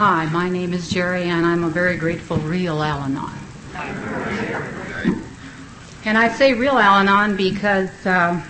Hi, 0.00 0.24
my 0.32 0.48
name 0.48 0.72
is 0.72 0.88
Jerry, 0.88 1.24
and 1.24 1.44
I'm 1.44 1.62
a 1.62 1.68
very 1.68 1.98
grateful 1.98 2.38
real 2.38 2.82
Al 2.82 3.00
Anon. 3.00 3.38
And 6.06 6.16
I 6.16 6.30
say 6.30 6.54
real 6.54 6.78
Al 6.78 7.00
Anon 7.00 7.36
because 7.36 7.90
um, 8.06 8.42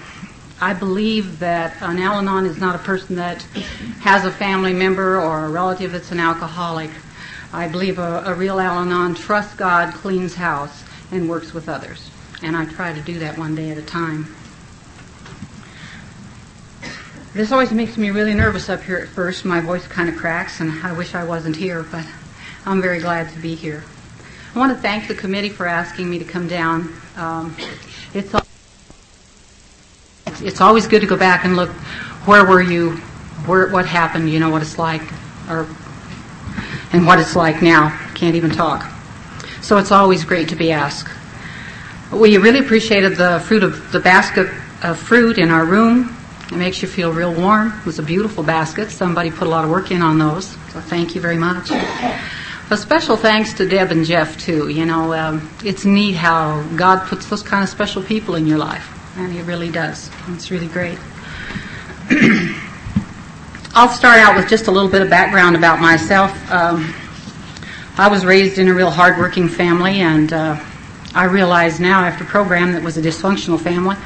I 0.60 0.74
believe 0.74 1.40
that 1.40 1.74
an 1.82 1.98
Al 1.98 2.20
Anon 2.20 2.46
is 2.46 2.58
not 2.58 2.76
a 2.76 2.78
person 2.78 3.16
that 3.16 3.42
has 3.98 4.24
a 4.24 4.30
family 4.30 4.72
member 4.72 5.20
or 5.20 5.46
a 5.46 5.48
relative 5.50 5.90
that's 5.90 6.12
an 6.12 6.20
alcoholic. 6.20 6.90
I 7.52 7.66
believe 7.66 7.98
a, 7.98 8.22
a 8.26 8.34
real 8.34 8.60
Al 8.60 8.78
Anon 8.78 9.16
trusts 9.16 9.56
God, 9.56 9.92
cleans 9.92 10.36
house, 10.36 10.84
and 11.10 11.28
works 11.28 11.52
with 11.52 11.68
others. 11.68 12.12
And 12.44 12.56
I 12.56 12.64
try 12.64 12.92
to 12.92 13.00
do 13.00 13.18
that 13.18 13.36
one 13.36 13.56
day 13.56 13.70
at 13.70 13.76
a 13.76 13.82
time. 13.82 14.36
This 17.32 17.52
always 17.52 17.70
makes 17.70 17.96
me 17.96 18.10
really 18.10 18.34
nervous 18.34 18.68
up 18.68 18.82
here 18.82 18.98
at 18.98 19.06
first. 19.06 19.44
My 19.44 19.60
voice 19.60 19.86
kind 19.86 20.08
of 20.08 20.16
cracks, 20.16 20.58
and 20.58 20.84
I 20.84 20.90
wish 20.90 21.14
I 21.14 21.22
wasn't 21.22 21.54
here, 21.54 21.84
but 21.84 22.04
I'm 22.66 22.82
very 22.82 22.98
glad 22.98 23.32
to 23.32 23.38
be 23.38 23.54
here. 23.54 23.84
I 24.52 24.58
want 24.58 24.74
to 24.74 24.82
thank 24.82 25.06
the 25.06 25.14
committee 25.14 25.48
for 25.48 25.64
asking 25.64 26.10
me 26.10 26.18
to 26.18 26.24
come 26.24 26.48
down. 26.48 26.92
Um, 27.16 27.56
it's 28.14 28.34
it's 30.42 30.60
always 30.60 30.88
good 30.88 31.02
to 31.02 31.06
go 31.06 31.16
back 31.16 31.44
and 31.44 31.54
look. 31.54 31.70
Where 32.26 32.44
were 32.44 32.62
you? 32.62 32.96
Where 33.46 33.68
what 33.68 33.86
happened? 33.86 34.28
You 34.28 34.40
know 34.40 34.50
what 34.50 34.62
it's 34.62 34.76
like, 34.76 35.02
or 35.48 35.68
and 36.92 37.06
what 37.06 37.20
it's 37.20 37.36
like 37.36 37.62
now. 37.62 37.96
Can't 38.14 38.34
even 38.34 38.50
talk. 38.50 38.90
So 39.62 39.78
it's 39.78 39.92
always 39.92 40.24
great 40.24 40.48
to 40.48 40.56
be 40.56 40.72
asked. 40.72 41.08
We 42.12 42.36
really 42.38 42.58
appreciated 42.58 43.16
the 43.16 43.38
fruit 43.46 43.62
of 43.62 43.92
the 43.92 44.00
basket 44.00 44.50
of 44.82 44.98
fruit 44.98 45.38
in 45.38 45.52
our 45.52 45.64
room 45.64 46.16
it 46.50 46.56
makes 46.56 46.82
you 46.82 46.88
feel 46.88 47.12
real 47.12 47.32
warm. 47.32 47.72
It 47.78 47.86
was 47.86 47.98
a 47.98 48.02
beautiful 48.02 48.42
basket. 48.42 48.90
Somebody 48.90 49.30
put 49.30 49.46
a 49.46 49.50
lot 49.50 49.64
of 49.64 49.70
work 49.70 49.90
in 49.92 50.02
on 50.02 50.18
those. 50.18 50.46
So 50.72 50.80
thank 50.80 51.14
you 51.14 51.20
very 51.20 51.36
much. 51.36 51.70
A 51.70 52.76
special 52.76 53.16
thanks 53.16 53.54
to 53.54 53.68
Deb 53.68 53.90
and 53.90 54.04
Jeff 54.04 54.38
too. 54.38 54.68
You 54.68 54.84
know, 54.84 55.12
um, 55.12 55.50
it's 55.64 55.84
neat 55.84 56.14
how 56.14 56.62
God 56.76 57.06
puts 57.08 57.28
those 57.28 57.42
kind 57.42 57.62
of 57.62 57.68
special 57.68 58.02
people 58.02 58.34
in 58.34 58.46
your 58.46 58.58
life, 58.58 59.16
and 59.16 59.32
He 59.32 59.42
really 59.42 59.70
does. 59.70 60.10
It's 60.28 60.50
really 60.50 60.68
great. 60.68 60.98
I'll 63.74 63.88
start 63.88 64.18
out 64.18 64.36
with 64.36 64.48
just 64.48 64.66
a 64.66 64.70
little 64.70 64.90
bit 64.90 65.02
of 65.02 65.10
background 65.10 65.54
about 65.56 65.80
myself. 65.80 66.30
Um, 66.50 66.94
I 67.96 68.08
was 68.08 68.24
raised 68.24 68.58
in 68.58 68.68
a 68.68 68.74
real 68.74 68.90
hardworking 68.90 69.48
family, 69.48 70.00
and 70.00 70.32
uh, 70.32 70.58
I 71.14 71.24
realize 71.24 71.80
now 71.80 72.04
after 72.04 72.24
program 72.24 72.72
that 72.72 72.82
was 72.82 72.96
a 72.96 73.02
dysfunctional 73.02 73.60
family. 73.60 73.96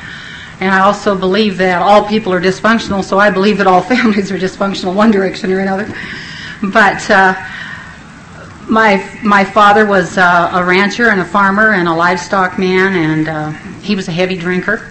And 0.60 0.70
I 0.70 0.80
also 0.80 1.18
believe 1.18 1.58
that 1.58 1.82
all 1.82 2.06
people 2.06 2.32
are 2.32 2.40
dysfunctional, 2.40 3.02
so 3.02 3.18
I 3.18 3.30
believe 3.30 3.58
that 3.58 3.66
all 3.66 3.82
families 3.94 4.30
are 4.30 4.38
dysfunctional 4.38 4.94
one 4.94 5.10
direction 5.10 5.52
or 5.52 5.60
another. 5.60 5.92
But 6.62 7.10
uh, 7.10 7.34
my 8.68 9.18
my 9.22 9.44
father 9.44 9.86
was 9.86 10.16
uh, 10.16 10.50
a 10.54 10.64
rancher 10.64 11.10
and 11.10 11.20
a 11.20 11.24
farmer 11.24 11.72
and 11.72 11.88
a 11.88 11.94
livestock 11.94 12.58
man, 12.58 12.94
and 12.94 13.28
uh, 13.28 13.50
he 13.80 13.94
was 13.94 14.08
a 14.08 14.12
heavy 14.12 14.36
drinker. 14.36 14.90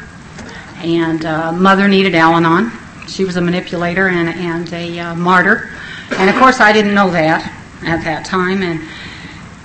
And 0.78 1.26
uh, 1.26 1.54
mother 1.54 1.88
needed 1.88 2.14
Al-Anon. 2.14 2.72
She 3.08 3.24
was 3.24 3.38
a 3.38 3.42
manipulator 3.42 4.10
and, 4.10 4.30
and 4.30 4.74
a 4.74 5.00
uh, 5.00 5.16
martyr. 5.16 5.72
And 6.18 6.30
of 6.30 6.36
course, 6.36 6.60
I 6.60 6.74
didn't 6.74 6.94
know 6.94 7.10
that 7.12 7.42
at 7.84 8.04
that 8.04 8.26
time. 8.26 8.62
And 8.62 8.82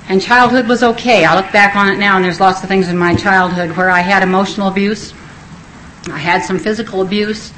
and 0.09 0.23
childhood 0.23 0.69
was 0.69 0.83
okay. 0.83 1.25
I 1.25 1.35
look 1.37 1.53
back 1.53 1.77
on 1.77 1.89
it 1.89 1.99
now, 1.99 2.17
and 2.17 2.25
there's 2.25 2.41
lots 2.41 2.63
of 2.63 2.69
things 2.69 2.89
in 2.89 2.97
my 2.97 3.15
childhood 3.15 3.77
where 3.77 3.91
I 3.91 4.01
had 4.01 4.23
emotional 4.23 4.69
abuse 4.69 5.13
I 6.11 6.19
had 6.19 6.42
some 6.42 6.59
physical 6.59 7.03
abuse, 7.03 7.53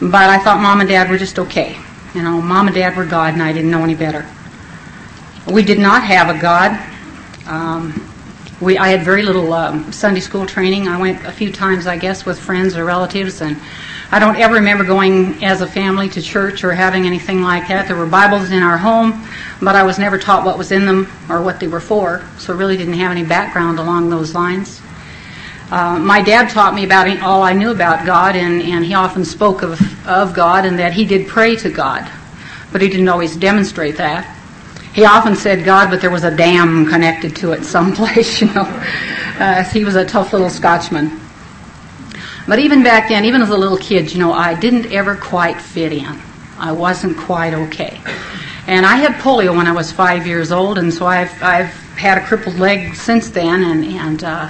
but 0.00 0.30
I 0.30 0.38
thought 0.38 0.60
mom 0.60 0.80
and 0.80 0.88
dad 0.88 1.10
were 1.10 1.18
just 1.18 1.38
okay. 1.38 1.78
You 2.14 2.22
know, 2.22 2.40
mom 2.40 2.66
and 2.66 2.74
dad 2.74 2.96
were 2.96 3.04
God, 3.04 3.34
and 3.34 3.42
I 3.42 3.52
didn't 3.52 3.70
know 3.70 3.84
any 3.84 3.94
better. 3.94 4.26
We 5.46 5.62
did 5.62 5.78
not 5.78 6.02
have 6.02 6.34
a 6.34 6.40
God. 6.40 6.72
Um, 7.46 8.10
we, 8.60 8.78
I 8.78 8.88
had 8.88 9.02
very 9.02 9.22
little 9.22 9.52
um, 9.52 9.92
Sunday 9.92 10.20
school 10.20 10.46
training. 10.46 10.88
I 10.88 10.98
went 10.98 11.24
a 11.26 11.32
few 11.32 11.52
times, 11.52 11.86
I 11.86 11.98
guess, 11.98 12.24
with 12.24 12.38
friends 12.38 12.76
or 12.76 12.84
relatives, 12.84 13.42
and 13.42 13.56
I 14.10 14.18
don't 14.18 14.36
ever 14.36 14.54
remember 14.54 14.84
going 14.84 15.44
as 15.44 15.60
a 15.60 15.66
family 15.66 16.08
to 16.10 16.22
church 16.22 16.64
or 16.64 16.72
having 16.72 17.06
anything 17.06 17.42
like 17.42 17.68
that. 17.68 17.86
There 17.86 17.96
were 17.96 18.06
Bibles 18.06 18.50
in 18.50 18.62
our 18.62 18.78
home, 18.78 19.26
but 19.60 19.76
I 19.76 19.82
was 19.82 19.98
never 19.98 20.18
taught 20.18 20.44
what 20.46 20.56
was 20.56 20.72
in 20.72 20.86
them 20.86 21.10
or 21.28 21.42
what 21.42 21.60
they 21.60 21.68
were 21.68 21.80
for, 21.80 22.24
so 22.38 22.54
really 22.54 22.76
didn't 22.76 22.94
have 22.94 23.10
any 23.10 23.24
background 23.24 23.78
along 23.78 24.08
those 24.08 24.34
lines. 24.34 24.80
Uh, 25.70 25.98
my 25.98 26.22
dad 26.22 26.48
taught 26.48 26.74
me 26.74 26.84
about 26.84 27.08
all 27.22 27.42
I 27.42 27.52
knew 27.52 27.70
about 27.70 28.06
God, 28.06 28.36
and, 28.36 28.62
and 28.62 28.84
he 28.84 28.94
often 28.94 29.24
spoke 29.24 29.62
of, 29.62 29.80
of 30.06 30.32
God 30.32 30.64
and 30.64 30.78
that 30.78 30.92
he 30.92 31.04
did 31.04 31.26
pray 31.26 31.56
to 31.56 31.70
God, 31.70 32.08
but 32.70 32.80
he 32.80 32.88
didn't 32.88 33.08
always 33.08 33.36
demonstrate 33.36 33.96
that. 33.96 34.32
He 34.94 35.04
often 35.04 35.34
said 35.34 35.64
God, 35.64 35.90
but 35.90 36.00
there 36.00 36.10
was 36.10 36.24
a 36.24 36.34
damn 36.34 36.86
connected 36.86 37.34
to 37.36 37.52
it 37.52 37.64
someplace, 37.76 38.40
you 38.40 38.46
know. 38.54 38.62
Uh, 39.38 39.64
he 39.64 39.84
was 39.84 39.96
a 39.96 40.04
tough 40.04 40.32
little 40.32 40.48
Scotchman. 40.48 41.20
But 42.46 42.60
even 42.60 42.84
back 42.84 43.08
then, 43.08 43.24
even 43.24 43.42
as 43.42 43.50
a 43.50 43.56
little 43.56 43.76
kid, 43.76 44.12
you 44.12 44.20
know, 44.20 44.32
I 44.32 44.58
didn't 44.58 44.92
ever 44.92 45.16
quite 45.16 45.60
fit 45.60 45.92
in. 45.92 46.20
I 46.58 46.70
wasn't 46.70 47.18
quite 47.18 47.52
okay. 47.52 48.00
And 48.68 48.86
I 48.86 48.96
had 48.96 49.14
polio 49.20 49.54
when 49.54 49.66
I 49.66 49.72
was 49.72 49.90
five 49.90 50.26
years 50.28 50.52
old, 50.52 50.78
and 50.78 50.94
so 50.94 51.06
I've, 51.06 51.42
I've 51.42 51.72
had 51.96 52.18
a 52.18 52.24
crippled 52.24 52.58
leg 52.58 52.94
since 52.94 53.30
then, 53.30 53.64
and, 53.64 53.84
and 53.84 54.24
uh, 54.24 54.48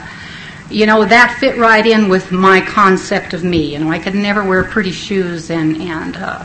you 0.70 0.86
know, 0.86 1.04
that 1.04 1.36
fit 1.38 1.56
right 1.58 1.86
in 1.86 2.08
with 2.08 2.32
my 2.32 2.60
concept 2.60 3.34
of 3.34 3.44
me. 3.44 3.72
You 3.72 3.78
know, 3.78 3.90
I 3.90 3.98
could 3.98 4.14
never 4.14 4.44
wear 4.44 4.64
pretty 4.64 4.92
shoes, 4.92 5.50
and 5.50 5.76
and 5.80 6.16
uh, 6.16 6.44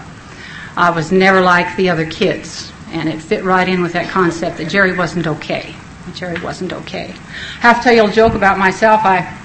I 0.77 0.91
was 0.91 1.11
never 1.11 1.41
like 1.41 1.75
the 1.75 1.89
other 1.89 2.05
kids, 2.05 2.71
and 2.91 3.09
it 3.09 3.21
fit 3.21 3.43
right 3.43 3.67
in 3.67 3.81
with 3.81 3.93
that 3.93 4.09
concept 4.09 4.57
that 4.57 4.69
Jerry 4.69 4.95
wasn't 4.95 5.27
okay. 5.27 5.75
Jerry 6.13 6.39
wasn't 6.41 6.73
okay. 6.73 7.13
I 7.13 7.61
have 7.61 7.77
to 7.77 7.83
tell 7.83 7.93
you 7.93 8.07
a 8.07 8.11
joke 8.11 8.33
about 8.33 8.57
myself. 8.57 9.01
I 9.03 9.37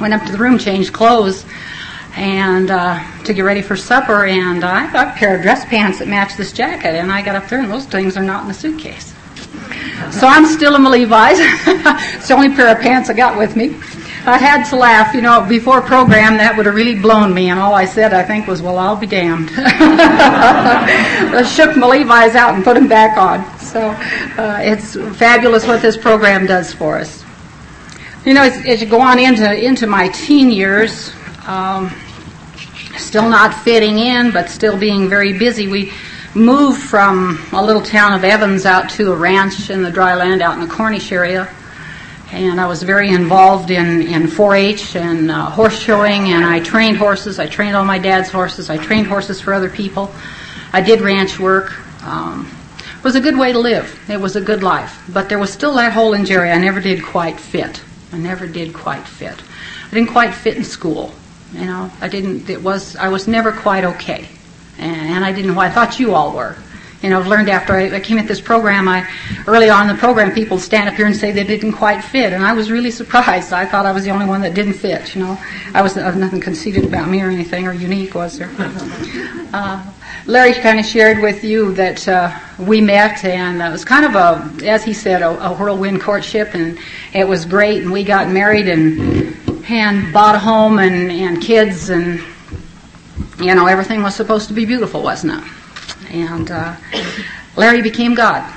went 0.00 0.14
up 0.14 0.24
to 0.26 0.32
the 0.32 0.38
room, 0.38 0.58
changed 0.58 0.92
clothes, 0.92 1.44
and 2.16 2.70
uh, 2.70 3.02
to 3.24 3.34
get 3.34 3.42
ready 3.42 3.62
for 3.62 3.76
supper, 3.76 4.24
and 4.24 4.64
I 4.64 4.90
got 4.92 5.08
a 5.08 5.18
pair 5.18 5.36
of 5.36 5.42
dress 5.42 5.64
pants 5.66 5.98
that 5.98 6.08
matched 6.08 6.36
this 6.36 6.52
jacket, 6.52 6.94
and 6.94 7.12
I 7.12 7.22
got 7.22 7.36
up 7.36 7.48
there, 7.48 7.60
and 7.60 7.70
those 7.70 7.86
things 7.86 8.16
are 8.16 8.22
not 8.22 8.42
in 8.42 8.48
the 8.48 8.54
suitcase. 8.54 9.09
So 10.12 10.26
I'm 10.26 10.46
still 10.46 10.74
in 10.74 10.82
my 10.82 10.90
Levi's. 10.90 11.38
it's 11.40 12.28
the 12.28 12.34
only 12.34 12.54
pair 12.54 12.74
of 12.74 12.80
pants 12.80 13.10
I 13.10 13.14
got 13.14 13.38
with 13.38 13.56
me. 13.56 13.76
I 14.26 14.36
had 14.36 14.64
to 14.68 14.76
laugh, 14.76 15.14
you 15.14 15.22
know, 15.22 15.46
before 15.48 15.80
program 15.80 16.36
that 16.36 16.54
would 16.54 16.66
have 16.66 16.74
really 16.74 16.94
blown 16.94 17.32
me, 17.32 17.48
and 17.48 17.58
all 17.58 17.74
I 17.74 17.86
said, 17.86 18.12
I 18.12 18.22
think, 18.22 18.46
was, 18.46 18.60
well, 18.60 18.76
I'll 18.76 18.96
be 18.96 19.06
damned. 19.06 19.50
I 19.56 21.42
shook 21.42 21.74
my 21.74 21.86
Levi's 21.86 22.34
out 22.34 22.54
and 22.54 22.62
put 22.62 22.74
them 22.74 22.86
back 22.86 23.16
on. 23.16 23.58
So 23.60 23.80
uh, 23.90 24.58
it's 24.60 24.94
fabulous 25.16 25.66
what 25.66 25.80
this 25.80 25.96
program 25.96 26.44
does 26.44 26.74
for 26.74 26.98
us. 26.98 27.24
You 28.26 28.34
know, 28.34 28.42
as, 28.42 28.62
as 28.66 28.82
you 28.82 28.88
go 28.88 29.00
on 29.00 29.18
into, 29.18 29.58
into 29.58 29.86
my 29.86 30.08
teen 30.08 30.50
years, 30.50 31.14
um, 31.46 31.90
still 32.98 33.28
not 33.28 33.54
fitting 33.54 33.98
in, 33.98 34.32
but 34.32 34.50
still 34.50 34.76
being 34.76 35.08
very 35.08 35.32
busy, 35.32 35.66
we 35.66 35.92
moved 36.34 36.80
from 36.80 37.44
a 37.52 37.62
little 37.62 37.82
town 37.82 38.12
of 38.12 38.22
Evans 38.22 38.64
out 38.64 38.88
to 38.90 39.12
a 39.12 39.16
ranch 39.16 39.70
in 39.70 39.82
the 39.82 39.90
dry 39.90 40.14
land 40.14 40.42
out 40.42 40.54
in 40.54 40.60
the 40.60 40.72
Cornish 40.72 41.10
area. 41.10 41.48
And 42.32 42.60
I 42.60 42.66
was 42.68 42.84
very 42.84 43.10
involved 43.10 43.72
in, 43.72 44.02
in 44.02 44.22
4-H 44.22 44.94
and 44.94 45.32
uh, 45.32 45.46
horse 45.50 45.76
showing, 45.76 46.32
and 46.32 46.44
I 46.44 46.60
trained 46.60 46.96
horses. 46.96 47.40
I 47.40 47.46
trained 47.46 47.74
all 47.74 47.84
my 47.84 47.98
dad's 47.98 48.30
horses. 48.30 48.70
I 48.70 48.76
trained 48.76 49.08
horses 49.08 49.40
for 49.40 49.52
other 49.52 49.68
people. 49.68 50.14
I 50.72 50.80
did 50.80 51.00
ranch 51.00 51.40
work. 51.40 51.72
Um, 52.04 52.48
it 52.96 53.02
was 53.02 53.16
a 53.16 53.20
good 53.20 53.36
way 53.36 53.52
to 53.52 53.58
live. 53.58 53.98
It 54.08 54.20
was 54.20 54.36
a 54.36 54.40
good 54.40 54.62
life. 54.62 55.02
But 55.12 55.28
there 55.28 55.40
was 55.40 55.52
still 55.52 55.74
that 55.74 55.92
hole 55.92 56.14
in 56.14 56.24
Jerry. 56.24 56.52
I 56.52 56.58
never 56.58 56.80
did 56.80 57.02
quite 57.02 57.40
fit. 57.40 57.82
I 58.12 58.18
never 58.18 58.46
did 58.46 58.72
quite 58.72 59.02
fit. 59.08 59.42
I 59.90 59.94
didn't 59.94 60.10
quite 60.10 60.32
fit 60.32 60.56
in 60.56 60.62
school. 60.62 61.12
You 61.52 61.64
know, 61.64 61.90
I 62.00 62.06
didn't, 62.06 62.48
it 62.48 62.62
was, 62.62 62.94
I 62.94 63.08
was 63.08 63.26
never 63.26 63.50
quite 63.50 63.84
okay 63.84 64.28
and 64.80 65.24
I 65.24 65.32
didn't 65.32 65.54
know. 65.54 65.60
I 65.60 65.70
thought 65.70 66.00
you 66.00 66.14
all 66.14 66.34
were. 66.34 66.56
You 67.02 67.08
know, 67.08 67.18
I've 67.18 67.26
learned 67.26 67.48
after 67.48 67.74
I, 67.74 67.98
came 68.00 68.18
at 68.18 68.28
this 68.28 68.42
program, 68.42 68.86
I 68.86 69.08
early 69.46 69.70
on 69.70 69.88
in 69.88 69.96
the 69.96 69.98
program, 69.98 70.32
people 70.32 70.58
stand 70.58 70.86
up 70.86 70.94
here 70.96 71.06
and 71.06 71.16
say 71.16 71.32
they 71.32 71.44
didn't 71.44 71.72
quite 71.72 72.02
fit, 72.04 72.34
and 72.34 72.44
I 72.44 72.52
was 72.52 72.70
really 72.70 72.90
surprised. 72.90 73.54
I 73.54 73.64
thought 73.64 73.86
I 73.86 73.92
was 73.92 74.04
the 74.04 74.10
only 74.10 74.26
one 74.26 74.42
that 74.42 74.52
didn't 74.52 74.74
fit. 74.74 75.14
You 75.14 75.22
know, 75.22 75.38
I 75.72 75.80
was, 75.80 75.96
I 75.96 76.06
was 76.06 76.16
nothing 76.16 76.40
conceited 76.40 76.84
about 76.84 77.08
me 77.08 77.22
or 77.22 77.30
anything 77.30 77.66
or 77.66 77.72
unique, 77.72 78.14
was 78.14 78.38
there? 78.38 78.50
Uh, 79.52 79.84
Larry 80.26 80.52
kind 80.54 80.78
of 80.78 80.86
shared 80.86 81.18
with 81.20 81.42
you 81.42 81.74
that 81.74 82.06
uh, 82.06 82.32
we 82.56 82.80
met, 82.80 83.24
and 83.24 83.60
it 83.60 83.72
was 83.72 83.84
kind 83.84 84.04
of 84.04 84.14
a, 84.14 84.64
as 84.64 84.84
he 84.84 84.92
said, 84.92 85.22
a, 85.22 85.30
a 85.44 85.54
whirlwind 85.54 86.00
courtship, 86.00 86.54
and 86.54 86.78
it 87.12 87.26
was 87.26 87.44
great. 87.44 87.82
And 87.82 87.90
we 87.90 88.04
got 88.04 88.28
married 88.28 88.68
and 88.68 89.36
and 89.68 90.12
bought 90.12 90.36
a 90.36 90.38
home 90.38 90.78
and 90.78 91.10
and 91.10 91.42
kids 91.42 91.90
and 91.90 92.20
you 93.40 93.54
know, 93.54 93.66
everything 93.66 94.02
was 94.02 94.14
supposed 94.14 94.48
to 94.48 94.54
be 94.54 94.64
beautiful, 94.64 95.02
wasn't 95.02 95.42
it? 95.42 96.12
And 96.12 96.50
uh, 96.50 96.76
Larry 97.56 97.82
became 97.82 98.14
God. 98.14 98.52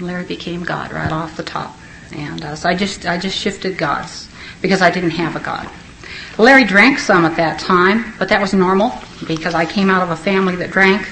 Larry 0.00 0.24
became 0.24 0.62
God 0.62 0.92
right 0.92 1.10
off 1.12 1.36
the 1.36 1.42
top. 1.42 1.76
And 2.12 2.44
uh, 2.44 2.56
so 2.56 2.68
I 2.68 2.74
just, 2.74 3.06
I 3.06 3.18
just 3.18 3.36
shifted 3.36 3.76
gods 3.76 4.28
because 4.62 4.80
I 4.80 4.90
didn't 4.90 5.10
have 5.10 5.36
a 5.36 5.40
God. 5.40 5.68
Larry 6.38 6.64
drank 6.64 6.98
some 6.98 7.24
at 7.24 7.36
that 7.36 7.58
time, 7.58 8.14
but 8.18 8.28
that 8.28 8.40
was 8.40 8.54
normal 8.54 8.92
because 9.26 9.54
I 9.54 9.66
came 9.66 9.90
out 9.90 10.02
of 10.02 10.10
a 10.10 10.16
family 10.16 10.54
that 10.56 10.70
drank. 10.70 11.08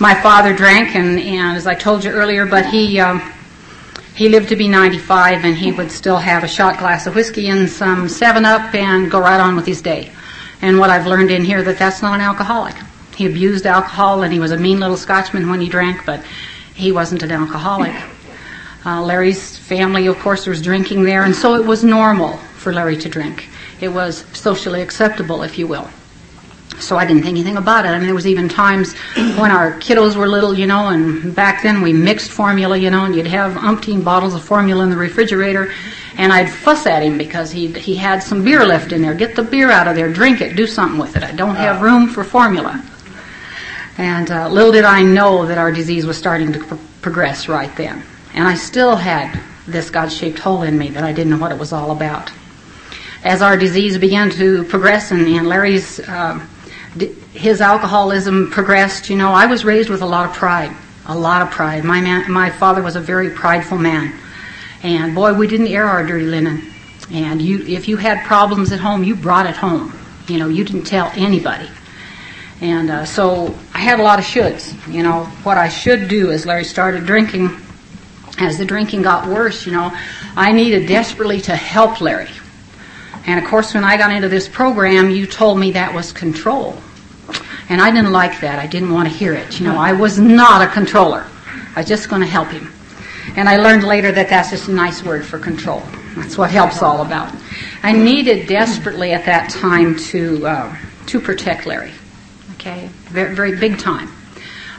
my 0.00 0.14
father 0.14 0.52
drank, 0.52 0.96
and, 0.96 1.18
and 1.20 1.56
as 1.56 1.66
I 1.66 1.74
told 1.74 2.04
you 2.04 2.10
earlier, 2.10 2.44
but 2.44 2.66
he 2.66 2.98
um, 2.98 3.20
he 4.14 4.28
lived 4.28 4.48
to 4.50 4.56
be 4.56 4.68
95, 4.68 5.44
and 5.44 5.56
he 5.56 5.72
would 5.72 5.90
still 5.90 6.16
have 6.16 6.44
a 6.44 6.48
shot 6.48 6.78
glass 6.78 7.06
of 7.06 7.16
whiskey 7.16 7.48
and 7.48 7.68
some 7.68 8.08
Seven 8.08 8.44
Up, 8.44 8.74
and 8.74 9.10
go 9.10 9.20
right 9.20 9.40
on 9.40 9.56
with 9.56 9.66
his 9.66 9.82
day. 9.82 10.12
And 10.64 10.78
what 10.78 10.88
I've 10.88 11.06
learned 11.06 11.30
in 11.30 11.44
here 11.44 11.62
that 11.62 11.78
that's 11.78 12.00
not 12.00 12.14
an 12.14 12.22
alcoholic. 12.22 12.74
He 13.14 13.26
abused 13.26 13.66
alcohol, 13.66 14.22
and 14.22 14.32
he 14.32 14.40
was 14.40 14.50
a 14.50 14.56
mean 14.56 14.80
little 14.80 14.96
Scotchman 14.96 15.50
when 15.50 15.60
he 15.60 15.68
drank, 15.68 16.06
but 16.06 16.24
he 16.74 16.90
wasn't 16.90 17.22
an 17.22 17.30
alcoholic. 17.30 17.94
Uh, 18.86 19.02
Larry's 19.02 19.58
family, 19.58 20.06
of 20.06 20.18
course, 20.20 20.46
was 20.46 20.62
drinking 20.62 21.04
there, 21.04 21.24
and 21.24 21.36
so 21.36 21.54
it 21.54 21.66
was 21.66 21.84
normal 21.84 22.38
for 22.56 22.72
Larry 22.72 22.96
to 22.96 23.10
drink. 23.10 23.46
It 23.82 23.88
was 23.88 24.24
socially 24.32 24.80
acceptable, 24.80 25.42
if 25.42 25.58
you 25.58 25.66
will. 25.66 25.86
So 26.80 26.96
I 26.96 27.04
didn't 27.04 27.24
think 27.24 27.34
anything 27.34 27.58
about 27.58 27.84
it. 27.84 27.88
I 27.88 27.98
mean, 27.98 28.06
there 28.06 28.14
was 28.14 28.26
even 28.26 28.48
times 28.48 28.94
when 29.36 29.50
our 29.50 29.72
kiddos 29.80 30.16
were 30.16 30.28
little, 30.28 30.58
you 30.58 30.66
know, 30.66 30.88
and 30.88 31.34
back 31.34 31.62
then 31.62 31.82
we 31.82 31.92
mixed 31.92 32.30
formula, 32.30 32.78
you 32.78 32.90
know, 32.90 33.04
and 33.04 33.14
you'd 33.14 33.26
have 33.26 33.52
umpteen 33.52 34.02
bottles 34.02 34.34
of 34.34 34.42
formula 34.42 34.82
in 34.82 34.88
the 34.88 34.96
refrigerator, 34.96 35.74
and 36.16 36.32
I'd 36.32 36.50
fuss 36.50 36.86
at 36.86 37.02
him 37.02 37.18
because 37.18 37.50
he 37.50 37.68
he 37.68 37.94
had 37.94 38.22
some 38.22 38.44
beer 38.44 38.64
left 38.64 38.92
in 38.92 39.02
there. 39.02 39.14
Get 39.14 39.34
the 39.34 39.42
beer 39.42 39.70
out 39.70 39.88
of 39.88 39.96
there, 39.96 40.12
drink 40.12 40.40
it, 40.40 40.56
do 40.56 40.66
something 40.66 40.98
with 40.98 41.16
it. 41.16 41.22
I 41.22 41.32
don't 41.32 41.56
have 41.56 41.82
room 41.82 42.08
for 42.08 42.24
formula. 42.24 42.82
And 43.96 44.30
uh, 44.30 44.48
little 44.48 44.72
did 44.72 44.84
I 44.84 45.02
know 45.02 45.46
that 45.46 45.58
our 45.58 45.70
disease 45.70 46.04
was 46.04 46.18
starting 46.18 46.52
to 46.52 46.58
pr- 46.58 46.74
progress 47.00 47.48
right 47.48 47.74
then. 47.76 48.02
And 48.34 48.46
I 48.46 48.54
still 48.54 48.96
had 48.96 49.40
this 49.66 49.90
God 49.90 50.10
shaped 50.10 50.38
hole 50.38 50.62
in 50.62 50.76
me 50.76 50.90
that 50.90 51.04
I 51.04 51.12
didn't 51.12 51.30
know 51.30 51.38
what 51.38 51.52
it 51.52 51.58
was 51.58 51.72
all 51.72 51.92
about. 51.92 52.32
As 53.22 53.40
our 53.40 53.56
disease 53.56 53.96
began 53.96 54.30
to 54.30 54.64
progress 54.64 55.10
and, 55.10 55.26
and 55.28 55.46
Larry's, 55.46 56.00
uh, 56.00 56.44
his 57.32 57.60
alcoholism 57.60 58.50
progressed, 58.50 59.08
you 59.08 59.16
know, 59.16 59.30
I 59.30 59.46
was 59.46 59.64
raised 59.64 59.88
with 59.88 60.02
a 60.02 60.06
lot 60.06 60.28
of 60.28 60.34
pride. 60.34 60.74
A 61.06 61.16
lot 61.16 61.42
of 61.42 61.50
pride. 61.50 61.84
My, 61.84 62.00
man, 62.00 62.30
my 62.30 62.50
father 62.50 62.82
was 62.82 62.96
a 62.96 63.00
very 63.00 63.30
prideful 63.30 63.78
man. 63.78 64.12
And 64.84 65.14
boy, 65.14 65.32
we 65.32 65.46
didn't 65.46 65.68
air 65.68 65.86
our 65.86 66.06
dirty 66.06 66.26
linen. 66.26 66.62
And 67.10 67.40
you, 67.40 67.64
if 67.66 67.88
you 67.88 67.96
had 67.96 68.24
problems 68.26 68.70
at 68.70 68.78
home, 68.78 69.02
you 69.02 69.16
brought 69.16 69.46
it 69.46 69.56
home. 69.56 69.98
You 70.28 70.38
know, 70.38 70.48
you 70.48 70.62
didn't 70.62 70.84
tell 70.84 71.10
anybody. 71.16 71.68
And 72.60 72.90
uh, 72.90 73.04
so 73.06 73.54
I 73.72 73.78
had 73.78 73.98
a 73.98 74.02
lot 74.02 74.18
of 74.18 74.26
shoulds. 74.26 74.74
You 74.92 75.02
know, 75.02 75.24
what 75.42 75.56
I 75.56 75.70
should 75.70 76.08
do 76.08 76.30
as 76.30 76.44
Larry 76.44 76.64
started 76.64 77.06
drinking, 77.06 77.50
as 78.38 78.58
the 78.58 78.64
drinking 78.66 79.02
got 79.02 79.26
worse, 79.26 79.64
you 79.64 79.72
know, 79.72 79.90
I 80.36 80.52
needed 80.52 80.86
desperately 80.86 81.40
to 81.42 81.56
help 81.56 82.02
Larry. 82.02 82.28
And 83.26 83.42
of 83.42 83.48
course, 83.48 83.72
when 83.72 83.84
I 83.84 83.96
got 83.96 84.12
into 84.12 84.28
this 84.28 84.48
program, 84.48 85.08
you 85.08 85.26
told 85.26 85.58
me 85.58 85.72
that 85.72 85.94
was 85.94 86.12
control. 86.12 86.76
And 87.70 87.80
I 87.80 87.90
didn't 87.90 88.12
like 88.12 88.40
that. 88.40 88.58
I 88.58 88.66
didn't 88.66 88.92
want 88.92 89.08
to 89.08 89.14
hear 89.14 89.32
it. 89.32 89.58
You 89.58 89.66
know, 89.66 89.78
I 89.78 89.94
was 89.94 90.18
not 90.18 90.60
a 90.60 90.70
controller. 90.70 91.26
I 91.74 91.80
was 91.80 91.88
just 91.88 92.10
going 92.10 92.20
to 92.20 92.28
help 92.28 92.48
him. 92.48 92.73
And 93.36 93.48
I 93.48 93.56
learned 93.56 93.84
later 93.84 94.12
that 94.12 94.28
that's 94.28 94.50
just 94.50 94.68
a 94.68 94.72
nice 94.72 95.02
word 95.02 95.24
for 95.24 95.38
control. 95.38 95.82
That's 96.16 96.38
what 96.38 96.50
help's 96.50 96.82
all 96.82 97.02
about. 97.02 97.34
I 97.82 97.92
needed 97.92 98.46
desperately 98.46 99.12
at 99.12 99.24
that 99.26 99.50
time 99.50 99.96
to 99.96 100.46
uh, 100.46 100.76
to 101.06 101.20
protect 101.20 101.66
Larry. 101.66 101.92
Okay, 102.54 102.88
very, 103.10 103.34
very 103.34 103.58
big 103.58 103.78
time. 103.78 104.08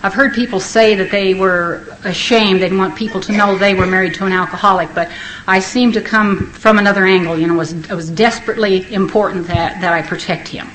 I've 0.01 0.13
heard 0.13 0.33
people 0.33 0.59
say 0.59 0.95
that 0.95 1.09
they 1.09 1.33
were 1.33 1.97
ashamed, 2.03 2.61
they 2.61 2.65
didn't 2.65 2.77
want 2.77 2.95
people 2.95 3.19
to 3.21 3.31
know 3.31 3.57
they 3.57 3.73
were 3.73 3.87
married 3.87 4.13
to 4.15 4.25
an 4.25 4.33
alcoholic, 4.33 4.93
but 4.93 5.09
I 5.47 5.59
seem 5.59 5.91
to 5.93 6.01
come 6.01 6.47
from 6.51 6.77
another 6.77 7.05
angle. 7.05 7.39
You 7.39 7.47
know, 7.47 7.55
it 7.55 7.57
was, 7.57 7.73
it 7.73 7.91
was 7.93 8.11
desperately 8.11 8.93
important 8.93 9.47
that, 9.47 9.81
that 9.81 9.93
I 9.93 10.01
protect 10.01 10.47
him. 10.47 10.67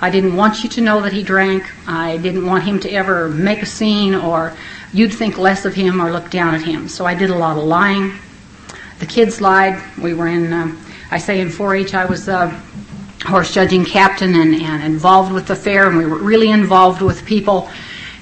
I 0.00 0.08
didn't 0.08 0.36
want 0.36 0.62
you 0.62 0.70
to 0.70 0.80
know 0.80 1.00
that 1.00 1.12
he 1.12 1.22
drank. 1.22 1.64
I 1.86 2.18
didn't 2.18 2.46
want 2.46 2.64
him 2.64 2.78
to 2.80 2.90
ever 2.92 3.28
make 3.28 3.60
a 3.60 3.66
scene 3.66 4.14
or 4.14 4.56
you'd 4.92 5.12
think 5.12 5.38
less 5.38 5.64
of 5.64 5.74
him 5.74 6.00
or 6.00 6.10
look 6.10 6.30
down 6.30 6.54
at 6.54 6.62
him. 6.62 6.88
So 6.88 7.06
I 7.06 7.14
did 7.14 7.30
a 7.30 7.34
lot 7.34 7.56
of 7.56 7.64
lying. 7.64 8.12
The 8.98 9.06
kids 9.06 9.40
lied. 9.40 9.82
We 10.00 10.14
were 10.14 10.28
in, 10.28 10.52
uh, 10.52 10.76
I 11.10 11.18
say 11.18 11.40
in 11.40 11.48
4-H, 11.48 11.94
I 11.94 12.04
was 12.04 12.28
uh, 12.28 12.48
horse 13.24 13.52
judging 13.52 13.84
captain 13.84 14.34
and, 14.34 14.54
and 14.54 14.82
involved 14.82 15.32
with 15.32 15.46
the 15.46 15.56
fair, 15.56 15.88
and 15.88 15.96
we 15.96 16.06
were 16.06 16.18
really 16.18 16.50
involved 16.50 17.02
with 17.02 17.24
people. 17.24 17.70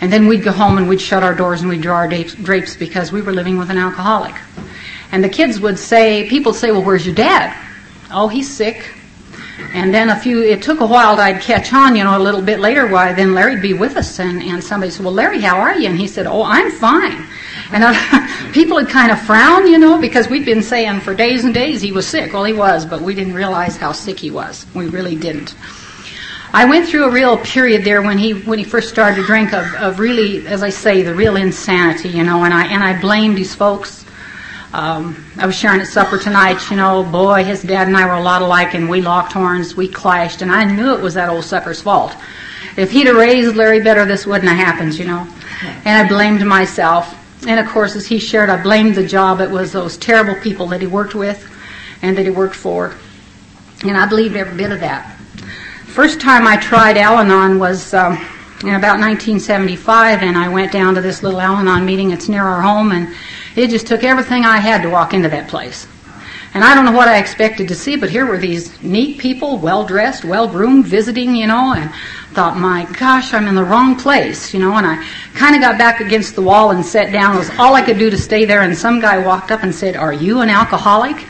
And 0.01 0.13
then 0.13 0.27
we'd 0.29 0.45
go 0.45 0.53
home 0.53 0.79
and 0.79 0.89
we'd 0.89 1.01
shut 1.01 1.23
our 1.23 1.35
doors 1.35 1.61
and 1.61 1.69
we'd 1.69 1.83
draw 1.83 1.97
our 1.97 2.09
drapes 2.09 2.77
because 2.77 3.11
we 3.11 3.21
were 3.21 3.33
living 3.33 3.59
with 3.59 3.71
an 3.71 3.79
alcoholic. 3.79 4.35
And 5.11 5.25
the 5.25 5.29
kids 5.29 5.59
would 5.61 5.79
say, 5.79 6.29
people 6.29 6.53
say, 6.53 6.71
well, 6.71 6.85
where's 6.85 7.05
your 7.05 7.15
dad? 7.15 7.57
Oh, 8.11 8.29
he's 8.29 8.49
sick. 8.49 8.95
And 9.73 9.93
then 9.93 10.11
a 10.11 10.19
few, 10.19 10.43
it 10.43 10.63
took 10.63 10.81
a 10.81 10.87
while 10.87 11.17
to 11.17 11.23
I'd 11.23 11.43
catch 11.43 11.73
on, 11.73 11.95
you 11.95 12.05
know, 12.05 12.17
a 12.17 12.23
little 12.23 12.41
bit 12.43 12.59
later, 12.59 12.87
why 12.87 13.13
then 13.13 13.35
Larry'd 13.35 13.61
be 13.61 13.75
with 13.75 13.97
us 13.97 14.19
and, 14.19 14.43
and 14.43 14.63
somebody 14.63 14.91
said, 14.91 15.05
well, 15.05 15.15
Larry, 15.15 15.41
how 15.41 15.59
are 15.59 15.79
you? 15.79 15.89
And 15.89 15.99
he 15.99 16.07
said, 16.07 16.27
oh, 16.27 16.43
I'm 16.43 16.71
fine. 16.71 17.27
And 17.71 17.85
uh, 17.85 18.51
people 18.53 18.77
would 18.77 18.89
kind 18.89 19.13
of 19.13 19.21
frown, 19.21 19.67
you 19.67 19.79
know, 19.79 20.01
because 20.01 20.29
we'd 20.29 20.47
been 20.47 20.63
saying 20.63 21.01
for 21.01 21.15
days 21.15 21.45
and 21.45 21.53
days 21.53 21.83
he 21.83 21.93
was 21.93 22.07
sick. 22.07 22.33
Well, 22.33 22.45
he 22.45 22.53
was, 22.55 22.87
but 22.87 23.03
we 23.03 23.15
didn't 23.15 23.35
realize 23.35 23.77
how 23.77 23.93
sick 23.93 24.19
he 24.19 24.31
was. 24.31 24.65
We 24.75 24.87
really 24.87 25.17
didn't. 25.17 25.55
I 26.53 26.65
went 26.65 26.89
through 26.89 27.05
a 27.05 27.11
real 27.11 27.37
period 27.37 27.85
there 27.85 28.01
when 28.01 28.17
he 28.17 28.33
when 28.33 28.59
he 28.59 28.65
first 28.65 28.89
started 28.89 29.17
to 29.17 29.27
drink 29.27 29.53
of, 29.53 29.67
of 29.75 29.99
really, 29.99 30.47
as 30.47 30.63
I 30.63 30.71
say, 30.71 31.03
the 31.03 31.15
real 31.15 31.37
insanity, 31.37 32.09
you 32.09 32.25
know, 32.25 32.43
and 32.45 32.55
I 32.55 32.67
and 32.67 32.83
I 32.83 32.99
blamed 32.99 33.37
these 33.37 33.55
folks. 33.55 33.98
Um, 34.73 35.25
I 35.39 35.47
was 35.47 35.55
sharing 35.55 35.81
at 35.81 35.87
supper 35.87 36.19
tonight, 36.19 36.71
you 36.71 36.77
know, 36.77 37.03
boy, 37.03 37.43
his 37.43 37.63
dad 37.63 37.89
and 37.89 37.97
I 37.97 38.07
were 38.07 38.15
a 38.15 38.23
lot 38.23 38.43
alike, 38.43 38.75
and 38.75 38.89
we 38.89 39.01
locked 39.01 39.33
horns, 39.33 39.75
we 39.75 39.89
clashed, 39.89 40.43
and 40.43 40.53
I 40.53 40.65
knew 40.65 40.95
it 40.95 41.01
was 41.01 41.15
that 41.15 41.31
old 41.31 41.45
sucker's 41.45 41.81
fault. 41.81 42.15
If 42.77 42.91
he'd 42.91 43.07
have 43.07 43.17
raised 43.17 43.57
Larry 43.57 43.81
better, 43.83 44.05
this 44.05 44.27
wouldn't 44.27 44.51
have 44.51 44.59
happened, 44.59 44.95
you 44.95 45.07
know. 45.07 45.27
And 45.85 46.07
I 46.07 46.09
blamed 46.09 46.45
myself. 46.47 47.15
And 47.47 47.59
of 47.59 47.67
course, 47.67 47.97
as 47.97 48.07
he 48.07 48.19
shared, 48.19 48.51
I 48.51 48.63
blamed 48.63 48.95
the 48.95 49.07
job. 49.07 49.41
It 49.41 49.51
was 49.51 49.73
those 49.73 49.97
terrible 49.97 50.41
people 50.43 50.67
that 50.69 50.81
he 50.81 50.87
worked 50.87 51.15
with 51.15 51.51
and 52.03 52.17
that 52.17 52.25
he 52.25 52.31
worked 52.31 52.55
for. 52.55 52.95
And 53.83 53.97
I 53.97 54.07
believed 54.07 54.37
every 54.37 54.57
bit 54.57 54.71
of 54.71 54.81
that. 54.81 55.17
First 55.87 56.21
time 56.21 56.47
I 56.47 56.57
tried 56.57 56.97
Al 56.97 57.19
Anon 57.19 57.59
was 57.59 57.95
um, 57.95 58.17
in 58.63 58.75
about 58.75 58.99
1975, 58.99 60.23
and 60.23 60.37
I 60.37 60.49
went 60.49 60.73
down 60.73 60.95
to 60.97 61.01
this 61.01 61.23
little 61.23 61.41
Al 61.41 61.57
Anon 61.57 61.85
meeting. 61.85 62.11
It's 62.11 62.29
near 62.29 62.43
our 62.43 62.61
home, 62.61 62.91
and 62.91 63.15
it 63.55 63.71
just 63.71 63.87
took 63.87 64.03
everything 64.03 64.45
I 64.45 64.59
had 64.59 64.83
to 64.83 64.91
walk 64.91 65.15
into 65.15 65.29
that 65.29 65.49
place. 65.49 65.87
And 66.55 66.65
I 66.65 66.75
don't 66.75 66.85
know 66.85 66.93
what 66.93 67.09
I 67.09 67.19
expected 67.19 67.69
to 67.69 67.75
see, 67.75 67.95
but 67.95 68.11
here 68.11 68.27
were 68.27 68.39
these 68.39 68.83
neat 68.83 69.19
people, 69.19 69.59
well 69.59 69.87
dressed, 69.87 70.25
well 70.25 70.49
groomed, 70.49 70.87
visiting, 70.87 71.37
you 71.37 71.47
know, 71.47 71.75
and 71.75 71.91
thought, 72.33 72.57
my 72.57 72.85
gosh, 72.99 73.33
I'm 73.33 73.47
in 73.47 73.55
the 73.55 73.63
wrong 73.63 73.95
place, 73.97 74.53
you 74.53 74.59
know, 74.59 74.75
and 74.77 74.87
I 74.87 75.07
kind 75.35 75.55
of 75.55 75.61
got 75.61 75.79
back 75.79 76.01
against 76.01 76.35
the 76.35 76.43
wall 76.43 76.71
and 76.73 76.85
sat 76.85 77.13
down. 77.13 77.37
It 77.37 77.39
was 77.39 77.51
all 77.59 77.75
I 77.75 77.83
could 77.83 77.99
do 77.99 78.11
to 78.11 78.19
stay 78.19 78.45
there, 78.45 78.63
and 78.63 78.77
some 78.77 78.99
guy 78.99 79.19
walked 79.25 79.53
up 79.53 79.63
and 79.63 79.75
said, 79.75 79.95
Are 79.95 80.13
you 80.13 80.41
an 80.41 80.49
alcoholic? 80.49 81.27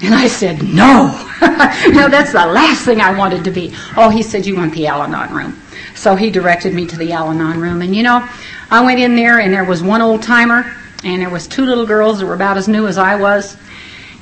And 0.00 0.14
I 0.14 0.26
said, 0.26 0.62
No. 0.62 1.06
no, 1.40 2.08
that's 2.08 2.32
the 2.32 2.46
last 2.46 2.84
thing 2.84 3.00
I 3.00 3.16
wanted 3.16 3.44
to 3.44 3.50
be. 3.50 3.74
Oh, 3.96 4.08
he 4.08 4.22
said, 4.22 4.46
You 4.46 4.56
want 4.56 4.72
the 4.74 4.86
Al 4.86 5.02
Anon 5.02 5.34
room. 5.34 5.61
So 5.94 6.16
he 6.16 6.30
directed 6.30 6.74
me 6.74 6.86
to 6.86 6.96
the 6.96 7.12
Al 7.12 7.30
Anon 7.30 7.60
room. 7.60 7.82
And 7.82 7.94
you 7.94 8.02
know, 8.02 8.28
I 8.70 8.84
went 8.84 9.00
in 9.00 9.16
there, 9.16 9.40
and 9.40 9.52
there 9.52 9.64
was 9.64 9.82
one 9.82 10.02
old 10.02 10.22
timer, 10.22 10.74
and 11.04 11.22
there 11.22 11.30
was 11.30 11.46
two 11.46 11.64
little 11.64 11.86
girls 11.86 12.20
that 12.20 12.26
were 12.26 12.34
about 12.34 12.56
as 12.56 12.68
new 12.68 12.86
as 12.86 12.98
I 12.98 13.16
was 13.16 13.56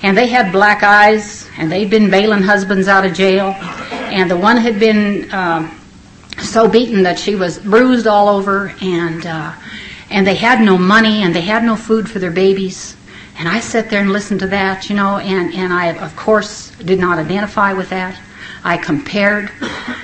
and 0.02 0.16
they 0.16 0.28
had 0.28 0.52
black 0.52 0.82
eyes, 0.82 1.48
and 1.58 1.70
they'd 1.70 1.90
been 1.90 2.10
bailing 2.10 2.42
husbands 2.42 2.88
out 2.88 3.04
of 3.04 3.12
jail, 3.12 3.54
and 3.90 4.30
the 4.30 4.36
one 4.36 4.56
had 4.56 4.80
been 4.80 5.30
uh, 5.30 5.70
so 6.38 6.68
beaten 6.68 7.02
that 7.02 7.18
she 7.18 7.34
was 7.34 7.58
bruised 7.58 8.06
all 8.06 8.28
over, 8.28 8.74
and 8.80 9.26
uh, 9.26 9.52
and 10.08 10.26
they 10.26 10.34
had 10.34 10.60
no 10.60 10.78
money, 10.78 11.22
and 11.22 11.34
they 11.34 11.42
had 11.42 11.62
no 11.62 11.76
food 11.76 12.10
for 12.10 12.18
their 12.18 12.30
babies. 12.30 12.96
And 13.38 13.48
I 13.48 13.60
sat 13.60 13.88
there 13.88 14.00
and 14.00 14.12
listened 14.12 14.40
to 14.40 14.46
that, 14.48 14.90
you 14.90 14.96
know, 14.96 15.16
and, 15.18 15.54
and 15.54 15.72
I, 15.72 15.92
of 15.96 16.14
course, 16.16 16.72
did 16.72 16.98
not 16.98 17.18
identify 17.18 17.72
with 17.72 17.88
that. 17.90 18.18
I 18.64 18.76
compared, 18.76 19.50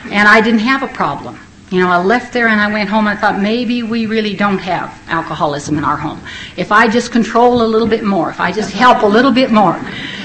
and 0.04 0.28
I 0.28 0.40
didn't 0.40 0.60
have 0.60 0.82
a 0.82 0.88
problem. 0.88 1.38
You 1.70 1.80
know, 1.80 1.88
I 1.88 2.00
left 2.00 2.32
there 2.32 2.46
and 2.46 2.60
I 2.60 2.72
went 2.72 2.88
home. 2.88 3.08
I 3.08 3.16
thought 3.16 3.40
maybe 3.40 3.82
we 3.82 4.06
really 4.06 4.36
don't 4.36 4.58
have 4.58 4.96
alcoholism 5.08 5.76
in 5.78 5.84
our 5.84 5.96
home. 5.96 6.20
If 6.56 6.70
I 6.70 6.86
just 6.86 7.10
control 7.10 7.62
a 7.62 7.66
little 7.66 7.88
bit 7.88 8.04
more, 8.04 8.30
if 8.30 8.38
I 8.38 8.52
just 8.52 8.70
help 8.70 9.02
a 9.02 9.06
little 9.06 9.32
bit 9.32 9.50
more, 9.50 9.80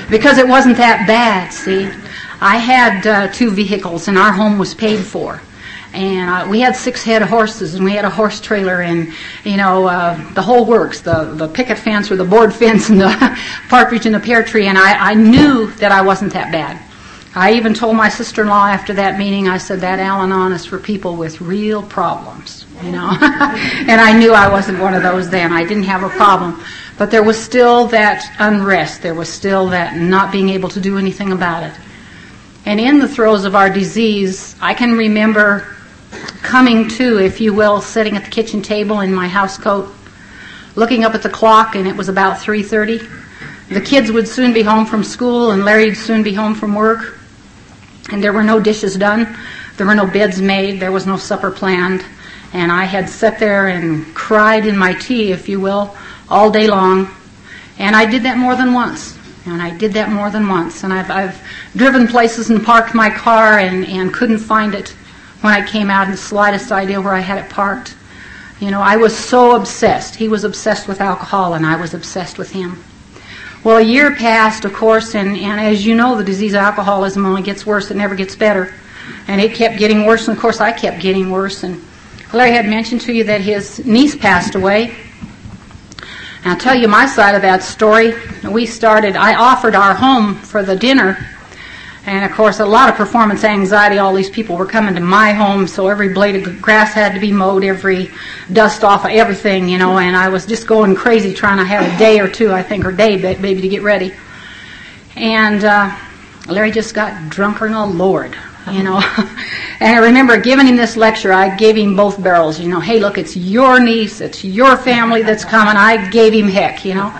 because 0.09 0.37
it 0.37 0.47
wasn't 0.47 0.77
that 0.77 1.07
bad. 1.07 1.51
See, 1.51 1.89
I 2.41 2.57
had 2.57 3.07
uh, 3.07 3.27
two 3.33 3.49
vehicles 3.49 4.07
and 4.07 4.19
our 4.19 4.31
home 4.31 4.59
was 4.59 4.75
paid 4.75 5.03
for. 5.03 5.41
And 5.93 6.29
uh, 6.29 6.47
we 6.49 6.61
had 6.61 6.75
six 6.75 7.03
head 7.03 7.21
of 7.21 7.27
horses, 7.27 7.73
and 7.75 7.83
we 7.83 7.91
had 7.91 8.05
a 8.05 8.09
horse 8.09 8.39
trailer, 8.39 8.81
and 8.81 9.11
you 9.43 9.57
know 9.57 9.87
uh, 9.87 10.15
the 10.33 10.41
whole 10.41 10.63
works, 10.65 11.01
the 11.01 11.33
the 11.35 11.49
picket 11.49 11.77
fence 11.77 12.09
or 12.09 12.15
the 12.15 12.23
board 12.23 12.55
fence, 12.61 12.89
and 12.89 13.01
the 13.01 13.39
partridge 13.67 14.05
and 14.05 14.15
the 14.15 14.19
pear 14.21 14.41
tree. 14.41 14.67
And 14.67 14.77
I, 14.77 15.11
I 15.11 15.13
knew 15.15 15.69
that 15.71 15.91
I 15.91 16.01
wasn't 16.01 16.31
that 16.31 16.49
bad. 16.49 16.79
I 17.33 17.53
even 17.53 17.73
told 17.73 17.95
my 17.95 18.09
sister-in-law 18.09 18.67
after 18.67 18.93
that 18.95 19.17
meeting, 19.17 19.47
I 19.47 19.57
said, 19.57 19.79
that 19.81 19.99
Al-Anon 19.99 20.51
is 20.51 20.65
for 20.65 20.77
people 20.77 21.15
with 21.15 21.39
real 21.39 21.81
problems, 21.81 22.65
you 22.83 22.91
know. 22.91 23.09
and 23.21 24.01
I 24.01 24.17
knew 24.17 24.33
I 24.33 24.49
wasn't 24.49 24.79
one 24.79 24.93
of 24.93 25.01
those 25.01 25.29
then. 25.29 25.53
I 25.53 25.63
didn't 25.63 25.83
have 25.83 26.03
a 26.03 26.09
problem. 26.09 26.61
But 26.97 27.09
there 27.09 27.23
was 27.23 27.41
still 27.41 27.87
that 27.87 28.35
unrest. 28.39 29.01
There 29.01 29.13
was 29.13 29.31
still 29.31 29.69
that 29.69 29.95
not 29.95 30.33
being 30.33 30.49
able 30.49 30.67
to 30.69 30.81
do 30.81 30.97
anything 30.97 31.31
about 31.31 31.63
it. 31.63 31.73
And 32.65 32.81
in 32.81 32.99
the 32.99 33.07
throes 33.07 33.45
of 33.45 33.55
our 33.55 33.69
disease, 33.69 34.57
I 34.61 34.73
can 34.73 34.91
remember 34.91 35.73
coming 36.43 36.89
to, 36.89 37.17
if 37.17 37.39
you 37.39 37.53
will, 37.53 37.79
sitting 37.79 38.17
at 38.17 38.25
the 38.25 38.29
kitchen 38.29 38.61
table 38.61 38.99
in 38.99 39.13
my 39.13 39.29
house 39.29 39.57
coat, 39.57 39.89
looking 40.75 41.05
up 41.05 41.15
at 41.15 41.23
the 41.23 41.29
clock, 41.29 41.75
and 41.75 41.87
it 41.87 41.95
was 41.95 42.09
about 42.09 42.39
3:30. 42.39 43.01
The 43.69 43.81
kids 43.81 44.11
would 44.11 44.27
soon 44.27 44.51
be 44.51 44.63
home 44.63 44.85
from 44.85 45.01
school, 45.03 45.51
and 45.51 45.63
Larry 45.63 45.87
would 45.87 45.97
soon 45.97 46.23
be 46.23 46.33
home 46.33 46.53
from 46.53 46.75
work, 46.75 47.17
and 48.09 48.23
there 48.23 48.33
were 48.33 48.43
no 48.43 48.59
dishes 48.59 48.95
done, 48.95 49.37
there 49.77 49.87
were 49.87 49.95
no 49.95 50.07
beds 50.07 50.41
made, 50.41 50.79
there 50.79 50.91
was 50.91 51.05
no 51.05 51.17
supper 51.17 51.51
planned, 51.51 52.03
and 52.53 52.71
I 52.71 52.85
had 52.85 53.07
sat 53.07 53.39
there 53.39 53.67
and 53.67 54.13
cried 54.15 54.65
in 54.65 54.77
my 54.77 54.93
tea, 54.93 55.31
if 55.31 55.47
you 55.47 55.59
will, 55.59 55.95
all 56.29 56.51
day 56.51 56.67
long, 56.67 57.09
and 57.77 57.95
I 57.95 58.05
did 58.05 58.23
that 58.23 58.37
more 58.37 58.55
than 58.55 58.73
once. 58.73 59.17
And 59.45 59.61
I 59.61 59.75
did 59.75 59.93
that 59.93 60.11
more 60.11 60.29
than 60.29 60.47
once. 60.47 60.83
And 60.83 60.93
I've, 60.93 61.09
I've 61.09 61.41
driven 61.75 62.07
places 62.07 62.51
and 62.51 62.63
parked 62.63 62.93
my 62.93 63.09
car 63.09 63.57
and, 63.57 63.85
and 63.87 64.13
couldn't 64.13 64.37
find 64.37 64.75
it 64.75 64.89
when 65.41 65.51
I 65.51 65.65
came 65.65 65.89
out 65.89 66.05
in 66.05 66.11
the 66.11 66.17
slightest 66.17 66.71
idea 66.71 67.01
where 67.01 67.15
I 67.15 67.21
had 67.21 67.43
it 67.43 67.49
parked. 67.49 67.95
You 68.59 68.69
know, 68.69 68.81
I 68.81 68.97
was 68.97 69.17
so 69.17 69.55
obsessed. 69.55 70.15
He 70.15 70.27
was 70.27 70.43
obsessed 70.43 70.87
with 70.87 71.01
alcohol, 71.01 71.55
and 71.55 71.65
I 71.65 71.75
was 71.75 71.95
obsessed 71.95 72.37
with 72.37 72.51
him. 72.51 72.83
Well, 73.63 73.77
a 73.77 73.81
year 73.81 74.15
passed, 74.15 74.65
of 74.65 74.73
course, 74.73 75.13
and, 75.13 75.37
and 75.37 75.59
as 75.59 75.85
you 75.85 75.93
know, 75.93 76.15
the 76.15 76.23
disease 76.23 76.53
of 76.53 76.61
alcoholism 76.61 77.27
only 77.27 77.43
gets 77.43 77.63
worse. 77.63 77.91
It 77.91 77.97
never 77.97 78.15
gets 78.15 78.35
better. 78.35 78.73
And 79.27 79.39
it 79.39 79.53
kept 79.53 79.77
getting 79.77 80.05
worse, 80.05 80.27
and 80.27 80.35
of 80.35 80.41
course, 80.41 80.59
I 80.59 80.71
kept 80.71 80.99
getting 80.99 81.29
worse. 81.29 81.61
And 81.61 81.79
Larry 82.33 82.53
had 82.53 82.65
mentioned 82.65 83.01
to 83.01 83.13
you 83.13 83.23
that 83.25 83.41
his 83.41 83.85
niece 83.85 84.15
passed 84.15 84.55
away. 84.55 84.95
And 86.43 86.53
I'll 86.53 86.57
tell 86.57 86.73
you 86.73 86.87
my 86.87 87.05
side 87.05 87.35
of 87.35 87.43
that 87.43 87.61
story. 87.61 88.15
We 88.49 88.65
started, 88.65 89.15
I 89.15 89.35
offered 89.35 89.75
our 89.75 89.93
home 89.93 90.35
for 90.35 90.63
the 90.63 90.75
dinner 90.75 91.23
and 92.05 92.25
of 92.25 92.31
course, 92.31 92.59
a 92.59 92.65
lot 92.65 92.89
of 92.89 92.95
performance 92.95 93.43
anxiety. 93.43 93.99
All 93.99 94.13
these 94.13 94.29
people 94.29 94.57
were 94.57 94.65
coming 94.65 94.95
to 94.95 95.01
my 95.01 95.33
home, 95.33 95.67
so 95.67 95.87
every 95.87 96.13
blade 96.13 96.35
of 96.35 96.61
grass 96.61 96.93
had 96.93 97.13
to 97.13 97.19
be 97.19 97.31
mowed, 97.31 97.63
every 97.63 98.09
dust 98.51 98.83
off 98.83 99.05
of 99.05 99.11
everything, 99.11 99.69
you 99.69 99.77
know. 99.77 99.99
And 99.99 100.15
I 100.15 100.29
was 100.29 100.47
just 100.47 100.65
going 100.65 100.95
crazy 100.95 101.31
trying 101.33 101.59
to 101.59 101.65
have 101.65 101.85
a 101.85 101.97
day 101.99 102.19
or 102.19 102.27
two, 102.27 102.51
I 102.51 102.63
think, 102.63 102.85
or 102.85 102.91
day 102.91 103.17
maybe 103.37 103.61
to 103.61 103.69
get 103.69 103.83
ready. 103.83 104.13
And 105.15 105.63
uh, 105.63 105.95
Larry 106.47 106.71
just 106.71 106.95
got 106.95 107.29
drunker 107.29 107.67
than 107.67 107.77
a 107.77 107.85
lord, 107.85 108.35
you 108.71 108.81
know. 108.81 108.97
and 109.79 109.95
I 109.95 109.99
remember 109.99 110.39
giving 110.39 110.65
him 110.65 110.77
this 110.77 110.97
lecture. 110.97 111.31
I 111.31 111.55
gave 111.55 111.77
him 111.77 111.95
both 111.95 112.21
barrels, 112.21 112.59
you 112.59 112.67
know. 112.67 112.79
Hey, 112.79 112.99
look, 112.99 113.19
it's 113.19 113.37
your 113.37 113.79
niece, 113.79 114.21
it's 114.21 114.43
your 114.43 114.75
family 114.75 115.21
that's 115.21 115.45
coming. 115.45 115.75
I 115.77 116.09
gave 116.09 116.33
him 116.33 116.47
heck, 116.47 116.83
you 116.83 116.95
know. 116.95 117.15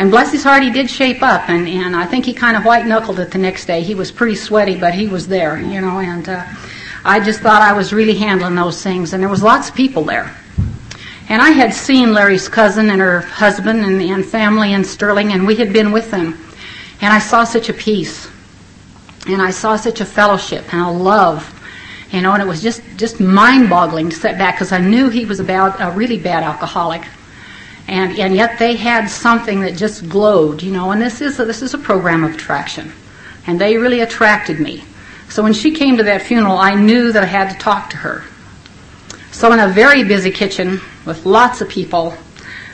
And 0.00 0.10
bless 0.10 0.32
his 0.32 0.42
heart, 0.42 0.62
he 0.62 0.70
did 0.70 0.88
shape 0.88 1.22
up, 1.22 1.50
and, 1.50 1.68
and 1.68 1.94
I 1.94 2.06
think 2.06 2.24
he 2.24 2.32
kind 2.32 2.56
of 2.56 2.64
white 2.64 2.86
knuckled 2.86 3.20
it 3.20 3.32
the 3.32 3.36
next 3.36 3.66
day. 3.66 3.82
He 3.82 3.94
was 3.94 4.10
pretty 4.10 4.34
sweaty, 4.34 4.74
but 4.74 4.94
he 4.94 5.08
was 5.08 5.28
there, 5.28 5.60
you 5.60 5.82
know, 5.82 5.98
and 5.98 6.26
uh, 6.26 6.42
I 7.04 7.20
just 7.20 7.40
thought 7.40 7.60
I 7.60 7.74
was 7.74 7.92
really 7.92 8.14
handling 8.14 8.54
those 8.54 8.82
things, 8.82 9.12
and 9.12 9.22
there 9.22 9.28
was 9.28 9.42
lots 9.42 9.68
of 9.68 9.74
people 9.74 10.02
there. 10.04 10.34
And 11.28 11.42
I 11.42 11.50
had 11.50 11.74
seen 11.74 12.14
Larry's 12.14 12.48
cousin 12.48 12.88
and 12.88 12.98
her 12.98 13.20
husband 13.20 13.84
and, 13.84 14.00
and 14.00 14.24
family 14.24 14.72
in 14.72 14.84
Sterling, 14.84 15.34
and 15.34 15.46
we 15.46 15.54
had 15.56 15.70
been 15.70 15.92
with 15.92 16.10
them. 16.10 16.28
And 17.02 17.12
I 17.12 17.18
saw 17.18 17.44
such 17.44 17.68
a 17.68 17.74
peace, 17.74 18.26
and 19.26 19.42
I 19.42 19.50
saw 19.50 19.76
such 19.76 20.00
a 20.00 20.06
fellowship 20.06 20.72
and 20.72 20.80
a 20.80 20.90
love, 20.90 21.44
you 22.10 22.22
know, 22.22 22.32
and 22.32 22.42
it 22.42 22.48
was 22.48 22.62
just, 22.62 22.80
just 22.96 23.20
mind-boggling 23.20 24.08
to 24.08 24.16
sit 24.16 24.38
back 24.38 24.54
because 24.54 24.72
I 24.72 24.78
knew 24.78 25.10
he 25.10 25.26
was 25.26 25.40
about 25.40 25.78
a 25.78 25.94
really 25.94 26.18
bad 26.18 26.42
alcoholic 26.42 27.02
and 27.90 28.20
and 28.20 28.36
yet 28.36 28.56
they 28.58 28.76
had 28.76 29.10
something 29.10 29.60
that 29.60 29.76
just 29.76 30.08
glowed, 30.08 30.62
you 30.62 30.70
know. 30.70 30.92
And 30.92 31.02
this 31.02 31.20
is 31.20 31.40
a, 31.40 31.44
this 31.44 31.60
is 31.60 31.74
a 31.74 31.78
program 31.78 32.22
of 32.22 32.34
attraction, 32.34 32.92
and 33.48 33.60
they 33.60 33.76
really 33.76 34.00
attracted 34.00 34.60
me. 34.60 34.84
So 35.28 35.42
when 35.42 35.52
she 35.52 35.72
came 35.72 35.96
to 35.96 36.04
that 36.04 36.22
funeral, 36.22 36.56
I 36.56 36.76
knew 36.76 37.10
that 37.10 37.24
I 37.24 37.26
had 37.26 37.50
to 37.50 37.58
talk 37.58 37.90
to 37.90 37.96
her. 37.96 38.24
So 39.32 39.52
in 39.52 39.58
a 39.58 39.68
very 39.68 40.04
busy 40.04 40.30
kitchen 40.30 40.80
with 41.04 41.26
lots 41.26 41.60
of 41.60 41.68
people, 41.68 42.14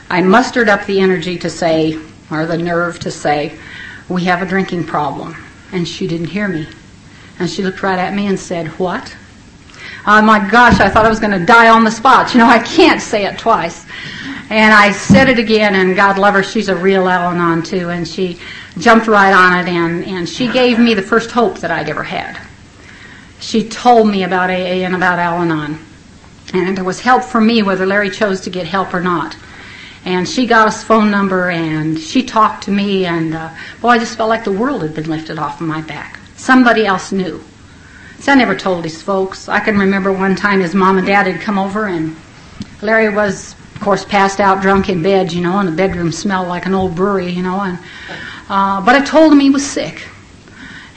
I 0.09 0.21
mustered 0.21 0.69
up 0.69 0.85
the 0.85 0.99
energy 0.99 1.37
to 1.39 1.49
say, 1.49 1.99
or 2.29 2.45
the 2.45 2.57
nerve 2.57 2.99
to 2.99 3.09
say, 3.09 3.57
"We 4.09 4.25
have 4.25 4.43
a 4.43 4.45
drinking 4.45 4.83
problem," 4.85 5.35
and 5.71 5.87
she 5.87 6.05
didn't 6.07 6.27
hear 6.27 6.47
me, 6.47 6.67
and 7.39 7.49
she 7.49 7.63
looked 7.63 7.81
right 7.81 7.97
at 7.97 8.13
me 8.13 8.27
and 8.27 8.39
said, 8.39 8.67
"What?" 8.77 9.15
Oh 10.05 10.21
my 10.21 10.47
gosh, 10.47 10.79
I 10.79 10.89
thought 10.89 11.07
I 11.07 11.09
was 11.09 11.19
going 11.19 11.37
to 11.37 11.45
die 11.45 11.69
on 11.69 11.83
the 11.83 11.91
spot. 11.91 12.33
You 12.33 12.39
know, 12.39 12.45
I 12.45 12.59
can't 12.59 13.01
say 13.01 13.25
it 13.25 13.39
twice. 13.39 13.85
And 14.49 14.73
I 14.73 14.91
said 14.93 15.27
it 15.27 15.39
again, 15.39 15.75
and 15.75 15.95
God 15.95 16.17
love 16.17 16.33
her, 16.33 16.43
she's 16.43 16.69
a 16.69 16.75
real 16.75 17.09
Al 17.09 17.61
too, 17.61 17.89
and 17.89 18.07
she 18.07 18.39
jumped 18.77 19.07
right 19.07 19.33
on 19.33 19.59
it, 19.59 19.69
and, 19.69 20.05
and 20.05 20.29
she 20.29 20.47
gave 20.47 20.79
me 20.79 20.93
the 20.93 21.01
first 21.01 21.31
hope 21.31 21.59
that 21.59 21.71
I'd 21.71 21.89
ever 21.89 22.03
had. 22.03 22.39
She 23.39 23.67
told 23.67 24.07
me 24.09 24.23
about 24.23 24.49
AA 24.49 24.85
and 24.85 24.95
about 24.95 25.19
Al 25.19 25.41
Anon. 25.41 25.79
And 26.53 26.77
there 26.77 26.85
was 26.85 27.01
help 27.01 27.23
for 27.23 27.41
me 27.41 27.61
whether 27.61 27.85
Larry 27.85 28.09
chose 28.09 28.39
to 28.41 28.49
get 28.49 28.65
help 28.65 28.93
or 28.93 29.01
not. 29.01 29.35
And 30.05 30.27
she 30.27 30.47
got 30.47 30.71
his 30.71 30.81
phone 30.81 31.11
number, 31.11 31.49
and 31.49 31.99
she 31.99 32.23
talked 32.23 32.63
to 32.63 32.71
me, 32.71 33.05
and 33.05 33.35
uh, 33.35 33.53
boy, 33.81 33.89
I 33.89 33.97
just 33.97 34.15
felt 34.15 34.29
like 34.29 34.45
the 34.45 34.51
world 34.53 34.81
had 34.81 34.95
been 34.95 35.09
lifted 35.09 35.37
off 35.37 35.59
of 35.59 35.67
my 35.67 35.81
back. 35.81 36.19
Somebody 36.37 36.85
else 36.85 37.11
knew. 37.11 37.43
So 38.19 38.31
I 38.31 38.35
never 38.35 38.55
told 38.55 38.85
his 38.85 39.01
folks. 39.01 39.49
I 39.49 39.59
can 39.59 39.77
remember 39.77 40.13
one 40.13 40.37
time 40.37 40.61
his 40.61 40.73
mom 40.73 40.97
and 40.97 41.05
dad 41.05 41.27
had 41.27 41.41
come 41.41 41.59
over, 41.59 41.87
and 41.87 42.15
Larry 42.81 43.13
was 43.13 43.56
of 43.77 43.83
course, 43.83 44.03
passed 44.03 44.39
out 44.39 44.59
drunk 44.59 44.89
in 44.89 45.03
bed, 45.03 45.31
you 45.31 45.39
know, 45.39 45.59
and 45.59 45.67
the 45.67 45.71
bedroom 45.71 46.11
smelled 46.11 46.47
like 46.47 46.65
an 46.65 46.73
old 46.73 46.95
brewery, 46.95 47.29
you 47.29 47.43
know. 47.43 47.61
And 47.61 47.77
uh, 48.49 48.83
but 48.83 48.95
I 48.95 49.05
told 49.05 49.31
him 49.31 49.39
he 49.39 49.51
was 49.51 49.63
sick, 49.63 50.07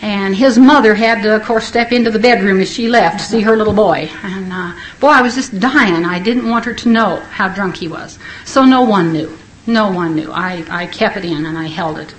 and 0.01 0.35
his 0.35 0.57
mother 0.57 0.95
had 0.95 1.23
to, 1.25 1.37
of 1.37 1.43
course, 1.43 1.67
step 1.67 1.93
into 1.93 2.11
the 2.11 2.19
bedroom 2.19 2.59
as 2.59 2.73
she 2.73 2.89
left 2.89 3.19
to 3.19 3.25
see 3.27 3.43
her 3.43 3.55
little 3.55 3.75
boy. 3.75 4.09
And 4.23 4.51
uh, 4.51 4.73
boy, 4.99 5.09
I 5.09 5.21
was 5.21 5.35
just 5.35 5.61
dying. 5.61 6.07
I 6.07 6.21
didn't 6.21 6.49
want 6.49 6.65
her 6.65 6.73
to 6.73 6.89
know 6.89 7.17
how 7.17 7.51
drunk 7.51 7.77
he 7.77 7.87
was, 7.87 8.19
so 8.47 8.65
no 8.65 8.81
one 8.81 9.13
knew. 9.13 9.37
No 9.67 9.93
one 9.93 10.17
knew. 10.17 10.33
I, 10.33 10.65
I 10.71 10.87
kept 10.87 11.19
it 11.19 11.27
in 11.27 11.45
and 11.45 11.59
I 11.59 11.67
held 11.67 11.99
it. 11.99 12.15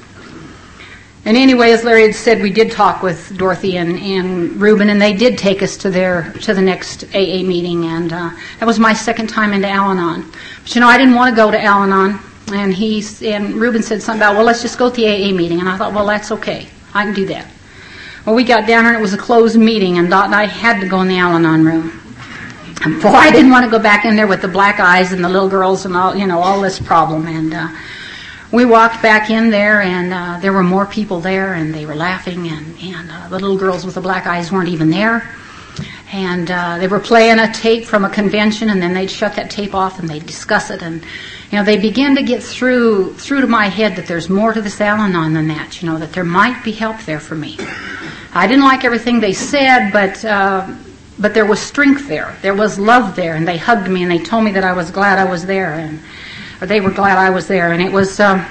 And 1.23 1.37
anyway, 1.37 1.71
as 1.71 1.83
Larry 1.83 2.07
had 2.07 2.15
said, 2.15 2.41
we 2.41 2.49
did 2.49 2.71
talk 2.71 3.03
with 3.03 3.37
Dorothy 3.37 3.77
and, 3.77 3.99
and 3.99 4.59
Reuben, 4.59 4.89
and 4.89 4.99
they 4.99 5.13
did 5.13 5.37
take 5.37 5.61
us 5.61 5.77
to 5.77 5.91
their 5.91 6.33
to 6.41 6.53
the 6.55 6.61
next 6.61 7.03
AA 7.13 7.43
meeting, 7.43 7.85
and 7.85 8.11
uh, 8.11 8.31
that 8.59 8.65
was 8.65 8.79
my 8.79 8.93
second 8.93 9.27
time 9.27 9.53
into 9.53 9.67
Al-Anon. 9.67 10.25
But 10.63 10.73
you 10.73 10.81
know, 10.81 10.87
I 10.87 10.97
didn't 10.97 11.13
want 11.13 11.29
to 11.29 11.35
go 11.35 11.51
to 11.51 11.61
Al-Anon, 11.61 12.19
and 12.53 12.73
he 12.73 13.03
and 13.23 13.53
Reuben 13.53 13.83
said 13.83 14.01
something 14.01 14.19
about, 14.19 14.35
well, 14.35 14.45
let's 14.45 14.63
just 14.63 14.79
go 14.79 14.89
to 14.89 14.95
the 14.95 15.05
AA 15.05 15.31
meeting, 15.31 15.59
and 15.59 15.69
I 15.69 15.77
thought, 15.77 15.93
well, 15.93 16.07
that's 16.07 16.31
okay, 16.31 16.67
I 16.95 17.03
can 17.03 17.13
do 17.13 17.27
that. 17.27 17.45
Well, 18.25 18.33
we 18.33 18.43
got 18.43 18.67
down 18.67 18.85
there, 18.85 18.93
and 18.93 18.97
it 18.97 19.01
was 19.01 19.13
a 19.13 19.17
closed 19.17 19.59
meeting, 19.59 19.99
and 19.99 20.09
Dot 20.09 20.25
and 20.25 20.35
I 20.35 20.45
had 20.45 20.79
to 20.81 20.87
go 20.87 21.01
in 21.01 21.07
the 21.07 21.17
Al-Anon 21.17 21.63
room. 21.63 21.99
And 22.83 22.99
boy, 22.99 23.09
I 23.09 23.29
didn't 23.29 23.51
want 23.51 23.63
to 23.63 23.69
go 23.69 23.77
back 23.77 24.05
in 24.05 24.15
there 24.15 24.25
with 24.25 24.41
the 24.41 24.47
black 24.47 24.79
eyes 24.79 25.11
and 25.11 25.23
the 25.23 25.29
little 25.29 25.49
girls 25.49 25.85
and 25.85 25.95
all, 25.95 26.15
you 26.15 26.25
know, 26.25 26.39
all 26.39 26.61
this 26.61 26.79
problem, 26.79 27.27
and. 27.27 27.53
Uh, 27.53 27.67
we 28.51 28.65
walked 28.65 29.01
back 29.01 29.29
in 29.29 29.49
there, 29.49 29.81
and 29.81 30.13
uh, 30.13 30.39
there 30.41 30.51
were 30.51 30.63
more 30.63 30.85
people 30.85 31.21
there, 31.21 31.53
and 31.53 31.73
they 31.73 31.85
were 31.85 31.95
laughing, 31.95 32.47
and, 32.47 32.77
and 32.81 33.09
uh, 33.09 33.29
the 33.29 33.39
little 33.39 33.57
girls 33.57 33.85
with 33.85 33.95
the 33.95 34.01
black 34.01 34.27
eyes 34.27 34.51
weren't 34.51 34.69
even 34.69 34.89
there. 34.89 35.35
And 36.11 36.51
uh, 36.51 36.77
they 36.77 36.87
were 36.87 36.99
playing 36.99 37.39
a 37.39 37.51
tape 37.53 37.85
from 37.85 38.03
a 38.03 38.09
convention, 38.09 38.69
and 38.69 38.81
then 38.81 38.93
they'd 38.93 39.09
shut 39.09 39.35
that 39.37 39.49
tape 39.49 39.73
off 39.73 39.97
and 39.97 40.09
they'd 40.09 40.25
discuss 40.25 40.69
it. 40.69 40.81
And 40.81 41.01
you 41.51 41.57
know, 41.57 41.63
they 41.63 41.77
begin 41.77 42.15
to 42.17 42.23
get 42.23 42.43
through 42.43 43.13
through 43.13 43.41
to 43.41 43.47
my 43.47 43.67
head 43.67 43.95
that 43.95 44.07
there's 44.07 44.29
more 44.29 44.51
to 44.51 44.61
this 44.61 44.81
Al-Anon 44.81 45.33
than 45.33 45.47
that. 45.47 45.81
You 45.81 45.89
know, 45.89 45.97
that 45.99 46.11
there 46.11 46.25
might 46.25 46.65
be 46.65 46.73
help 46.73 46.99
there 47.03 47.21
for 47.21 47.35
me. 47.35 47.57
I 48.33 48.45
didn't 48.45 48.65
like 48.65 48.83
everything 48.83 49.21
they 49.21 49.31
said, 49.31 49.91
but 49.93 50.25
uh, 50.25 50.67
but 51.17 51.33
there 51.33 51.45
was 51.45 51.61
strength 51.61 52.09
there. 52.09 52.35
There 52.41 52.55
was 52.55 52.77
love 52.77 53.15
there, 53.15 53.35
and 53.35 53.47
they 53.47 53.57
hugged 53.57 53.89
me 53.89 54.01
and 54.01 54.11
they 54.11 54.19
told 54.19 54.43
me 54.43 54.51
that 54.51 54.65
I 54.65 54.73
was 54.73 54.91
glad 54.91 55.17
I 55.17 55.29
was 55.29 55.45
there. 55.45 55.75
And 55.75 56.01
or 56.61 56.67
they 56.67 56.79
were 56.79 56.91
glad 56.91 57.17
I 57.17 57.31
was 57.31 57.47
there, 57.47 57.71
and 57.71 57.81
it 57.81 57.91
was 57.91 58.19
um, 58.19 58.45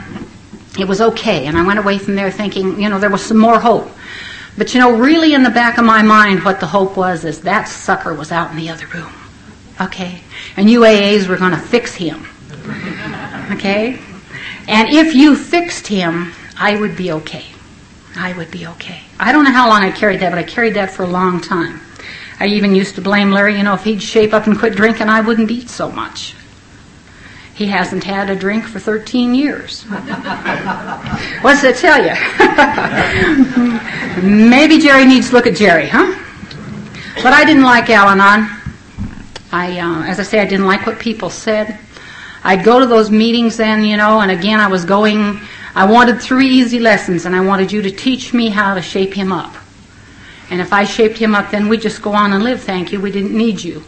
it 0.78 0.86
was 0.86 1.00
okay. 1.00 1.46
And 1.46 1.56
I 1.56 1.64
went 1.64 1.78
away 1.78 1.98
from 1.98 2.16
there 2.16 2.30
thinking, 2.30 2.80
you 2.80 2.88
know, 2.88 2.98
there 2.98 3.10
was 3.10 3.24
some 3.24 3.38
more 3.38 3.58
hope. 3.58 3.88
But 4.58 4.74
you 4.74 4.80
know, 4.80 4.96
really 4.96 5.32
in 5.32 5.42
the 5.42 5.50
back 5.50 5.78
of 5.78 5.84
my 5.84 6.02
mind, 6.02 6.44
what 6.44 6.60
the 6.60 6.66
hope 6.66 6.96
was 6.96 7.24
is 7.24 7.40
that 7.42 7.68
sucker 7.68 8.12
was 8.12 8.32
out 8.32 8.50
in 8.50 8.56
the 8.56 8.68
other 8.68 8.86
room, 8.88 9.12
okay, 9.80 10.20
and 10.56 10.68
you 10.68 10.80
AAs 10.80 11.28
were 11.28 11.36
going 11.36 11.52
to 11.52 11.58
fix 11.58 11.94
him, 11.94 12.26
okay, 13.52 13.98
and 14.68 14.88
if 14.88 15.14
you 15.14 15.36
fixed 15.36 15.86
him, 15.86 16.32
I 16.58 16.76
would 16.78 16.96
be 16.96 17.12
okay. 17.12 17.44
I 18.16 18.32
would 18.32 18.50
be 18.50 18.66
okay. 18.66 19.00
I 19.20 19.30
don't 19.30 19.44
know 19.44 19.52
how 19.52 19.68
long 19.68 19.82
I 19.82 19.92
carried 19.92 20.20
that, 20.20 20.30
but 20.30 20.38
I 20.38 20.42
carried 20.42 20.74
that 20.74 20.90
for 20.90 21.04
a 21.04 21.08
long 21.08 21.40
time. 21.40 21.80
I 22.40 22.46
even 22.46 22.74
used 22.74 22.96
to 22.96 23.00
blame 23.00 23.30
Larry, 23.30 23.56
you 23.56 23.62
know, 23.62 23.74
if 23.74 23.84
he'd 23.84 24.02
shape 24.02 24.32
up 24.32 24.46
and 24.46 24.58
quit 24.58 24.74
drinking, 24.74 25.08
I 25.08 25.20
wouldn't 25.20 25.50
eat 25.50 25.68
so 25.68 25.90
much. 25.92 26.34
He 27.60 27.66
hasn't 27.66 28.02
had 28.02 28.30
a 28.30 28.34
drink 28.34 28.64
for 28.64 28.78
13 28.80 29.34
years. 29.34 29.82
What's 31.42 31.60
that 31.60 31.76
tell 31.76 32.00
you? 32.00 32.16
Maybe 34.48 34.78
Jerry 34.78 35.04
needs 35.04 35.28
to 35.28 35.34
look 35.34 35.46
at 35.46 35.56
Jerry, 35.56 35.86
huh? 35.86 36.18
But 37.16 37.34
I 37.34 37.44
didn't 37.44 37.64
like 37.64 37.90
Al 37.90 38.08
Anon. 38.08 38.48
I, 39.52 39.78
uh, 39.78 40.04
as 40.04 40.18
I 40.18 40.22
say, 40.22 40.40
I 40.40 40.46
didn't 40.46 40.64
like 40.64 40.86
what 40.86 40.98
people 40.98 41.28
said. 41.28 41.78
I'd 42.44 42.64
go 42.64 42.80
to 42.80 42.86
those 42.86 43.10
meetings 43.10 43.58
then, 43.58 43.84
you 43.84 43.98
know, 43.98 44.20
and 44.20 44.30
again 44.30 44.58
I 44.58 44.68
was 44.68 44.86
going, 44.86 45.38
I 45.74 45.84
wanted 45.84 46.18
three 46.18 46.48
easy 46.48 46.78
lessons 46.78 47.26
and 47.26 47.36
I 47.36 47.42
wanted 47.42 47.70
you 47.70 47.82
to 47.82 47.90
teach 47.90 48.32
me 48.32 48.48
how 48.48 48.74
to 48.74 48.80
shape 48.80 49.12
him 49.12 49.32
up. 49.32 49.54
And 50.48 50.62
if 50.62 50.72
I 50.72 50.84
shaped 50.84 51.18
him 51.18 51.34
up, 51.34 51.50
then 51.50 51.68
we'd 51.68 51.82
just 51.82 52.00
go 52.00 52.14
on 52.14 52.32
and 52.32 52.42
live, 52.42 52.62
thank 52.62 52.90
you. 52.90 53.02
We 53.02 53.12
didn't 53.12 53.36
need 53.36 53.62
you. 53.62 53.84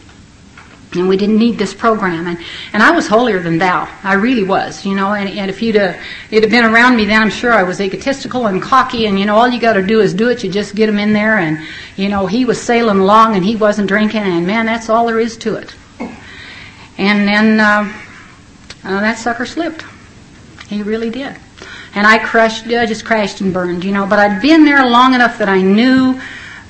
And 0.95 1.07
we 1.07 1.17
didn't 1.17 1.37
need 1.37 1.57
this 1.57 1.73
program. 1.73 2.27
And, 2.27 2.39
and 2.73 2.83
I 2.83 2.91
was 2.91 3.07
holier 3.07 3.39
than 3.39 3.57
thou. 3.57 3.87
I 4.03 4.13
really 4.13 4.43
was, 4.43 4.85
you 4.85 4.95
know. 4.95 5.13
And, 5.13 5.29
and 5.29 5.49
if 5.49 5.61
you'd 5.61 5.75
have, 5.75 5.99
you'd 6.29 6.43
have 6.43 6.51
been 6.51 6.65
around 6.65 6.95
me 6.95 7.05
then, 7.05 7.21
I'm 7.21 7.29
sure 7.29 7.53
I 7.53 7.63
was 7.63 7.81
egotistical 7.81 8.47
and 8.47 8.61
cocky. 8.61 9.05
And, 9.05 9.19
you 9.19 9.25
know, 9.25 9.35
all 9.35 9.47
you 9.47 9.59
got 9.59 9.73
to 9.73 9.85
do 9.85 10.01
is 10.01 10.13
do 10.13 10.29
it. 10.29 10.43
You 10.43 10.51
just 10.51 10.75
get 10.75 10.89
him 10.89 10.99
in 10.99 11.13
there. 11.13 11.37
And, 11.37 11.59
you 11.95 12.09
know, 12.09 12.27
he 12.27 12.45
was 12.45 12.61
sailing 12.61 12.99
along 12.99 13.35
and 13.35 13.43
he 13.43 13.55
wasn't 13.55 13.87
drinking. 13.87 14.21
And, 14.21 14.47
man, 14.47 14.65
that's 14.65 14.89
all 14.89 15.07
there 15.07 15.19
is 15.19 15.37
to 15.37 15.55
it. 15.55 15.75
And 16.97 17.27
then 17.27 17.59
uh, 17.59 17.91
uh, 18.83 18.99
that 19.01 19.17
sucker 19.17 19.45
slipped. 19.45 19.83
He 20.67 20.83
really 20.83 21.09
did. 21.09 21.35
And 21.95 22.07
I 22.07 22.17
crushed, 22.17 22.67
I 22.67 22.85
just 22.85 23.05
crashed 23.05 23.41
and 23.41 23.53
burned, 23.53 23.83
you 23.83 23.91
know. 23.91 24.05
But 24.05 24.19
I'd 24.19 24.41
been 24.41 24.65
there 24.65 24.85
long 24.85 25.13
enough 25.13 25.37
that 25.37 25.49
I 25.49 25.61
knew 25.61 26.19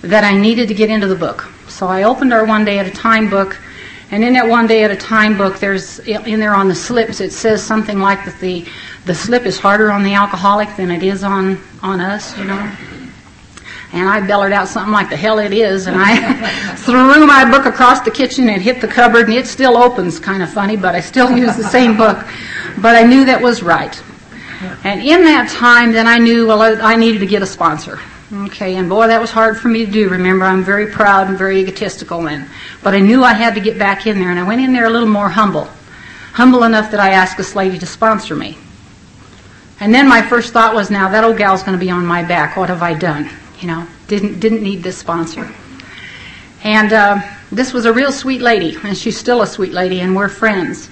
that 0.01 0.23
I 0.23 0.35
needed 0.37 0.67
to 0.67 0.73
get 0.73 0.89
into 0.89 1.07
the 1.07 1.15
book. 1.15 1.49
So 1.69 1.87
I 1.87 2.03
opened 2.03 2.33
our 2.33 2.45
One 2.45 2.65
Day 2.65 2.79
at 2.79 2.85
a 2.85 2.91
Time 2.91 3.29
book 3.29 3.57
and 4.13 4.23
in 4.23 4.33
that 4.33 4.47
one 4.47 4.67
day 4.67 4.83
at 4.83 4.91
a 4.91 4.95
time 4.95 5.35
book, 5.39 5.57
there's 5.57 5.97
in 5.97 6.39
there 6.39 6.53
on 6.53 6.67
the 6.67 6.75
slips, 6.75 7.19
it 7.19 7.31
says 7.31 7.63
something 7.63 7.97
like 7.97 8.23
that 8.25 8.39
the 8.39 8.63
the 9.05 9.15
slip 9.15 9.47
is 9.47 9.57
harder 9.57 9.91
on 9.91 10.03
the 10.03 10.13
alcoholic 10.13 10.69
than 10.77 10.91
it 10.91 11.01
is 11.01 11.23
on 11.23 11.59
on 11.81 11.99
us, 11.99 12.37
you 12.37 12.43
know. 12.43 12.71
And 13.91 14.07
I 14.07 14.21
bellered 14.21 14.53
out 14.53 14.67
something 14.67 14.93
like 14.93 15.09
the 15.09 15.17
hell 15.17 15.39
it 15.39 15.51
is, 15.51 15.87
and 15.87 15.97
I 15.97 16.75
threw 16.75 17.25
my 17.25 17.49
book 17.49 17.65
across 17.65 18.01
the 18.01 18.11
kitchen 18.11 18.49
and 18.49 18.61
hit 18.61 18.81
the 18.81 18.87
cupboard, 18.87 19.29
and 19.29 19.33
it 19.33 19.47
still 19.47 19.75
opens, 19.77 20.19
kind 20.19 20.43
of 20.43 20.53
funny, 20.53 20.77
but 20.77 20.93
I 20.93 20.99
still 20.99 21.35
use 21.45 21.57
the 21.57 21.63
same 21.63 21.97
book. 21.97 22.23
But 22.83 22.95
I 22.95 23.01
knew 23.01 23.25
that 23.25 23.41
was 23.41 23.63
right. 23.63 23.99
And 24.83 25.01
in 25.01 25.23
that 25.23 25.49
time, 25.49 25.91
then 25.91 26.05
I 26.05 26.19
knew 26.19 26.45
well 26.45 26.61
I 26.61 26.95
needed 26.95 27.17
to 27.19 27.25
get 27.25 27.41
a 27.41 27.47
sponsor. 27.47 27.99
Okay, 28.33 28.77
and 28.77 28.89
boy, 28.89 29.07
that 29.07 29.21
was 29.21 29.29
hard 29.29 29.59
for 29.59 29.67
me 29.67 29.85
to 29.85 29.91
do. 29.91 30.09
Remember, 30.09 30.45
I'm 30.45 30.63
very 30.63 30.87
proud 30.87 31.27
and 31.27 31.37
very 31.37 31.59
egotistical, 31.59 32.27
and 32.27 32.49
but 32.81 32.95
I 32.95 32.99
knew 32.99 33.23
I 33.23 33.33
had 33.33 33.53
to 33.53 33.61
get 33.61 33.77
back 33.77 34.07
in 34.07 34.19
there, 34.19 34.31
and 34.31 34.39
I 34.39 34.43
went 34.43 34.59
in 34.59 34.73
there 34.73 34.85
a 34.85 34.89
little 34.89 35.07
more 35.07 35.29
humble, 35.29 35.69
humble 36.31 36.63
enough 36.63 36.89
that 36.89 36.99
I 36.99 37.11
asked 37.11 37.37
this 37.37 37.55
lady 37.55 37.77
to 37.77 37.85
sponsor 37.85 38.35
me. 38.35 38.57
And 39.79 39.93
then 39.93 40.07
my 40.09 40.23
first 40.23 40.51
thought 40.51 40.73
was, 40.73 40.89
now 40.89 41.09
that 41.09 41.23
old 41.23 41.37
gal's 41.37 41.61
going 41.61 41.77
to 41.77 41.85
be 41.85 41.91
on 41.91 42.07
my 42.07 42.23
back. 42.23 42.57
What 42.57 42.69
have 42.69 42.81
I 42.81 42.95
done? 42.95 43.29
You 43.59 43.67
know, 43.67 43.87
didn't 44.07 44.39
didn't 44.39 44.63
need 44.63 44.81
this 44.81 44.97
sponsor. 44.97 45.53
And 46.63 46.91
uh, 46.91 47.21
this 47.51 47.71
was 47.71 47.85
a 47.85 47.93
real 47.93 48.11
sweet 48.11 48.41
lady, 48.41 48.75
and 48.83 48.97
she's 48.97 49.17
still 49.17 49.43
a 49.43 49.47
sweet 49.47 49.73
lady, 49.73 49.99
and 49.99 50.15
we're 50.15 50.29
friends. 50.29 50.89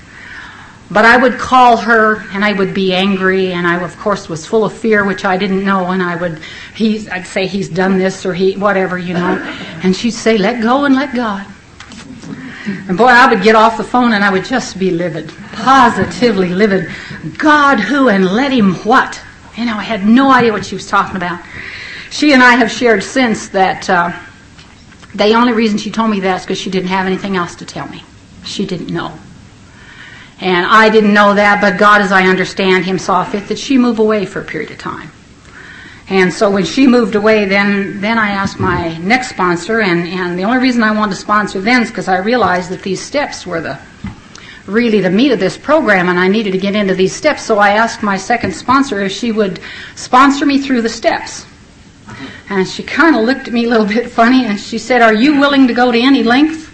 But 0.91 1.05
I 1.05 1.15
would 1.15 1.39
call 1.39 1.77
her 1.77 2.21
and 2.33 2.43
I 2.43 2.51
would 2.51 2.73
be 2.73 2.93
angry 2.93 3.53
and 3.53 3.65
I 3.65 3.81
of 3.81 3.97
course 3.97 4.27
was 4.27 4.45
full 4.45 4.65
of 4.65 4.73
fear 4.73 5.05
which 5.05 5.23
I 5.23 5.37
didn't 5.37 5.63
know 5.63 5.87
and 5.87 6.03
I 6.03 6.17
would 6.17 6.41
he's 6.75 7.07
I'd 7.07 7.25
say 7.25 7.47
he's 7.47 7.69
done 7.69 7.97
this 7.97 8.25
or 8.25 8.33
he 8.33 8.57
whatever, 8.57 8.97
you 8.97 9.13
know. 9.13 9.37
And 9.83 9.95
she'd 9.95 10.11
say, 10.11 10.37
Let 10.37 10.61
go 10.61 10.83
and 10.85 10.95
let 10.95 11.15
God. 11.15 11.47
And 12.65 12.97
boy, 12.97 13.05
I 13.05 13.33
would 13.33 13.41
get 13.41 13.55
off 13.55 13.77
the 13.77 13.83
phone 13.83 14.13
and 14.13 14.23
I 14.23 14.31
would 14.31 14.45
just 14.45 14.77
be 14.77 14.91
livid. 14.91 15.31
Positively 15.53 16.49
livid. 16.49 16.89
God 17.37 17.79
who 17.79 18.09
and 18.09 18.25
let 18.25 18.51
him 18.51 18.75
what? 18.83 19.21
You 19.55 19.65
know, 19.65 19.77
I 19.77 19.83
had 19.83 20.05
no 20.05 20.31
idea 20.31 20.51
what 20.51 20.65
she 20.65 20.75
was 20.75 20.87
talking 20.87 21.15
about. 21.15 21.41
She 22.09 22.33
and 22.33 22.43
I 22.43 22.51
have 22.55 22.69
shared 22.69 23.03
since 23.03 23.49
that 23.49 23.89
uh, 23.89 24.11
the 25.15 25.33
only 25.33 25.53
reason 25.53 25.77
she 25.77 25.91
told 25.91 26.11
me 26.11 26.19
that 26.21 26.41
is 26.41 26.41
because 26.43 26.59
she 26.59 26.69
didn't 26.69 26.89
have 26.89 27.05
anything 27.05 27.37
else 27.37 27.55
to 27.55 27.65
tell 27.65 27.87
me. 27.87 28.03
She 28.43 28.65
didn't 28.65 28.89
know. 28.89 29.17
And 30.41 30.65
I 30.65 30.89
didn't 30.89 31.13
know 31.13 31.35
that, 31.35 31.61
but 31.61 31.77
God, 31.77 32.01
as 32.01 32.11
I 32.11 32.23
understand 32.23 32.83
Him, 32.83 32.97
saw 32.97 33.23
fit 33.23 33.47
that 33.47 33.59
she 33.59 33.77
move 33.77 33.99
away 33.99 34.25
for 34.25 34.41
a 34.41 34.43
period 34.43 34.71
of 34.71 34.79
time. 34.79 35.11
And 36.09 36.33
so 36.33 36.51
when 36.51 36.65
she 36.65 36.87
moved 36.87 37.15
away, 37.15 37.45
then 37.45 38.01
then 38.01 38.17
I 38.17 38.31
asked 38.31 38.59
my 38.59 38.97
next 38.97 39.29
sponsor, 39.29 39.79
and, 39.79 40.05
and 40.07 40.37
the 40.37 40.43
only 40.43 40.57
reason 40.57 40.83
I 40.83 40.91
wanted 40.91 41.15
to 41.15 41.21
sponsor 41.21 41.61
then 41.61 41.83
is 41.83 41.89
because 41.89 42.07
I 42.07 42.17
realized 42.17 42.69
that 42.71 42.81
these 42.81 42.99
steps 42.99 43.45
were 43.45 43.61
the 43.61 43.79
really 44.65 44.99
the 44.99 45.09
meat 45.09 45.31
of 45.31 45.39
this 45.39 45.57
program, 45.57 46.09
and 46.09 46.19
I 46.19 46.27
needed 46.27 46.51
to 46.51 46.57
get 46.57 46.75
into 46.75 46.95
these 46.95 47.15
steps. 47.15 47.43
So 47.43 47.59
I 47.59 47.71
asked 47.71 48.03
my 48.03 48.17
second 48.17 48.53
sponsor 48.53 48.99
if 49.01 49.11
she 49.11 49.31
would 49.31 49.59
sponsor 49.95 50.45
me 50.45 50.59
through 50.59 50.81
the 50.81 50.89
steps. 50.89 51.45
And 52.49 52.67
she 52.67 52.83
kind 52.83 53.15
of 53.15 53.23
looked 53.23 53.47
at 53.47 53.53
me 53.53 53.65
a 53.65 53.69
little 53.69 53.85
bit 53.85 54.11
funny, 54.11 54.45
and 54.45 54.59
she 54.59 54.79
said, 54.79 55.01
"Are 55.01 55.13
you 55.13 55.39
willing 55.39 55.67
to 55.67 55.73
go 55.73 55.91
to 55.91 55.99
any 55.99 56.23
length?" 56.23 56.67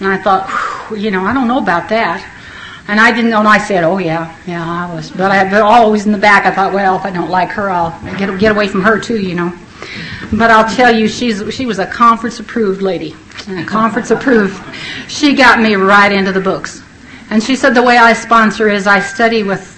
And 0.00 0.08
I 0.08 0.16
thought, 0.16 0.50
you 0.96 1.10
know, 1.10 1.24
I 1.24 1.32
don't 1.32 1.46
know 1.46 1.58
about 1.58 1.88
that. 1.90 2.33
And 2.86 3.00
I 3.00 3.12
didn't 3.12 3.30
know, 3.30 3.38
and 3.38 3.48
I 3.48 3.58
said, 3.58 3.82
oh 3.82 3.98
yeah, 3.98 4.36
yeah, 4.46 4.62
I 4.62 4.94
was. 4.94 5.10
But 5.10 5.30
I, 5.30 5.48
but 5.48 5.62
always 5.62 6.04
in 6.04 6.12
the 6.12 6.18
back, 6.18 6.44
I 6.44 6.54
thought, 6.54 6.74
well, 6.74 6.96
if 6.96 7.04
I 7.04 7.10
don't 7.10 7.30
like 7.30 7.48
her, 7.50 7.70
I'll 7.70 7.98
get, 8.18 8.38
get 8.38 8.52
away 8.52 8.68
from 8.68 8.82
her 8.82 9.00
too, 9.00 9.20
you 9.20 9.34
know. 9.34 9.56
But 10.32 10.50
I'll 10.50 10.68
tell 10.74 10.94
you, 10.94 11.08
she's, 11.08 11.42
she 11.54 11.64
was 11.64 11.78
a 11.78 11.86
conference 11.86 12.40
approved 12.40 12.82
lady. 12.82 13.14
Conference 13.66 14.10
approved. 14.10 14.62
She 15.08 15.34
got 15.34 15.60
me 15.60 15.74
right 15.74 16.12
into 16.12 16.32
the 16.32 16.40
books. 16.40 16.82
And 17.30 17.42
she 17.42 17.56
said 17.56 17.74
the 17.74 17.82
way 17.82 17.96
I 17.96 18.12
sponsor 18.12 18.68
is 18.68 18.86
I 18.86 19.00
study 19.00 19.42
with, 19.42 19.70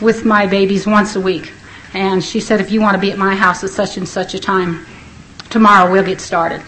with 0.00 0.24
my 0.24 0.46
babies 0.46 0.86
once 0.86 1.16
a 1.16 1.20
week. 1.20 1.52
And 1.94 2.22
she 2.22 2.40
said, 2.40 2.60
if 2.60 2.70
you 2.70 2.80
want 2.80 2.94
to 2.94 3.00
be 3.00 3.12
at 3.12 3.18
my 3.18 3.34
house 3.34 3.64
at 3.64 3.70
such 3.70 3.96
and 3.96 4.08
such 4.08 4.34
a 4.34 4.38
time, 4.38 4.86
tomorrow 5.50 5.90
we'll 5.90 6.04
get 6.04 6.20
started. 6.20 6.62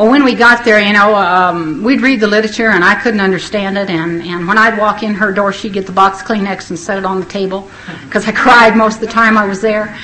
Well, 0.00 0.08
when 0.08 0.24
we 0.24 0.34
got 0.34 0.64
there, 0.64 0.80
you 0.80 0.94
know, 0.94 1.14
um, 1.14 1.82
we'd 1.82 2.00
read 2.00 2.20
the 2.20 2.26
literature 2.26 2.70
and 2.70 2.82
I 2.82 2.94
couldn't 2.94 3.20
understand 3.20 3.76
it. 3.76 3.90
And, 3.90 4.22
and 4.22 4.48
when 4.48 4.56
I'd 4.56 4.78
walk 4.78 5.02
in 5.02 5.12
her 5.12 5.30
door, 5.30 5.52
she'd 5.52 5.74
get 5.74 5.84
the 5.84 5.92
box 5.92 6.22
Kleenex 6.22 6.70
and 6.70 6.78
set 6.78 6.96
it 6.96 7.04
on 7.04 7.20
the 7.20 7.26
table 7.26 7.70
because 8.04 8.26
I 8.26 8.32
cried 8.34 8.78
most 8.78 8.94
of 8.94 9.00
the 9.02 9.08
time 9.08 9.36
I 9.36 9.44
was 9.44 9.60
there. 9.60 9.94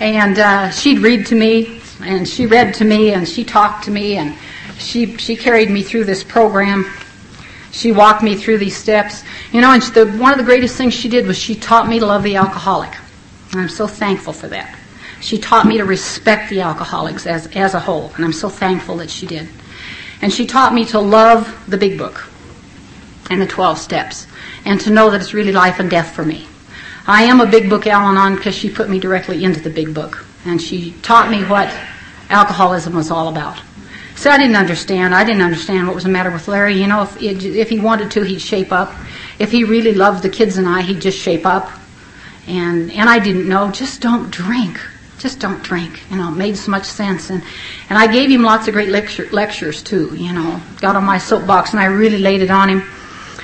And 0.00 0.38
uh, 0.38 0.70
she'd 0.70 1.00
read 1.00 1.26
to 1.26 1.34
me 1.34 1.82
and 2.02 2.26
she 2.26 2.46
read 2.46 2.72
to 2.76 2.86
me 2.86 3.12
and 3.12 3.28
she 3.28 3.44
talked 3.44 3.84
to 3.84 3.90
me 3.90 4.16
and 4.16 4.38
she, 4.78 5.18
she 5.18 5.36
carried 5.36 5.68
me 5.68 5.82
through 5.82 6.04
this 6.04 6.24
program. 6.24 6.90
She 7.72 7.92
walked 7.92 8.22
me 8.22 8.36
through 8.36 8.56
these 8.56 8.78
steps. 8.78 9.22
You 9.52 9.60
know, 9.60 9.72
and 9.72 9.82
the, 9.82 10.10
one 10.12 10.32
of 10.32 10.38
the 10.38 10.46
greatest 10.46 10.78
things 10.78 10.94
she 10.94 11.10
did 11.10 11.26
was 11.26 11.36
she 11.36 11.56
taught 11.56 11.86
me 11.86 11.98
to 11.98 12.06
love 12.06 12.22
the 12.22 12.36
alcoholic. 12.36 12.96
And 13.50 13.60
I'm 13.60 13.68
so 13.68 13.86
thankful 13.86 14.32
for 14.32 14.48
that. 14.48 14.78
She 15.22 15.38
taught 15.38 15.66
me 15.66 15.78
to 15.78 15.84
respect 15.84 16.50
the 16.50 16.62
alcoholics 16.62 17.28
as, 17.28 17.46
as 17.54 17.74
a 17.74 17.80
whole, 17.80 18.10
and 18.16 18.24
I'm 18.24 18.32
so 18.32 18.48
thankful 18.48 18.96
that 18.96 19.08
she 19.08 19.24
did. 19.24 19.48
And 20.20 20.32
she 20.32 20.46
taught 20.46 20.74
me 20.74 20.84
to 20.86 20.98
love 20.98 21.64
the 21.68 21.78
big 21.78 21.96
book 21.96 22.28
and 23.30 23.40
the 23.40 23.46
12 23.46 23.78
steps, 23.78 24.26
and 24.64 24.80
to 24.80 24.90
know 24.90 25.10
that 25.10 25.20
it's 25.20 25.32
really 25.32 25.52
life 25.52 25.78
and 25.78 25.88
death 25.88 26.12
for 26.12 26.24
me. 26.24 26.48
I 27.06 27.22
am 27.22 27.40
a 27.40 27.46
big 27.46 27.70
book 27.70 27.86
Al 27.86 28.08
Anon 28.08 28.34
because 28.34 28.56
she 28.56 28.68
put 28.68 28.90
me 28.90 28.98
directly 28.98 29.44
into 29.44 29.60
the 29.60 29.70
big 29.70 29.94
book, 29.94 30.26
and 30.44 30.60
she 30.60 30.90
taught 31.02 31.30
me 31.30 31.44
what 31.44 31.72
alcoholism 32.28 32.96
was 32.96 33.12
all 33.12 33.28
about. 33.28 33.62
So 34.16 34.28
I 34.28 34.38
didn't 34.38 34.56
understand. 34.56 35.14
I 35.14 35.22
didn't 35.22 35.42
understand 35.42 35.86
what 35.86 35.94
was 35.94 36.04
the 36.04 36.10
matter 36.10 36.32
with 36.32 36.48
Larry. 36.48 36.80
You 36.80 36.88
know, 36.88 37.02
if, 37.02 37.22
if 37.22 37.68
he 37.68 37.78
wanted 37.78 38.10
to, 38.10 38.22
he'd 38.22 38.40
shape 38.40 38.72
up. 38.72 38.92
If 39.38 39.52
he 39.52 39.62
really 39.62 39.94
loved 39.94 40.24
the 40.24 40.28
kids 40.28 40.58
and 40.58 40.68
I, 40.68 40.82
he'd 40.82 41.00
just 41.00 41.18
shape 41.18 41.46
up. 41.46 41.70
And, 42.48 42.90
and 42.90 43.08
I 43.08 43.20
didn't 43.20 43.48
know, 43.48 43.70
just 43.70 44.00
don't 44.00 44.28
drink 44.28 44.80
just 45.22 45.38
don't 45.38 45.62
drink. 45.62 46.02
You 46.10 46.16
know, 46.16 46.32
it 46.32 46.36
made 46.36 46.56
so 46.56 46.72
much 46.72 46.84
sense. 46.84 47.30
And, 47.30 47.44
and 47.88 47.96
I 47.96 48.12
gave 48.12 48.28
him 48.28 48.42
lots 48.42 48.66
of 48.66 48.74
great 48.74 48.88
lecture, 48.88 49.28
lectures 49.30 49.80
too, 49.80 50.12
you 50.16 50.32
know. 50.32 50.60
Got 50.80 50.96
on 50.96 51.04
my 51.04 51.18
soapbox 51.18 51.70
and 51.70 51.80
I 51.80 51.84
really 51.84 52.18
laid 52.18 52.42
it 52.42 52.50
on 52.50 52.68
him. 52.68 52.82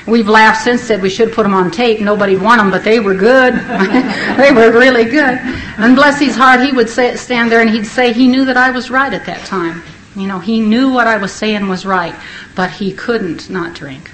We've 0.04 0.28
laughed 0.28 0.64
since, 0.64 0.82
said 0.82 1.00
we 1.00 1.10
should 1.10 1.32
put 1.32 1.44
them 1.44 1.54
on 1.54 1.70
tape. 1.70 2.00
Nobody 2.00 2.34
won 2.34 2.58
them, 2.58 2.70
but 2.72 2.82
they 2.82 2.98
were 2.98 3.14
good. 3.14 3.54
they 4.38 4.50
were 4.52 4.72
really 4.72 5.04
good. 5.04 5.38
And 5.78 5.94
bless 5.94 6.18
his 6.18 6.34
heart, 6.34 6.60
he 6.60 6.72
would 6.72 6.88
say, 6.88 7.14
stand 7.14 7.52
there 7.52 7.60
and 7.60 7.70
he'd 7.70 7.86
say 7.86 8.12
he 8.12 8.26
knew 8.26 8.44
that 8.46 8.56
I 8.56 8.70
was 8.70 8.90
right 8.90 9.12
at 9.12 9.26
that 9.26 9.46
time. 9.46 9.82
You 10.16 10.26
know, 10.26 10.40
he 10.40 10.60
knew 10.60 10.90
what 10.90 11.06
I 11.06 11.18
was 11.18 11.30
saying 11.30 11.68
was 11.68 11.86
right, 11.86 12.14
but 12.56 12.72
he 12.72 12.92
couldn't 12.92 13.50
not 13.50 13.74
drink. 13.74 14.10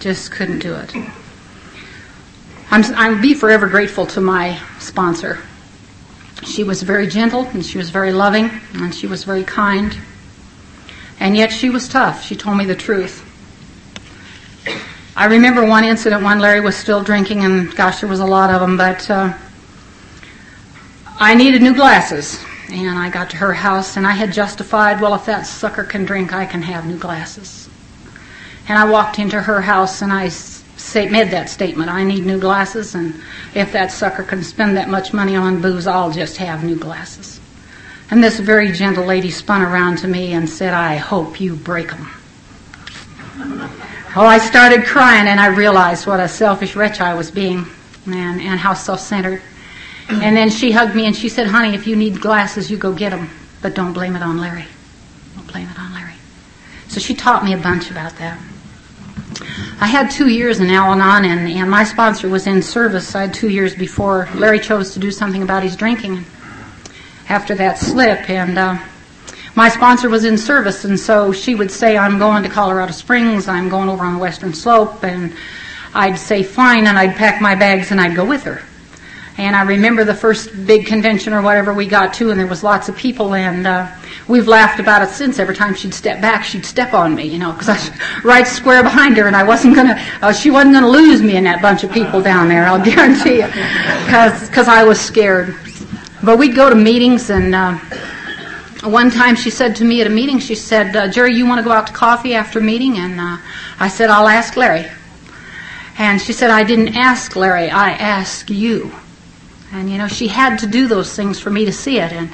Just 0.00 0.32
couldn't 0.32 0.58
do 0.58 0.74
it. 0.74 0.94
I'm, 2.70 2.84
I'm 2.94 3.22
be 3.22 3.32
forever 3.32 3.68
grateful 3.68 4.06
to 4.08 4.20
my 4.20 4.60
sponsor. 4.80 5.42
She 6.44 6.64
was 6.64 6.82
very 6.82 7.06
gentle 7.06 7.44
and 7.46 7.64
she 7.64 7.78
was 7.78 7.90
very 7.90 8.12
loving 8.12 8.50
and 8.74 8.94
she 8.94 9.06
was 9.06 9.24
very 9.24 9.44
kind. 9.44 9.96
And 11.18 11.36
yet 11.36 11.52
she 11.52 11.68
was 11.70 11.88
tough. 11.88 12.24
She 12.24 12.34
told 12.34 12.56
me 12.56 12.64
the 12.64 12.74
truth. 12.74 13.26
I 15.16 15.26
remember 15.26 15.66
one 15.66 15.84
incident 15.84 16.22
when 16.22 16.38
Larry 16.38 16.60
was 16.60 16.76
still 16.76 17.02
drinking, 17.02 17.44
and 17.44 17.74
gosh, 17.76 18.00
there 18.00 18.08
was 18.08 18.20
a 18.20 18.24
lot 18.24 18.48
of 18.48 18.60
them, 18.60 18.78
but 18.78 19.10
uh, 19.10 19.34
I 21.18 21.34
needed 21.34 21.60
new 21.60 21.74
glasses. 21.74 22.42
And 22.70 22.96
I 22.98 23.10
got 23.10 23.28
to 23.30 23.36
her 23.36 23.52
house, 23.52 23.98
and 23.98 24.06
I 24.06 24.12
had 24.12 24.32
justified, 24.32 25.00
well, 25.00 25.14
if 25.14 25.26
that 25.26 25.42
sucker 25.42 25.84
can 25.84 26.06
drink, 26.06 26.32
I 26.32 26.46
can 26.46 26.62
have 26.62 26.86
new 26.86 26.96
glasses. 26.96 27.68
And 28.66 28.78
I 28.78 28.88
walked 28.88 29.18
into 29.18 29.42
her 29.42 29.60
house, 29.60 30.00
and 30.00 30.10
I 30.10 30.28
made 30.94 31.30
that 31.30 31.48
statement. 31.48 31.90
I 31.90 32.04
need 32.04 32.24
new 32.24 32.38
glasses, 32.38 32.94
and 32.94 33.14
if 33.54 33.72
that 33.72 33.92
sucker 33.92 34.22
can 34.22 34.42
spend 34.42 34.76
that 34.76 34.88
much 34.88 35.12
money 35.12 35.36
on 35.36 35.60
booze, 35.60 35.86
I'll 35.86 36.10
just 36.10 36.36
have 36.38 36.64
new 36.64 36.76
glasses. 36.76 37.40
And 38.10 38.22
this 38.22 38.40
very 38.40 38.72
gentle 38.72 39.04
lady 39.04 39.30
spun 39.30 39.62
around 39.62 39.98
to 39.98 40.08
me 40.08 40.32
and 40.32 40.48
said, 40.48 40.74
I 40.74 40.96
hope 40.96 41.40
you 41.40 41.54
break 41.54 41.90
them. 41.90 42.08
Oh, 44.16 44.26
I 44.26 44.38
started 44.38 44.84
crying, 44.84 45.28
and 45.28 45.38
I 45.38 45.46
realized 45.46 46.06
what 46.06 46.18
a 46.18 46.26
selfish 46.28 46.74
wretch 46.74 47.00
I 47.00 47.14
was 47.14 47.30
being, 47.30 47.66
and, 48.06 48.40
and 48.40 48.58
how 48.58 48.74
self-centered. 48.74 49.40
And 50.08 50.36
then 50.36 50.50
she 50.50 50.72
hugged 50.72 50.96
me 50.96 51.06
and 51.06 51.14
she 51.14 51.28
said, 51.28 51.46
honey, 51.46 51.72
if 51.76 51.86
you 51.86 51.94
need 51.94 52.20
glasses, 52.20 52.68
you 52.68 52.76
go 52.76 52.92
get 52.92 53.10
them. 53.10 53.30
but 53.62 53.74
don't 53.74 53.92
blame 53.92 54.16
it 54.16 54.22
on 54.22 54.38
Larry. 54.38 54.64
Don't 55.36 55.46
blame 55.46 55.68
it 55.68 55.78
on 55.78 55.92
Larry. 55.94 56.14
So 56.88 57.00
she 57.00 57.14
taught 57.14 57.44
me 57.44 57.52
a 57.52 57.58
bunch 57.58 57.90
about 57.90 58.16
that. 58.16 58.38
I 59.82 59.86
had 59.86 60.10
two 60.10 60.28
years 60.28 60.60
in 60.60 60.68
Al 60.68 60.92
Anon, 60.92 61.24
and, 61.24 61.48
and 61.48 61.70
my 61.70 61.84
sponsor 61.84 62.28
was 62.28 62.46
in 62.46 62.60
service. 62.60 63.14
I 63.14 63.22
had 63.22 63.32
two 63.32 63.48
years 63.48 63.74
before 63.74 64.28
Larry 64.34 64.60
chose 64.60 64.92
to 64.92 65.00
do 65.00 65.10
something 65.10 65.42
about 65.42 65.62
his 65.62 65.74
drinking 65.74 66.26
after 67.30 67.54
that 67.54 67.78
slip. 67.78 68.28
And 68.28 68.58
uh, 68.58 68.78
my 69.54 69.70
sponsor 69.70 70.10
was 70.10 70.26
in 70.26 70.36
service, 70.36 70.84
and 70.84 71.00
so 71.00 71.32
she 71.32 71.54
would 71.54 71.70
say, 71.70 71.96
I'm 71.96 72.18
going 72.18 72.42
to 72.42 72.50
Colorado 72.50 72.92
Springs, 72.92 73.48
I'm 73.48 73.70
going 73.70 73.88
over 73.88 74.04
on 74.04 74.12
the 74.12 74.20
western 74.20 74.52
slope, 74.52 75.02
and 75.02 75.32
I'd 75.94 76.18
say, 76.18 76.42
fine, 76.42 76.86
and 76.86 76.98
I'd 76.98 77.16
pack 77.16 77.40
my 77.40 77.54
bags 77.54 77.90
and 77.90 77.98
I'd 77.98 78.14
go 78.14 78.26
with 78.26 78.42
her. 78.42 78.62
And 79.38 79.56
I 79.56 79.62
remember 79.62 80.04
the 80.04 80.14
first 80.14 80.66
big 80.66 80.86
convention 80.86 81.32
or 81.32 81.40
whatever 81.40 81.72
we 81.72 81.86
got 81.86 82.12
to, 82.14 82.30
and 82.30 82.38
there 82.38 82.46
was 82.46 82.62
lots 82.62 82.88
of 82.88 82.96
people, 82.96 83.34
and 83.34 83.66
uh, 83.66 83.90
we've 84.28 84.48
laughed 84.48 84.80
about 84.80 85.02
it 85.02 85.08
since. 85.08 85.38
Every 85.38 85.54
time 85.54 85.74
she'd 85.74 85.94
step 85.94 86.20
back, 86.20 86.44
she'd 86.44 86.66
step 86.66 86.92
on 86.92 87.14
me, 87.14 87.24
you 87.24 87.38
know, 87.38 87.52
because 87.52 87.68
I 87.68 87.74
was 87.74 87.90
right 88.24 88.46
square 88.46 88.82
behind 88.82 89.16
her, 89.16 89.26
and 89.26 89.36
I 89.36 89.44
wasn't 89.44 89.76
gonna, 89.76 89.96
uh, 90.20 90.32
she 90.32 90.50
wasn't 90.50 90.74
gonna 90.74 90.88
lose 90.88 91.22
me 91.22 91.36
in 91.36 91.44
that 91.44 91.62
bunch 91.62 91.84
of 91.84 91.92
people 91.92 92.20
down 92.20 92.48
there. 92.48 92.66
I'll 92.66 92.84
guarantee 92.84 93.36
you, 93.36 93.46
because 93.46 94.68
I 94.68 94.84
was 94.84 95.00
scared. 95.00 95.56
But 96.22 96.38
we'd 96.38 96.54
go 96.54 96.68
to 96.68 96.76
meetings, 96.76 97.30
and 97.30 97.54
uh, 97.54 97.78
one 98.84 99.10
time 99.10 99.36
she 99.36 99.50
said 99.50 99.76
to 99.76 99.84
me 99.84 100.00
at 100.00 100.06
a 100.06 100.10
meeting, 100.10 100.38
she 100.38 100.54
said, 100.54 100.94
uh, 100.96 101.08
Jerry, 101.08 101.34
you 101.34 101.46
want 101.46 101.58
to 101.58 101.64
go 101.64 101.72
out 101.72 101.86
to 101.86 101.92
coffee 101.92 102.34
after 102.34 102.60
meeting? 102.60 102.98
And 102.98 103.20
uh, 103.20 103.38
I 103.78 103.88
said, 103.88 104.10
I'll 104.10 104.28
ask 104.28 104.56
Larry. 104.56 104.86
And 105.98 106.20
she 106.20 106.32
said, 106.32 106.50
I 106.50 106.64
didn't 106.64 106.96
ask 106.96 107.36
Larry, 107.36 107.70
I 107.70 107.90
asked 107.90 108.48
you. 108.48 108.90
And 109.72 109.90
you 109.90 109.98
know, 109.98 110.08
she 110.08 110.28
had 110.28 110.58
to 110.60 110.66
do 110.66 110.88
those 110.88 111.14
things 111.14 111.38
for 111.38 111.50
me 111.50 111.64
to 111.64 111.72
see 111.72 111.98
it. 111.98 112.12
And 112.12 112.30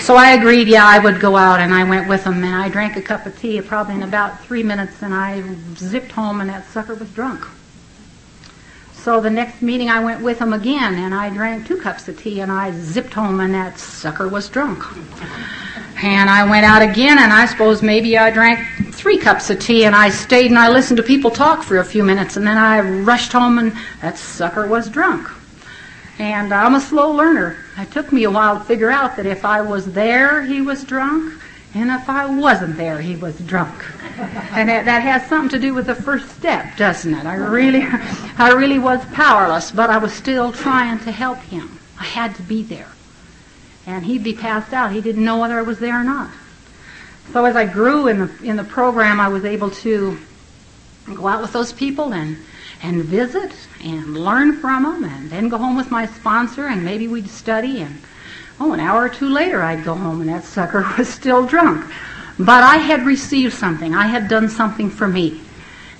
so 0.00 0.16
I 0.16 0.32
agreed, 0.32 0.68
yeah, 0.68 0.86
I 0.86 0.98
would 0.98 1.20
go 1.20 1.36
out, 1.36 1.60
and 1.60 1.74
I 1.74 1.84
went 1.84 2.08
with 2.08 2.24
them, 2.24 2.44
and 2.44 2.54
I 2.54 2.68
drank 2.68 2.96
a 2.96 3.02
cup 3.02 3.26
of 3.26 3.38
tea 3.38 3.60
probably 3.60 3.94
in 3.94 4.02
about 4.02 4.40
three 4.44 4.62
minutes, 4.62 5.02
and 5.02 5.14
I 5.14 5.42
zipped 5.74 6.12
home, 6.12 6.40
and 6.40 6.50
that 6.50 6.66
sucker 6.66 6.94
was 6.94 7.10
drunk. 7.10 7.46
So 8.92 9.20
the 9.20 9.30
next 9.30 9.62
meeting 9.62 9.88
I 9.88 10.04
went 10.04 10.22
with 10.22 10.38
him 10.38 10.52
again, 10.52 10.94
and 10.96 11.14
I 11.14 11.30
drank 11.30 11.66
two 11.66 11.78
cups 11.78 12.08
of 12.08 12.20
tea, 12.20 12.40
and 12.40 12.52
I 12.52 12.72
zipped 12.72 13.14
home, 13.14 13.40
and 13.40 13.54
that 13.54 13.78
sucker 13.78 14.28
was 14.28 14.48
drunk. 14.48 14.84
And 16.02 16.28
I 16.28 16.48
went 16.48 16.66
out 16.66 16.82
again, 16.82 17.18
and 17.18 17.32
I 17.32 17.46
suppose 17.46 17.82
maybe 17.82 18.18
I 18.18 18.30
drank 18.30 18.58
three 18.92 19.16
cups 19.16 19.50
of 19.50 19.58
tea, 19.58 19.84
and 19.84 19.96
I 19.96 20.10
stayed. 20.10 20.50
And 20.50 20.58
I 20.58 20.68
listened 20.68 20.98
to 20.98 21.02
people 21.02 21.30
talk 21.30 21.62
for 21.62 21.78
a 21.78 21.84
few 21.84 22.04
minutes, 22.04 22.36
and 22.36 22.46
then 22.46 22.58
I 22.58 22.80
rushed 22.80 23.32
home, 23.32 23.58
and 23.58 23.72
that 24.02 24.18
sucker 24.18 24.66
was 24.66 24.88
drunk. 24.88 25.28
And 26.18 26.52
I'm 26.52 26.74
a 26.74 26.80
slow 26.80 27.12
learner. 27.12 27.56
It 27.76 27.92
took 27.92 28.12
me 28.12 28.24
a 28.24 28.30
while 28.30 28.58
to 28.58 28.64
figure 28.64 28.90
out 28.90 29.16
that 29.16 29.26
if 29.26 29.44
I 29.44 29.60
was 29.60 29.86
there, 29.92 30.42
he 30.42 30.60
was 30.60 30.82
drunk, 30.82 31.40
and 31.74 31.90
if 31.90 32.08
I 32.08 32.26
wasn't 32.26 32.76
there, 32.76 33.00
he 33.00 33.14
was 33.14 33.38
drunk. 33.40 33.84
And 34.52 34.68
that, 34.68 34.84
that 34.86 35.02
has 35.02 35.28
something 35.28 35.50
to 35.50 35.58
do 35.60 35.74
with 35.74 35.86
the 35.86 35.94
first 35.94 36.28
step, 36.30 36.76
doesn't 36.76 37.14
it? 37.14 37.24
I 37.24 37.34
really, 37.34 37.82
I 38.38 38.52
really 38.52 38.80
was 38.80 39.04
powerless, 39.12 39.70
but 39.70 39.90
I 39.90 39.98
was 39.98 40.12
still 40.12 40.50
trying 40.50 40.98
to 41.00 41.12
help 41.12 41.38
him. 41.38 41.78
I 42.00 42.04
had 42.04 42.34
to 42.36 42.42
be 42.42 42.62
there. 42.64 42.88
And 43.86 44.04
he'd 44.04 44.24
be 44.24 44.34
passed 44.34 44.72
out. 44.72 44.92
He 44.92 45.00
didn't 45.00 45.24
know 45.24 45.38
whether 45.38 45.58
I 45.58 45.62
was 45.62 45.78
there 45.78 46.00
or 46.00 46.04
not. 46.04 46.30
So 47.32 47.44
as 47.44 47.56
I 47.56 47.66
grew 47.66 48.08
in 48.08 48.20
the 48.20 48.30
in 48.42 48.56
the 48.56 48.64
program, 48.64 49.20
I 49.20 49.28
was 49.28 49.44
able 49.44 49.70
to 49.70 50.18
go 51.14 51.26
out 51.26 51.42
with 51.42 51.52
those 51.52 51.72
people 51.72 52.12
and 52.14 52.38
and 52.82 53.02
visit 53.04 53.52
and 53.82 54.16
learn 54.16 54.56
from 54.56 54.82
them 54.84 55.04
and 55.04 55.30
then 55.30 55.48
go 55.48 55.58
home 55.58 55.76
with 55.76 55.90
my 55.90 56.06
sponsor 56.06 56.66
and 56.66 56.84
maybe 56.84 57.08
we'd 57.08 57.28
study 57.28 57.82
and 57.82 58.00
oh 58.60 58.72
an 58.72 58.80
hour 58.80 59.04
or 59.04 59.08
two 59.08 59.28
later 59.28 59.62
I'd 59.62 59.84
go 59.84 59.94
home 59.94 60.20
and 60.20 60.30
that 60.30 60.44
sucker 60.44 60.86
was 60.98 61.08
still 61.08 61.46
drunk. 61.46 61.90
But 62.38 62.62
I 62.62 62.76
had 62.76 63.04
received 63.04 63.54
something. 63.54 63.94
I 63.94 64.06
had 64.06 64.28
done 64.28 64.48
something 64.48 64.90
for 64.90 65.08
me. 65.08 65.40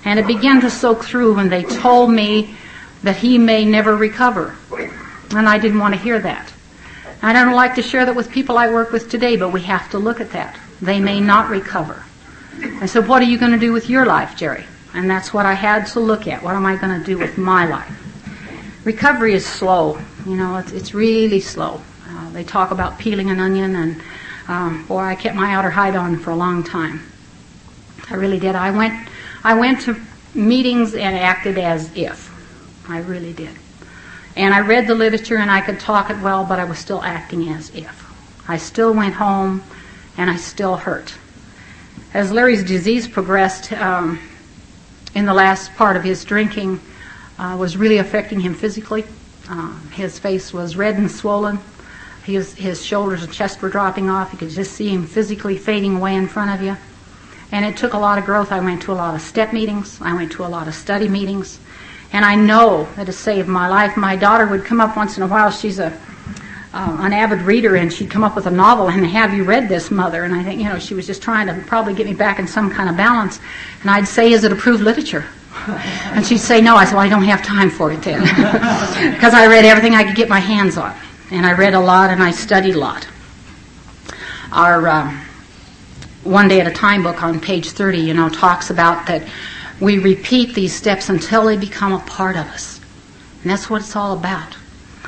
And 0.05 0.17
it 0.17 0.25
began 0.25 0.61
to 0.61 0.69
soak 0.69 1.03
through 1.03 1.35
when 1.35 1.49
they 1.49 1.63
told 1.63 2.11
me 2.11 2.55
that 3.03 3.17
he 3.17 3.37
may 3.37 3.65
never 3.65 3.95
recover. 3.95 4.55
And 5.35 5.49
I 5.49 5.59
didn't 5.59 5.79
want 5.79 5.93
to 5.95 5.99
hear 5.99 6.19
that. 6.19 6.53
I 7.21 7.33
don't 7.33 7.53
like 7.53 7.75
to 7.75 7.81
share 7.81 8.05
that 8.05 8.15
with 8.15 8.31
people 8.31 8.57
I 8.57 8.71
work 8.71 8.91
with 8.91 9.09
today, 9.09 9.35
but 9.35 9.51
we 9.51 9.61
have 9.63 9.91
to 9.91 9.99
look 9.99 10.21
at 10.21 10.31
that. 10.31 10.57
They 10.81 11.01
may 11.01 11.19
not 11.19 11.49
recover. 11.49 12.03
I 12.81 12.85
said, 12.85 13.09
what 13.09 13.21
are 13.21 13.25
you 13.25 13.37
going 13.37 13.51
to 13.51 13.57
do 13.57 13.73
with 13.73 13.89
your 13.89 14.05
life, 14.05 14.37
Jerry? 14.37 14.65
And 14.93 15.09
that's 15.09 15.33
what 15.33 15.45
I 15.45 15.53
had 15.53 15.85
to 15.87 15.99
look 15.99 16.27
at. 16.27 16.41
What 16.41 16.55
am 16.55 16.65
I 16.65 16.75
going 16.75 16.99
to 16.99 17.05
do 17.05 17.17
with 17.17 17.37
my 17.37 17.65
life? 17.65 17.91
Recovery 18.85 19.33
is 19.33 19.45
slow. 19.45 19.99
You 20.25 20.35
know, 20.35 20.57
it's, 20.57 20.71
it's 20.71 20.93
really 20.93 21.39
slow. 21.39 21.81
Uh, 22.07 22.29
they 22.31 22.43
talk 22.43 22.71
about 22.71 22.97
peeling 22.97 23.29
an 23.29 23.39
onion, 23.39 23.75
and 23.75 24.01
um, 24.47 24.85
boy, 24.87 24.99
I 24.99 25.15
kept 25.15 25.35
my 25.35 25.53
outer 25.53 25.69
hide 25.69 25.95
on 25.95 26.17
for 26.17 26.31
a 26.31 26.35
long 26.35 26.63
time. 26.63 27.01
I 28.09 28.15
really 28.15 28.39
did. 28.39 28.55
I 28.55 28.71
went, 28.71 29.09
I 29.43 29.53
went 29.53 29.81
to 29.81 29.95
meetings 30.33 30.95
and 30.95 31.15
acted 31.15 31.57
as 31.57 31.95
if. 31.95 32.29
I 32.89 32.99
really 32.99 33.33
did. 33.33 33.55
And 34.35 34.53
I 34.53 34.61
read 34.61 34.87
the 34.87 34.95
literature 34.95 35.37
and 35.37 35.51
I 35.51 35.61
could 35.61 35.79
talk 35.79 36.09
it 36.09 36.17
well, 36.21 36.45
but 36.45 36.59
I 36.59 36.63
was 36.63 36.79
still 36.79 37.03
acting 37.03 37.49
as 37.49 37.69
if. 37.75 38.05
I 38.49 38.57
still 38.57 38.93
went 38.93 39.13
home 39.13 39.63
and 40.17 40.29
I 40.29 40.37
still 40.37 40.75
hurt. 40.77 41.13
As 42.13 42.31
Larry's 42.31 42.63
disease 42.63 43.07
progressed, 43.07 43.71
um, 43.73 44.19
in 45.15 45.25
the 45.25 45.33
last 45.33 45.73
part 45.75 45.95
of 45.95 46.03
his 46.03 46.23
drinking 46.23 46.79
uh, 47.37 47.55
was 47.59 47.77
really 47.77 47.97
affecting 47.97 48.39
him 48.39 48.53
physically. 48.53 49.05
Uh, 49.49 49.73
his 49.91 50.19
face 50.19 50.53
was 50.53 50.75
red 50.75 50.95
and 50.97 51.09
swollen. 51.09 51.59
His, 52.23 52.53
his 52.53 52.85
shoulders 52.85 53.23
and 53.23 53.33
chest 53.33 53.61
were 53.61 53.69
dropping 53.69 54.09
off. 54.09 54.31
You 54.31 54.39
could 54.39 54.49
just 54.49 54.73
see 54.73 54.89
him 54.89 55.07
physically 55.07 55.57
fading 55.57 55.95
away 55.95 56.15
in 56.15 56.27
front 56.27 56.51
of 56.51 56.65
you. 56.65 56.77
And 57.51 57.65
it 57.65 57.77
took 57.77 57.93
a 57.93 57.97
lot 57.97 58.19
of 58.19 58.25
growth. 58.25 58.51
I 58.51 58.59
went 58.59 58.83
to 58.83 58.91
a 58.91 58.93
lot 58.93 59.15
of 59.15 59.21
step 59.21 59.53
meetings. 59.53 59.99
I 60.01 60.13
went 60.13 60.31
to 60.33 60.45
a 60.45 60.47
lot 60.47 60.67
of 60.67 60.75
study 60.75 61.07
meetings. 61.07 61.59
And 62.11 62.23
I 62.23 62.35
know 62.35 62.87
that 62.95 63.09
it 63.09 63.13
saved 63.13 63.47
my 63.47 63.67
life. 63.67 63.97
My 63.97 64.15
daughter 64.15 64.45
would 64.45 64.65
come 64.65 64.81
up 64.81 64.95
once 64.95 65.17
in 65.17 65.23
a 65.23 65.27
while. 65.27 65.49
She's 65.49 65.79
a 65.79 65.97
uh, 66.73 66.97
an 66.99 67.13
avid 67.13 67.41
reader, 67.41 67.75
and 67.75 67.91
she'd 67.91 68.11
come 68.11 68.23
up 68.23 68.35
with 68.35 68.45
a 68.45 68.51
novel 68.51 68.89
and 68.89 69.05
have 69.05 69.33
you 69.33 69.43
read 69.43 69.67
this, 69.67 69.89
mother? 69.89 70.23
And 70.23 70.33
I 70.33 70.43
think 70.43 70.61
you 70.61 70.69
know 70.69 70.77
she 70.77 70.93
was 70.93 71.07
just 71.07 71.21
trying 71.21 71.47
to 71.47 71.65
probably 71.67 71.93
get 71.93 72.05
me 72.05 72.13
back 72.13 72.39
in 72.39 72.47
some 72.47 72.69
kind 72.69 72.89
of 72.89 72.97
balance. 72.97 73.39
And 73.81 73.89
I'd 73.89 74.07
say, 74.07 74.31
is 74.31 74.43
it 74.43 74.51
approved 74.51 74.83
literature? 74.83 75.25
And 76.13 76.25
she'd 76.25 76.39
say 76.39 76.61
no. 76.61 76.75
I 76.75 76.85
said, 76.85 76.95
well, 76.95 77.05
I 77.05 77.09
don't 77.09 77.23
have 77.23 77.43
time 77.43 77.69
for 77.69 77.91
it 77.91 78.01
then, 78.01 78.21
because 79.13 79.33
I 79.33 79.45
read 79.47 79.65
everything 79.65 79.93
I 79.93 80.03
could 80.03 80.15
get 80.15 80.27
my 80.27 80.39
hands 80.39 80.77
on, 80.77 80.95
and 81.31 81.45
I 81.45 81.53
read 81.53 81.73
a 81.73 81.79
lot 81.79 82.09
and 82.09 82.23
I 82.23 82.31
studied 82.31 82.75
a 82.75 82.79
lot. 82.79 83.07
Our 84.51 84.87
uh, 84.87 85.19
one 86.23 86.47
day 86.47 86.59
at 86.59 86.67
a 86.67 86.71
time 86.71 87.03
book 87.03 87.23
on 87.23 87.39
page 87.39 87.71
30, 87.71 87.99
you 87.99 88.13
know, 88.13 88.29
talks 88.29 88.69
about 88.69 89.07
that 89.07 89.27
we 89.79 89.97
repeat 89.97 90.53
these 90.53 90.73
steps 90.73 91.09
until 91.09 91.45
they 91.45 91.57
become 91.57 91.93
a 91.93 91.99
part 91.99 92.35
of 92.35 92.45
us. 92.47 92.79
And 93.41 93.51
that's 93.51 93.69
what 93.69 93.81
it's 93.81 93.95
all 93.95 94.17
about. 94.17 94.55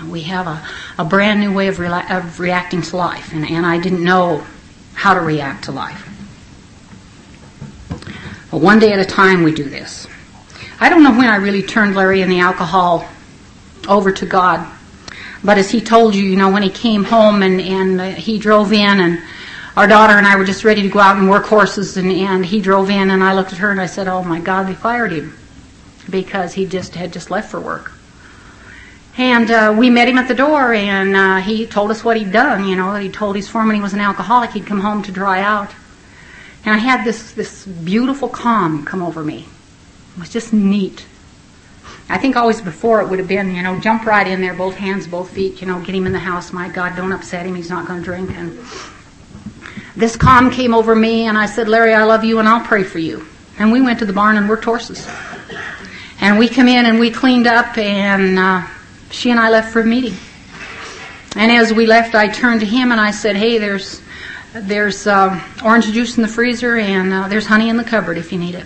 We 0.09 0.21
have 0.23 0.47
a, 0.47 0.67
a 0.97 1.05
brand 1.05 1.39
new 1.39 1.53
way 1.53 1.67
of, 1.67 1.79
of 1.79 2.39
reacting 2.39 2.81
to 2.81 2.97
life, 2.97 3.33
and, 3.33 3.49
and 3.49 3.65
I 3.65 3.79
didn't 3.79 4.03
know 4.03 4.45
how 4.93 5.13
to 5.13 5.21
react 5.21 5.65
to 5.65 5.71
life. 5.71 6.07
But 8.49 8.59
one 8.59 8.79
day 8.79 8.91
at 8.91 8.99
a 8.99 9.05
time, 9.05 9.43
we 9.43 9.53
do 9.53 9.63
this. 9.63 10.07
I 10.79 10.89
don't 10.89 11.03
know 11.03 11.11
when 11.11 11.29
I 11.29 11.37
really 11.37 11.63
turned 11.63 11.95
Larry 11.95 12.21
and 12.21 12.31
the 12.31 12.39
alcohol 12.39 13.07
over 13.87 14.11
to 14.11 14.25
God, 14.25 14.67
but 15.43 15.57
as 15.57 15.69
he 15.69 15.81
told 15.81 16.15
you, 16.15 16.23
you 16.23 16.35
know, 16.35 16.51
when 16.51 16.63
he 16.63 16.69
came 16.69 17.03
home 17.03 17.43
and, 17.43 17.61
and 17.61 18.01
uh, 18.01 18.09
he 18.11 18.37
drove 18.37 18.73
in 18.73 18.99
and 18.99 19.21
our 19.77 19.87
daughter 19.87 20.13
and 20.13 20.27
I 20.27 20.35
were 20.35 20.43
just 20.43 20.63
ready 20.63 20.81
to 20.81 20.89
go 20.89 20.99
out 20.99 21.17
and 21.17 21.29
work 21.29 21.45
horses, 21.45 21.97
and, 21.97 22.11
and 22.11 22.45
he 22.45 22.61
drove 22.61 22.89
in, 22.89 23.09
and 23.09 23.23
I 23.23 23.33
looked 23.33 23.53
at 23.53 23.59
her 23.59 23.71
and 23.71 23.79
I 23.79 23.85
said, 23.85 24.07
"Oh 24.07 24.23
my 24.23 24.39
God, 24.39 24.67
they 24.67 24.73
fired 24.73 25.11
him 25.11 25.37
because 26.09 26.53
he 26.53 26.65
just 26.65 26.95
had 26.95 27.13
just 27.13 27.31
left 27.31 27.49
for 27.49 27.59
work." 27.59 27.93
And 29.21 29.51
uh, 29.51 29.75
we 29.77 29.91
met 29.91 30.07
him 30.07 30.17
at 30.17 30.27
the 30.27 30.33
door, 30.33 30.73
and 30.73 31.15
uh, 31.15 31.37
he 31.37 31.67
told 31.67 31.91
us 31.91 32.03
what 32.03 32.17
he'd 32.17 32.31
done. 32.31 32.65
You 32.65 32.75
know, 32.75 32.95
he 32.95 33.07
told 33.07 33.35
his 33.35 33.47
foreman 33.47 33.75
he 33.75 33.81
was 33.81 33.93
an 33.93 33.99
alcoholic. 33.99 34.49
He'd 34.49 34.65
come 34.65 34.79
home 34.79 35.03
to 35.03 35.11
dry 35.11 35.41
out, 35.41 35.69
and 36.65 36.73
I 36.73 36.79
had 36.79 37.05
this 37.05 37.33
this 37.33 37.67
beautiful 37.67 38.29
calm 38.29 38.83
come 38.83 39.03
over 39.03 39.23
me. 39.23 39.45
It 40.15 40.19
was 40.19 40.29
just 40.31 40.53
neat. 40.53 41.05
I 42.09 42.17
think 42.17 42.35
always 42.35 42.61
before 42.61 42.99
it 43.01 43.09
would 43.09 43.19
have 43.19 43.27
been, 43.27 43.53
you 43.53 43.61
know, 43.61 43.79
jump 43.79 44.07
right 44.07 44.25
in 44.25 44.41
there, 44.41 44.55
both 44.55 44.75
hands, 44.75 45.05
both 45.05 45.29
feet, 45.29 45.61
you 45.61 45.67
know, 45.67 45.79
get 45.81 45.93
him 45.93 46.07
in 46.07 46.13
the 46.13 46.25
house. 46.31 46.51
My 46.51 46.67
God, 46.67 46.95
don't 46.95 47.11
upset 47.11 47.45
him. 47.45 47.53
He's 47.53 47.69
not 47.69 47.85
going 47.85 47.99
to 47.99 48.03
drink. 48.03 48.31
And 48.31 48.57
this 49.95 50.15
calm 50.15 50.49
came 50.49 50.73
over 50.73 50.95
me, 50.95 51.27
and 51.27 51.37
I 51.37 51.45
said, 51.45 51.69
Larry, 51.69 51.93
I 51.93 52.05
love 52.05 52.23
you, 52.23 52.39
and 52.39 52.49
I'll 52.49 52.65
pray 52.65 52.81
for 52.81 52.97
you. 52.97 53.27
And 53.59 53.71
we 53.71 53.81
went 53.81 53.99
to 53.99 54.05
the 54.07 54.13
barn 54.13 54.37
and 54.37 54.49
worked 54.49 54.65
horses. 54.65 55.07
And 56.19 56.39
we 56.39 56.49
come 56.49 56.67
in 56.67 56.87
and 56.87 56.99
we 56.99 57.11
cleaned 57.11 57.45
up, 57.45 57.77
and 57.77 58.39
uh, 58.39 58.67
she 59.11 59.31
and 59.31 59.39
I 59.39 59.49
left 59.49 59.71
for 59.71 59.81
a 59.81 59.85
meeting. 59.85 60.15
And 61.35 61.51
as 61.51 61.73
we 61.73 61.85
left, 61.85 62.15
I 62.15 62.27
turned 62.27 62.59
to 62.61 62.65
him 62.65 62.91
and 62.91 62.99
I 62.99 63.11
said, 63.11 63.35
Hey, 63.35 63.57
there's 63.57 64.01
there's 64.53 65.07
uh, 65.07 65.41
orange 65.63 65.85
juice 65.85 66.17
in 66.17 66.23
the 66.23 66.27
freezer, 66.27 66.75
and 66.75 67.13
uh, 67.13 67.27
there's 67.29 67.45
honey 67.45 67.69
in 67.69 67.77
the 67.77 67.85
cupboard 67.85 68.17
if 68.17 68.33
you 68.33 68.37
need 68.37 68.55
it. 68.55 68.65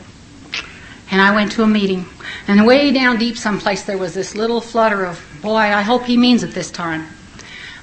And 1.12 1.22
I 1.22 1.36
went 1.36 1.52
to 1.54 1.64
a 1.64 1.68
meeting. 1.68 2.08
And 2.48 2.66
way 2.66 2.92
down 2.92 3.18
deep 3.18 3.38
someplace, 3.38 3.84
there 3.84 3.98
was 3.98 4.14
this 4.14 4.36
little 4.36 4.62
flutter 4.62 5.06
of, 5.06 5.24
Boy, 5.44 5.58
I 5.58 5.84
hope 5.84 6.06
he 6.06 6.18
means 6.18 6.42
it 6.42 6.52
this 6.52 6.72
time. 6.72 7.08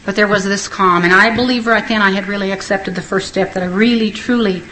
But 0.04 0.16
there 0.16 0.26
was 0.26 0.44
this 0.44 0.66
calm, 0.66 1.04
and 1.04 1.12
I 1.12 1.34
believe 1.34 1.68
right 1.68 1.86
then 1.86 2.02
I 2.02 2.10
had 2.10 2.26
really 2.26 2.50
accepted 2.50 2.96
the 2.96 3.02
first 3.02 3.28
step 3.28 3.52
that 3.54 3.62
I 3.62 3.66
really, 3.66 4.10
truly 4.10 4.64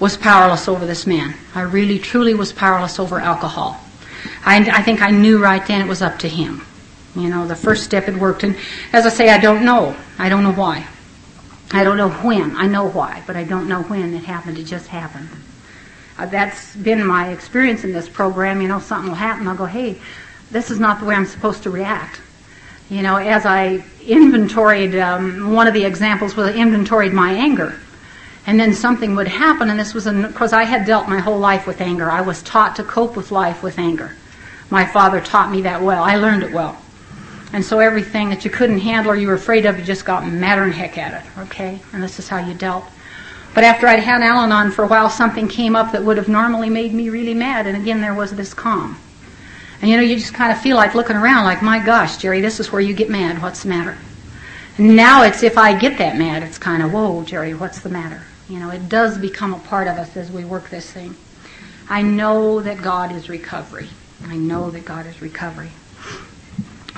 was 0.00 0.16
powerless 0.16 0.66
over 0.66 0.86
this 0.86 1.06
man. 1.06 1.34
I 1.54 1.60
really, 1.60 2.00
truly 2.00 2.34
was 2.34 2.52
powerless 2.52 2.98
over 2.98 3.20
alcohol. 3.20 3.80
I, 4.44 4.58
I 4.58 4.82
think 4.82 5.02
I 5.02 5.10
knew 5.10 5.40
right 5.40 5.64
then 5.64 5.80
it 5.80 5.86
was 5.86 6.02
up 6.02 6.18
to 6.20 6.28
him. 6.28 6.66
You 7.20 7.30
know, 7.30 7.46
the 7.46 7.56
first 7.56 7.84
step 7.84 8.04
had 8.04 8.20
worked. 8.20 8.42
And 8.42 8.56
as 8.92 9.06
I 9.06 9.10
say, 9.10 9.28
I 9.28 9.38
don't 9.38 9.64
know. 9.64 9.96
I 10.18 10.28
don't 10.28 10.42
know 10.42 10.52
why. 10.52 10.86
I 11.72 11.84
don't 11.84 11.96
know 11.96 12.10
when. 12.10 12.56
I 12.56 12.66
know 12.66 12.88
why, 12.88 13.22
but 13.26 13.36
I 13.36 13.44
don't 13.44 13.68
know 13.68 13.82
when 13.82 14.14
it 14.14 14.24
happened. 14.24 14.58
It 14.58 14.64
just 14.64 14.88
happened. 14.88 15.28
Uh, 16.18 16.26
that's 16.26 16.74
been 16.76 17.06
my 17.06 17.30
experience 17.30 17.84
in 17.84 17.92
this 17.92 18.08
program. 18.08 18.60
You 18.60 18.68
know, 18.68 18.80
something 18.80 19.08
will 19.08 19.16
happen. 19.16 19.46
I'll 19.46 19.56
go, 19.56 19.66
hey, 19.66 19.98
this 20.50 20.70
is 20.70 20.80
not 20.80 20.98
the 20.98 21.06
way 21.06 21.14
I'm 21.14 21.26
supposed 21.26 21.62
to 21.62 21.70
react. 21.70 22.20
You 22.90 23.02
know, 23.02 23.16
as 23.16 23.46
I 23.46 23.84
inventoried, 24.04 24.96
um, 24.96 25.52
one 25.52 25.68
of 25.68 25.74
the 25.74 25.84
examples 25.84 26.34
was 26.34 26.48
I 26.48 26.54
inventoried 26.54 27.12
my 27.12 27.32
anger. 27.32 27.78
And 28.46 28.58
then 28.58 28.74
something 28.74 29.14
would 29.14 29.28
happen, 29.28 29.70
and 29.70 29.78
this 29.78 29.94
was 29.94 30.06
because 30.06 30.52
I 30.52 30.64
had 30.64 30.86
dealt 30.86 31.08
my 31.08 31.20
whole 31.20 31.38
life 31.38 31.66
with 31.66 31.80
anger. 31.80 32.10
I 32.10 32.22
was 32.22 32.42
taught 32.42 32.76
to 32.76 32.82
cope 32.82 33.16
with 33.16 33.30
life 33.30 33.62
with 33.62 33.78
anger. 33.78 34.16
My 34.70 34.84
father 34.86 35.20
taught 35.20 35.52
me 35.52 35.62
that 35.62 35.82
well. 35.82 36.02
I 36.02 36.16
learned 36.16 36.42
it 36.42 36.52
well. 36.52 36.76
And 37.52 37.64
so 37.64 37.80
everything 37.80 38.30
that 38.30 38.44
you 38.44 38.50
couldn't 38.50 38.78
handle 38.78 39.12
or 39.12 39.16
you 39.16 39.26
were 39.26 39.34
afraid 39.34 39.66
of, 39.66 39.78
you 39.78 39.84
just 39.84 40.04
got 40.04 40.26
madder 40.26 40.62
and 40.62 40.72
heck 40.72 40.96
at 40.98 41.24
it, 41.24 41.38
okay? 41.40 41.80
And 41.92 42.02
this 42.02 42.18
is 42.18 42.28
how 42.28 42.38
you 42.38 42.54
dealt. 42.54 42.84
But 43.54 43.64
after 43.64 43.88
I'd 43.88 43.98
had 43.98 44.22
Al 44.22 44.44
Anon 44.44 44.70
for 44.70 44.84
a 44.84 44.86
while, 44.86 45.10
something 45.10 45.48
came 45.48 45.74
up 45.74 45.90
that 45.92 46.04
would 46.04 46.16
have 46.16 46.28
normally 46.28 46.70
made 46.70 46.94
me 46.94 47.08
really 47.08 47.34
mad, 47.34 47.66
and 47.66 47.76
again 47.76 48.00
there 48.00 48.14
was 48.14 48.30
this 48.30 48.54
calm. 48.54 48.96
And 49.80 49.90
you 49.90 49.96
know, 49.96 50.02
you 50.02 50.16
just 50.16 50.34
kind 50.34 50.52
of 50.52 50.60
feel 50.60 50.76
like 50.76 50.94
looking 50.94 51.16
around 51.16 51.44
like, 51.44 51.62
my 51.62 51.84
gosh, 51.84 52.18
Jerry, 52.18 52.40
this 52.40 52.60
is 52.60 52.70
where 52.70 52.80
you 52.80 52.94
get 52.94 53.10
mad. 53.10 53.42
What's 53.42 53.62
the 53.62 53.70
matter? 53.70 53.96
And 54.78 54.94
now 54.94 55.24
it's 55.24 55.42
if 55.42 55.58
I 55.58 55.76
get 55.76 55.98
that 55.98 56.16
mad, 56.16 56.42
it's 56.42 56.58
kind 56.58 56.82
of, 56.82 56.92
whoa, 56.92 57.24
Jerry, 57.24 57.54
what's 57.54 57.80
the 57.80 57.88
matter? 57.88 58.22
You 58.48 58.60
know, 58.60 58.70
it 58.70 58.88
does 58.88 59.18
become 59.18 59.54
a 59.54 59.58
part 59.58 59.88
of 59.88 59.96
us 59.96 60.16
as 60.16 60.30
we 60.30 60.44
work 60.44 60.70
this 60.70 60.90
thing. 60.90 61.16
I 61.88 62.02
know 62.02 62.60
that 62.60 62.82
God 62.82 63.10
is 63.10 63.28
recovery. 63.28 63.88
I 64.26 64.36
know 64.36 64.70
that 64.70 64.84
God 64.84 65.06
is 65.06 65.20
recovery. 65.20 65.70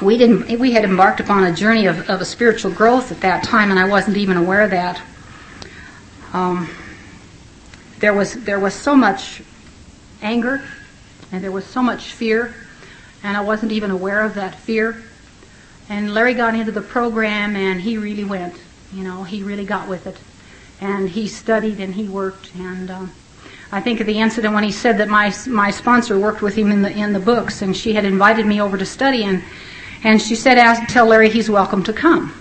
We 0.02 0.18
didn't. 0.18 0.58
We 0.58 0.72
had 0.72 0.84
embarked 0.84 1.20
upon 1.20 1.44
a 1.44 1.54
journey 1.54 1.86
of, 1.86 2.08
of 2.10 2.20
a 2.20 2.24
spiritual 2.24 2.72
growth 2.72 3.12
at 3.12 3.20
that 3.20 3.44
time, 3.44 3.70
and 3.70 3.78
I 3.78 3.88
wasn't 3.88 4.16
even 4.16 4.36
aware 4.36 4.62
of 4.62 4.70
that. 4.70 5.00
Um, 6.32 6.68
there 7.98 8.14
was 8.14 8.34
there 8.44 8.58
was 8.58 8.74
so 8.74 8.96
much 8.96 9.42
anger, 10.22 10.62
and 11.30 11.42
there 11.42 11.52
was 11.52 11.64
so 11.64 11.82
much 11.82 12.12
fear 12.12 12.54
and 13.22 13.36
I 13.36 13.40
wasn't 13.40 13.72
even 13.72 13.90
aware 13.90 14.24
of 14.24 14.34
that 14.34 14.54
fear. 14.54 15.02
And 15.88 16.14
Larry 16.14 16.34
got 16.34 16.54
into 16.54 16.72
the 16.72 16.80
program 16.80 17.56
and 17.56 17.80
he 17.80 17.98
really 17.98 18.24
went. 18.24 18.54
You 18.92 19.04
know, 19.04 19.24
he 19.24 19.42
really 19.42 19.64
got 19.64 19.88
with 19.88 20.06
it. 20.06 20.18
And 20.80 21.08
he 21.08 21.28
studied 21.28 21.80
and 21.80 21.94
he 21.94 22.08
worked. 22.08 22.52
And 22.56 22.90
um, 22.90 23.12
I 23.70 23.80
think 23.80 24.00
of 24.00 24.06
the 24.06 24.18
incident 24.18 24.54
when 24.54 24.64
he 24.64 24.72
said 24.72 24.98
that 24.98 25.08
my 25.08 25.32
my 25.46 25.70
sponsor 25.70 26.18
worked 26.18 26.42
with 26.42 26.54
him 26.56 26.72
in 26.72 26.82
the 26.82 26.90
in 26.90 27.12
the 27.12 27.20
books, 27.20 27.62
and 27.62 27.76
she 27.76 27.92
had 27.92 28.04
invited 28.04 28.44
me 28.46 28.60
over 28.60 28.76
to 28.76 28.84
study, 28.84 29.24
and 29.24 29.42
and 30.04 30.20
she 30.20 30.34
said, 30.34 30.58
"Ask 30.58 30.92
tell 30.92 31.06
Larry 31.06 31.30
he's 31.30 31.50
welcome 31.50 31.82
to 31.84 31.92
come." 31.92 32.34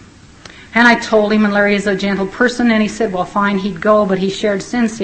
And 0.73 0.87
I 0.87 0.95
told 0.95 1.33
him, 1.33 1.43
and 1.43 1.53
Larry 1.53 1.75
is 1.75 1.85
a 1.85 1.95
gentle 1.95 2.27
person, 2.27 2.71
and 2.71 2.81
he 2.81 2.87
said, 2.87 3.11
well, 3.11 3.25
fine, 3.25 3.57
he'd 3.57 3.81
go, 3.81 4.05
but 4.05 4.17
he 4.17 4.29
shared 4.29 4.63
since. 4.63 5.01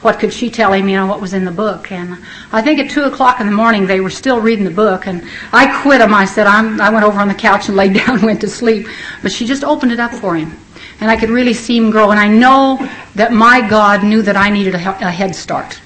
What 0.00 0.18
could 0.18 0.32
she 0.32 0.48
tell 0.48 0.72
him, 0.72 0.88
you 0.88 0.96
know, 0.96 1.06
what 1.06 1.20
was 1.20 1.34
in 1.34 1.44
the 1.44 1.50
book? 1.50 1.92
And 1.92 2.16
I 2.52 2.62
think 2.62 2.78
at 2.78 2.90
2 2.90 3.02
o'clock 3.02 3.38
in 3.38 3.46
the 3.46 3.52
morning, 3.52 3.86
they 3.86 4.00
were 4.00 4.08
still 4.08 4.40
reading 4.40 4.64
the 4.64 4.70
book, 4.70 5.06
and 5.06 5.22
I 5.52 5.82
quit 5.82 6.00
him. 6.00 6.14
I 6.14 6.24
said, 6.24 6.46
I 6.46 6.88
went 6.88 7.04
over 7.04 7.20
on 7.20 7.28
the 7.28 7.34
couch 7.34 7.68
and 7.68 7.76
laid 7.76 7.92
down 7.92 8.16
and 8.16 8.22
went 8.22 8.40
to 8.40 8.48
sleep. 8.48 8.88
But 9.20 9.30
she 9.30 9.44
just 9.44 9.62
opened 9.62 9.92
it 9.92 10.00
up 10.00 10.12
for 10.12 10.36
him. 10.36 10.56
And 11.02 11.10
I 11.10 11.16
could 11.16 11.30
really 11.30 11.54
see 11.54 11.76
him 11.76 11.90
grow, 11.90 12.10
and 12.10 12.20
I 12.20 12.28
know 12.28 12.78
that 13.14 13.30
my 13.30 13.66
God 13.68 14.02
knew 14.02 14.22
that 14.22 14.36
I 14.36 14.48
needed 14.48 14.74
a, 14.74 14.78
a 14.78 15.10
head 15.10 15.36
start. 15.36 15.78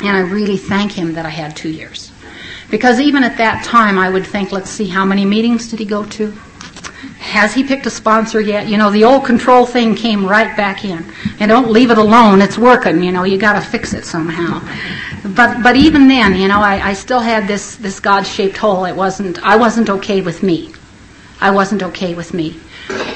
And 0.00 0.14
I 0.14 0.20
really 0.20 0.58
thank 0.58 0.92
him 0.92 1.14
that 1.14 1.24
I 1.24 1.30
had 1.30 1.56
two 1.56 1.70
years. 1.70 2.12
Because 2.70 3.00
even 3.00 3.24
at 3.24 3.36
that 3.38 3.64
time, 3.64 3.98
I 3.98 4.08
would 4.08 4.26
think, 4.26 4.52
let's 4.52 4.70
see, 4.70 4.86
how 4.86 5.04
many 5.04 5.24
meetings 5.24 5.68
did 5.68 5.78
he 5.78 5.84
go 5.84 6.04
to? 6.04 6.30
Has 7.18 7.54
he 7.54 7.64
picked 7.64 7.86
a 7.86 7.90
sponsor 7.90 8.40
yet? 8.40 8.68
You 8.68 8.78
know, 8.78 8.90
the 8.90 9.04
old 9.04 9.24
control 9.24 9.66
thing 9.66 9.94
came 9.94 10.26
right 10.26 10.56
back 10.56 10.84
in. 10.84 11.04
And 11.38 11.48
don't 11.48 11.70
leave 11.70 11.90
it 11.90 11.98
alone. 11.98 12.40
It's 12.40 12.58
working. 12.58 13.02
You 13.02 13.12
know, 13.12 13.24
you 13.24 13.38
got 13.38 13.54
to 13.54 13.60
fix 13.60 13.92
it 13.92 14.04
somehow. 14.04 14.60
But 15.34 15.62
but 15.62 15.76
even 15.76 16.08
then, 16.08 16.34
you 16.34 16.48
know, 16.48 16.60
I, 16.60 16.90
I 16.90 16.92
still 16.94 17.20
had 17.20 17.46
this 17.46 17.76
this 17.76 18.00
God-shaped 18.00 18.56
hole. 18.56 18.84
It 18.86 18.96
wasn't. 18.96 19.42
I 19.44 19.56
wasn't 19.56 19.90
okay 19.90 20.22
with 20.22 20.42
me. 20.42 20.72
I 21.40 21.50
wasn't 21.50 21.82
okay 21.82 22.14
with 22.14 22.34
me. 22.34 22.58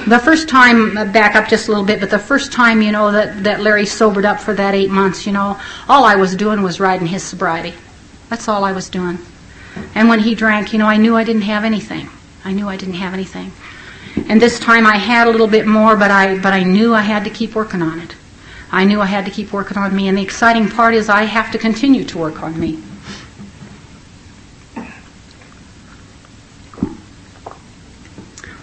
The 0.06 0.20
first 0.22 0.48
time, 0.48 0.94
back 1.12 1.34
up 1.34 1.48
just 1.48 1.68
a 1.68 1.70
little 1.70 1.84
bit, 1.84 2.00
but 2.00 2.10
the 2.10 2.18
first 2.18 2.52
time, 2.52 2.82
you 2.82 2.92
know, 2.92 3.10
that, 3.10 3.42
that 3.44 3.60
Larry 3.60 3.86
sobered 3.86 4.24
up 4.24 4.38
for 4.38 4.54
that 4.54 4.74
eight 4.74 4.90
months, 4.90 5.26
you 5.26 5.32
know, 5.32 5.58
all 5.88 6.04
I 6.04 6.14
was 6.14 6.36
doing 6.36 6.62
was 6.62 6.78
riding 6.78 7.06
his 7.06 7.22
sobriety. 7.22 7.74
That's 8.28 8.46
all 8.46 8.64
I 8.64 8.72
was 8.72 8.88
doing. 8.90 9.18
And 9.94 10.08
when 10.08 10.20
he 10.20 10.34
drank, 10.34 10.72
you 10.72 10.78
know, 10.78 10.86
I 10.86 10.96
knew 10.96 11.16
I 11.16 11.24
didn't 11.24 11.42
have 11.42 11.64
anything. 11.64 12.08
I 12.44 12.52
knew 12.52 12.68
I 12.68 12.76
didn't 12.76 12.94
have 12.94 13.14
anything. 13.14 13.52
And 14.28 14.40
this 14.40 14.58
time 14.58 14.86
I 14.86 14.96
had 14.96 15.26
a 15.26 15.30
little 15.30 15.46
bit 15.46 15.66
more, 15.66 15.96
but 15.96 16.10
I, 16.10 16.38
but 16.38 16.52
I 16.52 16.62
knew 16.62 16.94
I 16.94 17.02
had 17.02 17.24
to 17.24 17.30
keep 17.30 17.54
working 17.54 17.82
on 17.82 18.00
it. 18.00 18.14
I 18.70 18.84
knew 18.84 19.00
I 19.00 19.06
had 19.06 19.24
to 19.24 19.30
keep 19.30 19.52
working 19.52 19.78
on 19.78 19.94
me, 19.94 20.08
and 20.08 20.18
the 20.18 20.22
exciting 20.22 20.68
part 20.68 20.94
is 20.94 21.08
I 21.08 21.22
have 21.22 21.52
to 21.52 21.58
continue 21.58 22.04
to 22.04 22.18
work 22.18 22.42
on 22.42 22.58
me. 22.58 22.82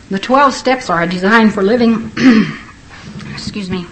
The 0.10 0.20
12 0.20 0.54
steps 0.54 0.90
are 0.90 1.08
designed 1.08 1.54
for 1.54 1.64
living. 1.64 2.12
Excuse 3.32 3.70
me. 3.70 3.86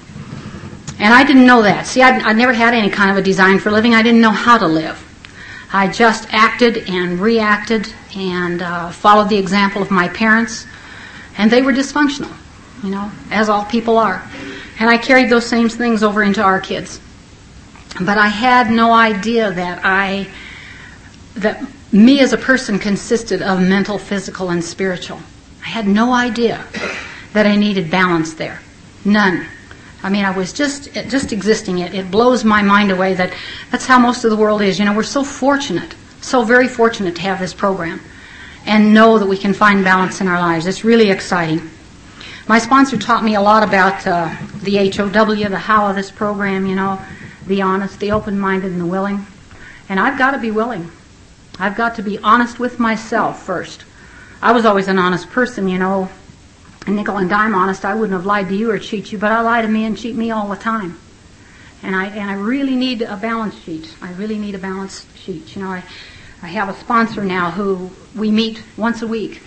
And 1.00 1.14
I 1.14 1.24
didn't 1.24 1.46
know 1.46 1.62
that. 1.62 1.88
See, 1.88 2.02
I'd, 2.02 2.22
I'd 2.24 2.36
never 2.36 2.52
had 2.52 2.74
any 2.74 2.90
kind 2.90 3.10
of 3.10 3.16
a 3.16 3.22
design 3.22 3.58
for 3.60 3.72
living. 3.72 3.96
I 3.96 4.04
didn't 4.04 4.20
know 4.20 4.32
how 4.32 4.58
to 4.58 4.68
live. 4.68 5.09
I 5.72 5.88
just 5.88 6.28
acted 6.32 6.90
and 6.90 7.20
reacted 7.20 7.94
and 8.16 8.62
uh, 8.62 8.90
followed 8.90 9.30
the 9.30 9.38
example 9.38 9.82
of 9.82 9.92
my 9.92 10.08
parents 10.08 10.66
and 11.38 11.52
they 11.52 11.62
were 11.62 11.72
dysfunctional, 11.72 12.34
you 12.84 12.90
know, 12.90 13.12
as 13.32 13.50
all 13.50 13.66
people 13.66 13.98
are. 13.98 14.28
And 14.80 14.90
I 14.90 14.98
carried 14.98 15.30
those 15.30 15.46
same 15.46 15.70
things 15.70 16.04
over 16.04 16.24
into 16.24 16.42
our 16.42 16.60
kids. 16.60 17.00
But 18.02 18.18
I 18.18 18.28
had 18.28 18.72
no 18.72 18.94
idea 18.94 19.52
that 19.52 19.82
I, 19.84 20.28
that 21.36 21.62
me 21.92 22.20
as 22.20 22.34
a 22.34 22.38
person 22.38 22.80
consisted 22.80 23.42
of 23.42 23.62
mental, 23.62 23.98
physical, 23.98 24.50
and 24.50 24.64
spiritual. 24.64 25.22
I 25.64 25.70
had 25.70 25.88
no 25.88 26.14
idea 26.14 26.66
that 27.34 27.46
I 27.46 27.56
needed 27.56 27.92
balance 27.92 28.34
there. 28.34 28.60
None. 29.06 29.46
I 30.02 30.10
mean, 30.10 30.24
I 30.24 30.32
was 30.32 30.54
just 30.54 30.94
just 30.94 31.34
existing. 31.34 31.80
It 31.80 31.94
it 31.94 32.12
blows 32.12 32.44
my 32.44 32.62
mind 32.62 32.92
away 32.92 33.14
that 33.16 33.34
that's 33.72 33.86
how 33.86 34.00
most 34.00 34.24
of 34.24 34.32
the 34.32 34.38
world 34.38 34.62
is. 34.62 34.80
You 34.80 34.86
know, 34.86 34.96
we're 34.96 35.04
so 35.04 35.24
fortunate, 35.24 35.94
so 36.22 36.44
very 36.44 36.68
fortunate 36.68 37.16
to 37.16 37.22
have 37.22 37.40
this 37.40 37.54
program 37.54 38.00
and 38.66 38.94
know 38.94 39.18
that 39.18 39.26
we 39.26 39.38
can 39.38 39.54
find 39.54 39.84
balance 39.84 40.22
in 40.22 40.28
our 40.28 40.40
lives. 40.40 40.68
It's 40.68 40.84
really 40.84 41.10
exciting. 41.10 41.70
My 42.48 42.60
sponsor 42.60 42.98
taught 42.98 43.24
me 43.24 43.36
a 43.36 43.42
lot 43.42 43.64
about 43.64 44.06
uh, 44.08 44.36
the 44.64 44.90
HOW, 44.90 45.10
the 45.10 45.58
how 45.58 45.88
of 45.88 45.96
this 45.96 46.12
program, 46.12 46.66
you 46.66 46.76
know, 46.76 47.00
the 47.46 47.62
honest, 47.62 48.00
the 48.00 48.12
open 48.12 48.40
minded, 48.40 48.72
and 48.72 48.82
the 48.82 48.86
willing. 48.86 49.26
And 49.88 50.00
I've 50.00 50.18
got 50.18 50.32
to 50.32 50.40
be 50.40 50.52
willing. 50.52 50.90
I've 51.60 51.76
got 51.76 51.96
to 51.96 52.02
be 52.02 52.18
honest 52.20 52.60
with 52.60 52.80
myself 52.80 53.44
first. 53.44 53.84
I 54.42 54.52
was 54.54 54.66
always 54.66 54.88
an 54.88 54.98
honest 54.98 55.30
person, 55.30 55.68
you 55.68 55.78
know, 55.78 56.10
nickel 56.90 57.18
and 57.18 57.30
dime 57.30 57.56
honest. 57.56 57.86
I 57.86 57.94
wouldn't 57.94 58.14
have 58.14 58.26
lied 58.26 58.50
to 58.50 58.56
you 58.56 58.72
or 58.72 58.80
cheat 58.80 59.12
you, 59.12 59.18
but 59.18 59.32
I 59.32 59.42
lie 59.42 59.62
to 59.62 59.68
me 59.68 59.86
and 59.86 59.98
cheat 59.98 60.16
me 60.16 60.32
all 60.32 60.48
the 60.50 60.56
time. 60.56 60.98
And 61.82 61.96
I 61.96 62.08
and 62.08 62.30
I 62.30 62.34
really 62.34 62.76
need 62.76 63.02
a 63.02 63.16
balance 63.18 63.58
sheet. 63.64 63.96
I 64.02 64.12
really 64.14 64.38
need 64.38 64.56
a 64.56 64.60
balance 64.60 65.06
sheet. 65.16 65.56
You 65.56 65.64
know, 65.64 65.70
I 65.70 65.84
I 66.42 66.48
have 66.48 66.70
a 66.70 66.74
sponsor 66.74 67.24
now 67.24 67.52
who 67.52 67.90
we 68.16 68.32
meet 68.32 68.64
once 68.78 69.02
a 69.02 69.08
week. 69.08 69.42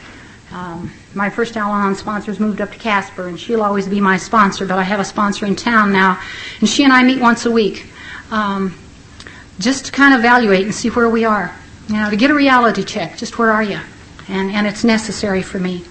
Um, 0.52 0.92
my 1.14 1.30
first 1.30 1.56
Al-Anon 1.56 1.94
sponsors 1.94 2.38
moved 2.38 2.60
up 2.60 2.70
to 2.72 2.78
Casper, 2.78 3.26
and 3.26 3.40
she'll 3.40 3.62
always 3.62 3.88
be 3.88 4.00
my 4.00 4.18
sponsor. 4.18 4.66
But 4.66 4.78
I 4.78 4.82
have 4.82 5.00
a 5.00 5.04
sponsor 5.04 5.46
in 5.46 5.56
town 5.56 5.92
now, 5.92 6.20
and 6.60 6.68
she 6.68 6.84
and 6.84 6.92
I 6.92 7.02
meet 7.02 7.20
once 7.20 7.46
a 7.46 7.50
week, 7.50 7.86
um, 8.30 8.74
just 9.58 9.86
to 9.86 9.92
kind 9.92 10.12
of 10.12 10.20
evaluate 10.20 10.64
and 10.64 10.74
see 10.74 10.90
where 10.90 11.08
we 11.08 11.24
are. 11.24 11.54
You 11.88 11.96
know, 11.96 12.10
to 12.10 12.16
get 12.16 12.30
a 12.30 12.34
reality 12.34 12.84
check. 12.84 13.16
Just 13.16 13.38
where 13.38 13.50
are 13.50 13.62
you? 13.62 13.80
And 14.28 14.50
and 14.50 14.66
it's 14.66 14.84
necessary 14.84 15.42
for 15.42 15.58
me. 15.58 15.84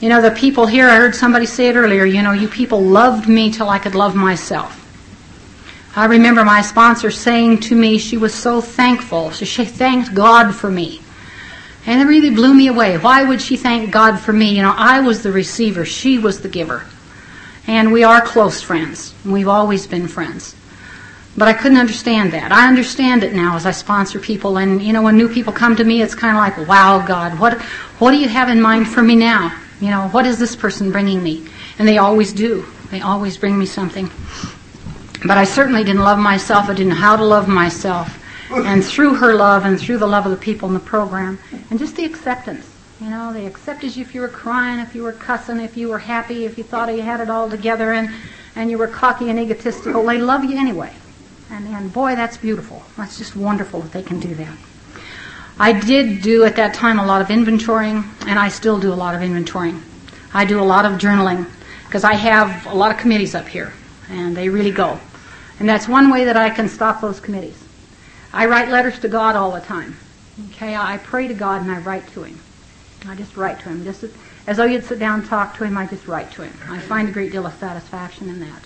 You 0.00 0.08
know, 0.08 0.22
the 0.22 0.30
people 0.30 0.66
here. 0.66 0.88
I 0.88 0.96
heard 0.96 1.14
somebody 1.14 1.44
say 1.44 1.68
it 1.68 1.76
earlier. 1.76 2.06
You 2.06 2.22
know, 2.22 2.32
you 2.32 2.48
people 2.48 2.80
loved 2.80 3.28
me 3.28 3.50
till 3.52 3.68
I 3.68 3.78
could 3.78 3.94
love 3.94 4.14
myself. 4.14 4.76
I 5.94 6.06
remember 6.06 6.44
my 6.44 6.62
sponsor 6.62 7.10
saying 7.10 7.60
to 7.60 7.74
me 7.74 7.98
she 7.98 8.16
was 8.16 8.32
so 8.32 8.60
thankful. 8.60 9.30
She 9.30 9.64
thanked 9.64 10.14
God 10.14 10.54
for 10.54 10.70
me. 10.70 11.02
And 11.86 12.00
it 12.00 12.04
really 12.04 12.30
blew 12.30 12.54
me 12.54 12.68
away. 12.68 12.96
Why 12.96 13.24
would 13.24 13.42
she 13.42 13.56
thank 13.56 13.90
God 13.90 14.18
for 14.18 14.32
me? 14.32 14.56
You 14.56 14.62
know, 14.62 14.74
I 14.76 15.00
was 15.00 15.22
the 15.22 15.32
receiver, 15.32 15.84
she 15.84 16.18
was 16.18 16.40
the 16.40 16.48
giver. 16.48 16.84
And 17.66 17.92
we 17.92 18.04
are 18.04 18.20
close 18.20 18.62
friends. 18.62 19.14
We've 19.24 19.48
always 19.48 19.86
been 19.86 20.08
friends. 20.08 20.56
But 21.36 21.48
I 21.48 21.52
couldn't 21.52 21.78
understand 21.78 22.32
that. 22.32 22.52
I 22.52 22.68
understand 22.68 23.22
it 23.22 23.34
now 23.34 23.56
as 23.56 23.66
I 23.66 23.70
sponsor 23.70 24.18
people. 24.18 24.58
And, 24.58 24.82
you 24.82 24.92
know, 24.92 25.02
when 25.02 25.16
new 25.16 25.28
people 25.28 25.52
come 25.52 25.76
to 25.76 25.84
me, 25.84 26.02
it's 26.02 26.14
kind 26.14 26.36
of 26.36 26.58
like, 26.58 26.68
wow, 26.68 27.04
God, 27.06 27.38
what, 27.38 27.60
what 27.98 28.10
do 28.12 28.18
you 28.18 28.28
have 28.28 28.48
in 28.48 28.60
mind 28.60 28.88
for 28.88 29.02
me 29.02 29.16
now? 29.16 29.56
You 29.80 29.88
know, 29.88 30.08
what 30.08 30.26
is 30.26 30.38
this 30.38 30.54
person 30.54 30.92
bringing 30.92 31.22
me? 31.22 31.48
And 31.78 31.88
they 31.88 31.98
always 31.98 32.32
do. 32.32 32.66
They 32.90 33.00
always 33.00 33.38
bring 33.38 33.58
me 33.58 33.66
something. 33.66 34.10
But 35.26 35.38
I 35.38 35.44
certainly 35.44 35.84
didn't 35.84 36.02
love 36.02 36.18
myself. 36.18 36.68
I 36.68 36.74
didn't 36.74 36.90
know 36.90 36.96
how 36.96 37.16
to 37.16 37.24
love 37.24 37.48
myself. 37.48 38.16
And 38.50 38.84
through 38.84 39.14
her 39.14 39.34
love 39.34 39.64
and 39.64 39.80
through 39.80 39.98
the 39.98 40.06
love 40.06 40.26
of 40.26 40.32
the 40.32 40.36
people 40.36 40.68
in 40.68 40.74
the 40.74 40.80
program 40.80 41.38
and 41.70 41.78
just 41.78 41.96
the 41.96 42.04
acceptance. 42.04 42.66
You 43.00 43.08
know, 43.08 43.32
they 43.32 43.46
accepted 43.46 43.96
you 43.96 44.02
if 44.02 44.14
you 44.14 44.20
were 44.20 44.28
crying, 44.28 44.80
if 44.80 44.94
you 44.94 45.02
were 45.02 45.12
cussing, 45.12 45.60
if 45.60 45.76
you 45.76 45.88
were 45.88 46.00
happy, 46.00 46.44
if 46.44 46.58
you 46.58 46.64
thought 46.64 46.94
you 46.94 47.00
had 47.00 47.20
it 47.20 47.30
all 47.30 47.48
together 47.48 47.92
and, 47.92 48.10
and 48.56 48.70
you 48.70 48.76
were 48.76 48.88
cocky 48.88 49.30
and 49.30 49.38
egotistical. 49.38 50.04
They 50.04 50.18
love 50.18 50.44
you 50.44 50.58
anyway. 50.58 50.92
And, 51.50 51.66
and 51.68 51.92
boy, 51.92 52.16
that's 52.16 52.36
beautiful. 52.36 52.82
That's 52.96 53.16
just 53.16 53.34
wonderful 53.34 53.80
that 53.80 53.92
they 53.92 54.02
can 54.02 54.20
do 54.20 54.34
that. 54.34 54.56
I 55.60 55.78
did 55.78 56.22
do 56.22 56.44
at 56.44 56.56
that 56.56 56.72
time 56.72 56.98
a 56.98 57.04
lot 57.04 57.20
of 57.20 57.28
inventorying, 57.28 58.02
and 58.26 58.38
I 58.38 58.48
still 58.48 58.80
do 58.80 58.94
a 58.94 58.96
lot 58.96 59.14
of 59.14 59.20
inventorying. 59.20 59.82
I 60.32 60.46
do 60.46 60.58
a 60.58 60.64
lot 60.64 60.86
of 60.86 60.92
journaling 60.92 61.46
because 61.84 62.02
I 62.02 62.14
have 62.14 62.64
a 62.64 62.74
lot 62.74 62.90
of 62.90 62.96
committees 62.96 63.34
up 63.34 63.46
here, 63.46 63.74
and 64.08 64.34
they 64.34 64.48
really 64.48 64.70
go. 64.70 64.98
And 65.58 65.68
that's 65.68 65.86
one 65.86 66.10
way 66.10 66.24
that 66.24 66.36
I 66.38 66.48
can 66.48 66.66
stop 66.66 67.02
those 67.02 67.20
committees. 67.20 67.62
I 68.32 68.46
write 68.46 68.70
letters 68.70 69.00
to 69.00 69.08
God 69.08 69.36
all 69.36 69.52
the 69.52 69.60
time. 69.60 69.98
Okay, 70.46 70.74
I 70.74 70.96
pray 70.96 71.28
to 71.28 71.34
God 71.34 71.60
and 71.60 71.70
I 71.70 71.80
write 71.80 72.08
to 72.14 72.22
Him. 72.22 72.40
I 73.06 73.14
just 73.14 73.36
write 73.36 73.60
to 73.60 73.68
Him, 73.68 73.84
just 73.84 74.02
as, 74.46 74.56
though 74.56 74.64
you'd 74.64 74.84
sit 74.84 74.98
down 74.98 75.20
and 75.20 75.28
talk 75.28 75.58
to 75.58 75.64
Him. 75.64 75.76
I 75.76 75.86
just 75.86 76.08
write 76.08 76.32
to 76.32 76.42
Him. 76.44 76.54
I 76.70 76.78
find 76.78 77.06
a 77.06 77.12
great 77.12 77.32
deal 77.32 77.44
of 77.44 77.52
satisfaction 77.56 78.30
in 78.30 78.40
that. 78.40 78.62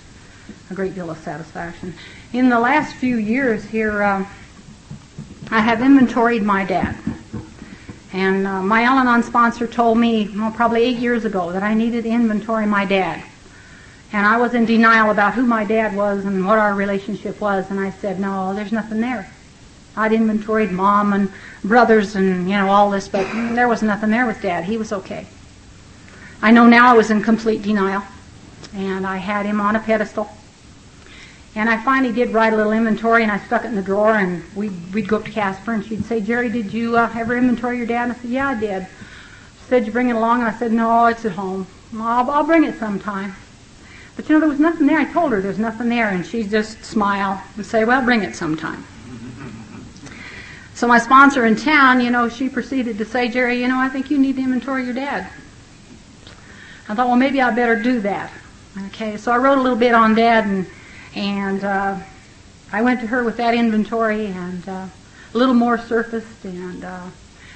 A 0.71 0.75
great 0.75 0.95
deal 0.95 1.11
of 1.11 1.19
satisfaction. 1.19 1.95
In 2.33 2.51
the 2.51 2.61
last 2.61 2.95
few 2.95 3.17
years 3.17 3.65
here. 3.65 4.01
Uh, 4.01 4.27
I 5.51 5.61
have 5.61 5.83
inventoried 5.83 6.43
my 6.43 6.65
dad. 6.65 6.97
And 8.13 8.47
uh, 8.47 8.63
my 8.63 8.85
Al 8.85 8.99
Anon 8.99 9.23
sponsor 9.23 9.67
told 9.67 9.99
me, 9.99 10.29
well, 10.37 10.53
probably 10.53 10.83
eight 10.83 10.99
years 10.99 11.25
ago, 11.25 11.53
that 11.53 11.63
I 11.63 11.75
needed 11.75 12.05
to 12.05 12.11
inventory 12.11 12.67
my 12.67 12.85
dad. 12.85 13.23
And 14.13 14.25
I 14.25 14.37
was 14.37 14.55
in 14.55 14.65
denial 14.65 15.11
about 15.11 15.35
who 15.35 15.45
my 15.45 15.65
dad 15.65 15.97
was 15.97 16.25
and 16.25 16.47
what 16.47 16.59
our 16.59 16.75
relationship 16.75 17.41
was. 17.41 17.71
And 17.71 17.81
I 17.81 17.91
said, 17.91 18.21
no, 18.21 18.55
there's 18.55 18.71
nothing 18.71 19.01
there. 19.01 19.29
I'd 19.97 20.13
inventoried 20.13 20.71
mom 20.71 21.13
and 21.13 21.33
brothers 21.65 22.15
and, 22.15 22.49
you 22.49 22.57
know, 22.57 22.69
all 22.69 22.91
this, 22.91 23.09
but 23.09 23.25
there 23.55 23.69
was 23.69 23.83
nothing 23.83 24.11
there 24.11 24.27
with 24.27 24.41
dad. 24.41 24.65
He 24.65 24.77
was 24.77 24.93
okay. 24.93 25.27
I 26.41 26.53
know 26.53 26.67
now 26.67 26.89
I 26.89 26.97
was 26.97 27.11
in 27.11 27.23
complete 27.23 27.63
denial. 27.63 28.03
And 28.75 29.07
I 29.07 29.19
had 29.19 29.47
him 29.47 29.61
on 29.61 29.77
a 29.77 29.81
pedestal. 29.81 30.29
And 31.57 31.71
I 31.71 31.83
finally 31.85 32.13
did 32.13 32.31
write 32.31 32.53
a 32.53 32.57
little 32.57 32.73
inventory, 32.73 33.23
and 33.23 33.31
I 33.31 33.39
stuck 33.39 33.65
it 33.65 33.69
in 33.69 33.77
the 33.77 33.83
drawer, 33.83 34.17
and 34.17 34.43
we'd, 34.57 34.73
we'd 34.93 35.07
go 35.07 35.19
up 35.19 35.25
to 35.25 35.31
Casper, 35.31 35.73
and 35.73 35.85
she'd 35.85 36.05
say, 36.05 36.21
Jerry, 36.21 36.49
did 36.49 36.73
you 36.73 36.97
uh, 36.97 37.13
ever 37.15 37.37
inventory 37.37 37.77
your 37.79 37.87
dad? 37.87 38.05
And 38.05 38.13
I 38.13 38.15
said, 38.17 38.31
yeah, 38.31 38.49
I 38.49 38.59
did. 38.59 38.87
She 39.61 39.69
said, 39.69 39.87
you 39.87 39.93
bring 39.93 40.09
it 40.09 40.17
along? 40.17 40.41
And 40.41 40.49
I 40.49 40.59
said, 40.59 40.73
no, 40.73 41.07
it's 41.07 41.25
at 41.25 41.33
home. 41.33 41.67
I'll, 41.97 42.29
I'll 42.29 42.45
bring 42.45 42.65
it 42.65 42.79
sometime. 42.79 43.37
But 44.17 44.29
you 44.29 44.35
know, 44.35 44.41
there 44.41 44.49
was 44.49 44.61
nothing 44.61 44.87
there. 44.87 44.99
I 44.99 45.13
told 45.13 45.33
her 45.33 45.41
there's 45.41 45.59
nothing 45.59 45.89
there, 45.89 46.09
and 46.09 46.27
she'd 46.27 46.51
just 46.51 46.85
smile 46.85 47.43
and 47.57 47.65
say, 47.65 47.85
well, 47.85 48.03
bring 48.03 48.23
it 48.23 48.35
sometime. 48.35 48.85
So 50.75 50.89
my 50.89 50.99
sponsor 50.99 51.47
in 51.47 51.55
town, 51.55 52.01
you 52.01 52.11
know, 52.11 52.29
she 52.29 52.49
proceeded 52.49 52.99
to 52.99 53.05
say, 53.05 53.29
Jerry, 53.29 53.61
you 53.61 53.69
know, 53.69 53.79
I 53.79 53.89
think 53.89 54.11
you 54.11 54.19
need 54.19 54.37
to 54.37 54.43
inventory 54.43 54.85
your 54.85 54.95
dad. 54.95 55.31
I 56.89 56.95
thought, 56.95 57.07
well, 57.07 57.17
maybe 57.17 57.41
I 57.41 57.55
better 57.55 57.81
do 57.81 58.01
that. 58.01 58.33
Okay, 58.87 59.17
so 59.17 59.31
I 59.31 59.37
wrote 59.37 59.59
a 59.59 59.63
little 59.63 59.79
bit 59.79 59.95
on 59.95 60.17
dad 60.17 60.47
and 60.47 60.67
and 61.15 61.63
uh, 61.65 61.99
I 62.73 62.83
went 62.83 63.01
to 63.01 63.07
her 63.07 63.25
with 63.25 63.37
that 63.37 63.55
inventory, 63.55 64.27
and 64.27 64.69
uh, 64.69 64.87
a 65.33 65.39
little 65.39 65.55
more 65.55 65.79
surfaced, 65.79 66.45
and 66.45 66.85
uh, 66.85 67.07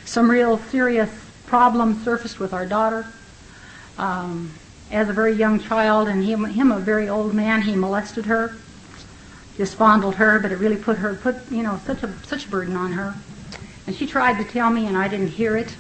some 0.04 0.30
real 0.30 0.58
serious 0.58 1.10
problems 1.46 2.04
surfaced 2.04 2.38
with 2.38 2.52
our 2.52 2.66
daughter. 2.66 3.06
Um, 3.96 4.52
as 4.90 5.08
a 5.08 5.12
very 5.12 5.32
young 5.32 5.60
child, 5.60 6.08
and 6.08 6.24
him, 6.24 6.44
him 6.44 6.72
a 6.72 6.78
very 6.78 7.08
old 7.08 7.34
man, 7.34 7.62
he 7.62 7.74
molested 7.74 8.26
her, 8.26 8.56
fondled 9.74 10.14
her, 10.14 10.38
but 10.38 10.52
it 10.52 10.56
really 10.56 10.76
put 10.76 10.98
her, 10.98 11.14
put 11.16 11.36
you 11.50 11.62
know, 11.62 11.80
such 11.84 12.02
a 12.02 12.12
such 12.26 12.46
a 12.46 12.48
burden 12.48 12.76
on 12.76 12.92
her. 12.92 13.14
And 13.86 13.96
she 13.96 14.06
tried 14.06 14.42
to 14.42 14.50
tell 14.50 14.70
me, 14.70 14.86
and 14.86 14.96
I 14.96 15.08
didn't 15.08 15.28
hear 15.28 15.56
it. 15.56 15.74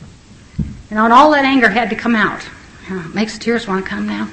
And 0.90 0.98
all 1.12 1.30
that 1.30 1.44
anger 1.44 1.68
had 1.68 1.90
to 1.90 1.96
come 1.96 2.16
out. 2.16 2.42
it 2.88 3.14
makes 3.14 3.38
tears 3.38 3.68
want 3.68 3.84
to 3.84 3.88
come 3.88 4.06
now. 4.06 4.28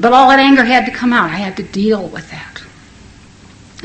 But 0.00 0.14
all 0.14 0.30
that 0.30 0.38
anger 0.38 0.64
had 0.64 0.86
to 0.86 0.92
come 0.92 1.12
out. 1.12 1.30
I 1.30 1.34
had 1.34 1.58
to 1.58 1.62
deal 1.62 2.08
with 2.08 2.30
that. 2.30 2.62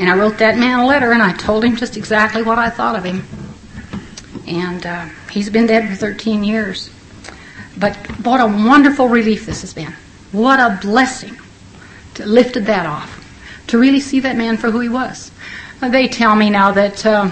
And 0.00 0.08
I 0.08 0.16
wrote 0.16 0.38
that 0.38 0.56
man 0.56 0.80
a 0.80 0.86
letter 0.86 1.12
and 1.12 1.22
I 1.22 1.32
told 1.34 1.62
him 1.62 1.76
just 1.76 1.96
exactly 1.96 2.42
what 2.42 2.58
I 2.58 2.70
thought 2.70 2.96
of 2.96 3.04
him. 3.04 3.22
And 4.46 4.84
uh, 4.86 5.08
he's 5.30 5.50
been 5.50 5.66
dead 5.66 5.88
for 5.88 5.94
13 5.94 6.42
years. 6.42 6.90
But 7.76 7.94
what 8.24 8.40
a 8.40 8.46
wonderful 8.46 9.08
relief 9.08 9.44
this 9.44 9.60
has 9.60 9.74
been. 9.74 9.92
What 10.32 10.58
a 10.58 10.78
blessing 10.80 11.36
to 12.14 12.24
lifted 12.24 12.64
that 12.64 12.86
off. 12.86 13.22
To 13.68 13.78
really 13.78 14.00
see 14.00 14.20
that 14.20 14.36
man 14.36 14.56
for 14.56 14.70
who 14.70 14.80
he 14.80 14.88
was. 14.88 15.30
They 15.80 16.08
tell 16.08 16.34
me 16.34 16.48
now 16.48 16.72
that 16.72 17.04
uh, 17.04 17.30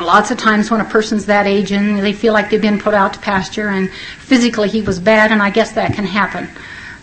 lots 0.00 0.32
of 0.32 0.38
times 0.38 0.72
when 0.72 0.80
a 0.80 0.84
person's 0.84 1.26
that 1.26 1.46
age 1.46 1.70
and 1.70 2.00
they 2.00 2.12
feel 2.12 2.32
like 2.32 2.50
they've 2.50 2.60
been 2.60 2.80
put 2.80 2.94
out 2.94 3.12
to 3.14 3.20
pasture 3.20 3.68
and 3.68 3.92
physically 3.92 4.68
he 4.68 4.82
was 4.82 4.98
bad, 4.98 5.30
and 5.30 5.40
I 5.40 5.50
guess 5.50 5.72
that 5.72 5.94
can 5.94 6.04
happen 6.04 6.48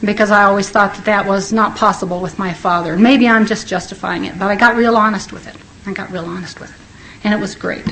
because 0.04 0.32
I 0.32 0.44
always 0.44 0.70
thought 0.70 0.96
that 0.96 1.06
that 1.06 1.26
was 1.26 1.52
not 1.52 1.76
possible 1.76 2.22
with 2.22 2.40
my 2.40 2.54
father. 2.54 2.98
Maybe 2.98 3.28
I'm 3.28 3.46
just 3.46 3.68
justifying 3.68 4.26
it, 4.26 4.40
but 4.40 4.46
I 4.46 4.56
got 4.56 4.76
real 4.76 4.96
honest 4.96 5.34
with 5.34 5.48
it. 5.48 5.56
I 5.86 5.94
got 5.94 6.12
real 6.12 6.26
honest 6.26 6.60
with 6.60 6.70
it. 6.70 7.26
And 7.26 7.34
it 7.34 7.40
was 7.40 7.56
great. 7.56 7.86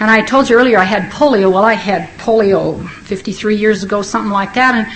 And 0.00 0.10
I 0.10 0.22
told 0.22 0.50
you 0.50 0.56
earlier 0.56 0.78
I 0.78 0.84
had 0.84 1.10
polio. 1.10 1.52
Well, 1.52 1.64
I 1.64 1.74
had 1.74 2.08
polio 2.18 2.86
53 2.88 3.56
years 3.56 3.84
ago, 3.84 4.02
something 4.02 4.32
like 4.32 4.54
that. 4.54 4.74
And, 4.74 4.92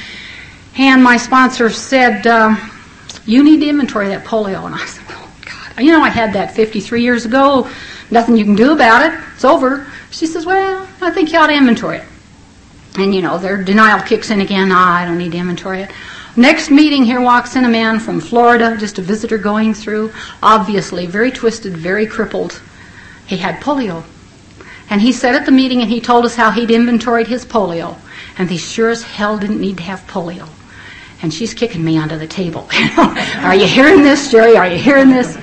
and 0.77 1.03
my 1.03 1.17
sponsor 1.17 1.71
said, 1.71 2.27
um, 2.27 2.59
You 3.25 3.43
need 3.43 3.61
to 3.61 3.69
inventory 3.69 4.09
that 4.09 4.25
polio. 4.25 4.67
And 4.67 4.75
I 4.75 4.85
said, 4.85 5.05
Oh, 5.09 5.33
God. 5.47 5.83
You 5.83 5.93
know, 5.93 6.03
I 6.03 6.09
had 6.09 6.35
that 6.35 6.55
53 6.55 7.03
years 7.03 7.25
ago. 7.25 7.71
Nothing 8.11 8.37
you 8.37 8.45
can 8.45 8.57
do 8.57 8.73
about 8.73 9.11
it. 9.11 9.19
It's 9.35 9.45
over. 9.45 9.87
She 10.11 10.27
says, 10.27 10.45
Well, 10.45 10.87
I 11.01 11.11
think 11.11 11.33
you 11.33 11.38
ought 11.38 11.47
to 11.47 11.55
inventory 11.55 11.99
it. 11.99 12.05
And, 12.99 13.14
you 13.14 13.23
know, 13.23 13.38
their 13.38 13.62
denial 13.62 14.05
kicks 14.05 14.31
in 14.31 14.41
again. 14.41 14.71
Ah, 14.73 14.97
I 14.97 15.05
don't 15.05 15.19
need 15.19 15.33
to 15.33 15.38
inventory 15.38 15.83
it. 15.83 15.91
Next 16.38 16.70
meeting, 16.70 17.03
here 17.03 17.20
walks 17.20 17.57
in 17.57 17.64
a 17.64 17.68
man 17.68 17.98
from 17.98 18.20
Florida, 18.20 18.77
just 18.79 18.96
a 19.01 19.03
visitor 19.03 19.38
going 19.38 19.74
through, 19.74 20.12
obviously 20.40 21.05
very 21.05 21.33
twisted, 21.33 21.77
very 21.77 22.07
crippled. 22.07 22.62
He 23.27 23.38
had 23.38 23.61
polio. 23.61 24.05
And 24.88 25.01
he 25.01 25.11
said 25.11 25.35
at 25.35 25.46
the 25.46 25.51
meeting 25.51 25.81
and 25.81 25.90
he 25.90 26.01
told 26.01 26.24
us 26.24 26.37
how 26.37 26.53
he'd 26.53 26.70
inventoried 26.70 27.27
his 27.27 27.44
polio. 27.44 27.98
And 28.38 28.48
he 28.48 28.57
sure 28.57 28.88
as 28.88 29.03
hell 29.03 29.37
didn't 29.37 29.61
need 29.61 29.79
to 29.79 29.83
have 29.83 30.07
polio. 30.07 30.48
And 31.22 31.35
she's 31.35 31.55
kicking 31.55 31.83
me 31.83 31.98
under 31.98 32.16
the 32.16 32.29
table. 32.29 32.68
Are 33.38 33.57
you 33.57 33.66
hearing 33.66 34.05
this, 34.05 34.31
Jerry? 34.31 34.57
Are 34.57 34.68
you 34.68 34.79
hearing 34.79 35.09
this? 35.09 35.37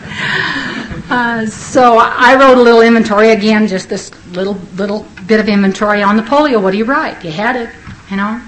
Uh, 1.12 1.46
so 1.46 1.98
I 2.00 2.38
wrote 2.40 2.58
a 2.58 2.62
little 2.62 2.80
inventory 2.80 3.32
again, 3.32 3.68
just 3.68 3.90
this 3.90 4.14
little 4.28 4.58
little 4.76 5.06
bit 5.28 5.42
of 5.42 5.50
inventory 5.50 6.02
on 6.02 6.16
the 6.16 6.24
polio. 6.24 6.64
What 6.64 6.72
do 6.72 6.78
you 6.78 6.86
write? 6.86 7.22
You 7.22 7.32
had 7.32 7.58
it, 7.58 7.70
you 8.10 8.16
know. 8.16 8.42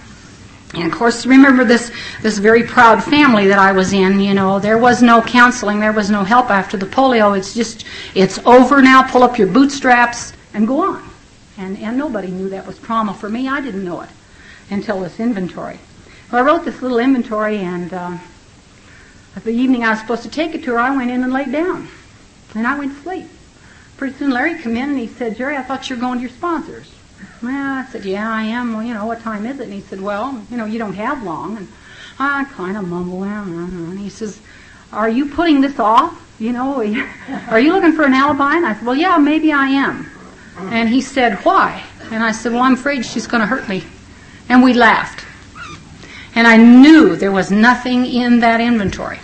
And 0.74 0.92
of 0.92 0.92
course, 0.92 1.26
remember 1.26 1.64
this, 1.64 1.92
this 2.22 2.38
very 2.40 2.64
proud 2.64 3.04
family 3.04 3.48
that 3.48 3.58
I 3.58 3.72
was 3.72 3.94
in, 3.94 4.20
you 4.20 4.34
know, 4.34 4.60
there 4.60 4.78
was 4.78 5.02
no 5.02 5.22
counseling, 5.22 5.80
there 5.80 5.94
was 5.94 6.10
no 6.10 6.24
help 6.24 6.50
after 6.50 6.76
the 6.76 6.86
polio. 6.86 7.38
It's 7.38 7.54
just, 7.54 7.86
it's 8.16 8.38
over 8.40 8.82
now, 8.82 9.04
pull 9.04 9.24
up 9.24 9.38
your 9.38 9.48
bootstraps 9.48 10.34
and 10.54 10.68
go 10.68 10.82
on. 10.82 11.10
And, 11.58 11.78
and 11.78 11.98
nobody 11.98 12.28
knew 12.28 12.50
that 12.50 12.68
was 12.68 12.78
trauma 12.80 13.14
for 13.14 13.30
me. 13.30 13.48
I 13.48 13.62
didn't 13.62 13.86
know 13.86 14.02
it 14.02 14.10
until 14.70 15.00
this 15.00 15.20
inventory. 15.20 15.80
I 16.32 16.42
wrote 16.42 16.66
this 16.66 16.82
little 16.82 17.00
inventory, 17.00 17.60
and 17.60 17.94
uh, 17.94 18.18
the 19.44 19.52
evening 19.52 19.86
I 19.86 19.92
was 19.92 20.00
supposed 20.00 20.24
to 20.24 20.30
take 20.30 20.54
it 20.54 20.64
to 20.66 20.72
her, 20.72 20.80
I 20.80 20.96
went 20.96 21.10
in 21.10 21.24
and 21.24 21.32
laid 21.32 21.52
down. 21.54 21.88
And 22.54 22.68
I 22.68 22.78
went 22.78 22.94
to 22.96 23.02
sleep. 23.02 23.28
Pretty 23.96 24.16
soon 24.18 24.32
Larry 24.32 24.62
came 24.62 24.76
in 24.76 24.90
and 24.90 25.00
he 25.00 25.08
said, 25.08 25.38
Jerry, 25.38 25.56
I 25.56 25.64
thought 25.64 25.90
you 25.90 25.96
were 25.96 26.02
going 26.02 26.20
to 26.20 26.22
your 26.22 26.30
sponsors. 26.30 26.92
Well, 27.42 27.80
I 27.80 27.86
said, 27.92 28.06
yeah, 28.06 28.32
I 28.32 28.44
am. 28.44 28.74
Well, 28.74 28.84
you 28.84 28.94
know, 28.94 29.06
what 29.06 29.22
time 29.22 29.46
is 29.46 29.60
it? 29.60 29.66
And 29.66 29.74
he 29.74 29.82
said, 29.82 30.02
well, 30.02 30.44
you 30.50 30.58
know, 30.58 30.66
you 30.66 30.80
don't 30.80 30.96
have 30.96 31.24
long. 31.24 31.58
And 31.58 31.68
I 32.20 32.46
kind 32.46 32.78
of 32.78 32.88
mumbled, 32.88 33.26
and 33.26 34.00
he 34.00 34.10
says, 34.10 34.40
are 34.92 35.10
you 35.10 35.30
putting 35.30 35.62
this 35.62 35.80
off? 35.80 36.24
You 36.40 36.52
know, 36.52 36.76
are 37.50 37.60
you 37.60 37.74
looking 37.74 37.94
for 37.94 38.04
an 38.04 38.14
alibi? 38.14 38.56
And 38.56 38.66
I 38.66 38.74
said, 38.74 38.86
well, 38.86 38.96
yeah, 38.96 39.18
maybe 39.18 39.52
I 39.52 39.68
am. 39.68 40.10
And 40.58 40.90
he 40.90 41.02
said, 41.02 41.36
why? 41.40 41.84
And 42.12 42.24
I 42.24 42.32
said, 42.32 42.54
well, 42.54 42.64
I'm 42.64 42.74
afraid 42.74 43.06
she's 43.06 43.28
going 43.28 43.42
to 43.42 43.48
hurt 43.48 43.68
me. 43.70 43.84
And 44.50 44.64
we 44.64 44.74
laughed. 44.74 45.26
And 46.36 46.48
I 46.48 46.58
knew 46.58 47.16
there 47.16 47.32
was 47.32 47.52
nothing 47.52 48.06
in 48.06 48.40
that 48.40 48.62
inventory. 48.62 49.20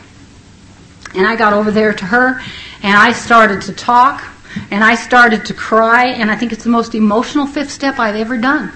And 1.15 1.27
I 1.27 1.35
got 1.35 1.53
over 1.53 1.71
there 1.71 1.93
to 1.93 2.05
her, 2.05 2.41
and 2.81 2.97
I 2.97 3.13
started 3.13 3.61
to 3.63 3.73
talk. 3.73 4.23
And 4.71 4.83
I 4.83 4.95
started 4.95 5.45
to 5.45 5.53
cry, 5.53 6.05
and 6.05 6.29
I 6.31 6.35
think 6.35 6.51
it's 6.51 6.63
the 6.63 6.69
most 6.69 6.95
emotional 6.95 7.47
fifth 7.47 7.71
step 7.71 7.99
I've 7.99 8.15
ever 8.15 8.37
done. 8.37 8.71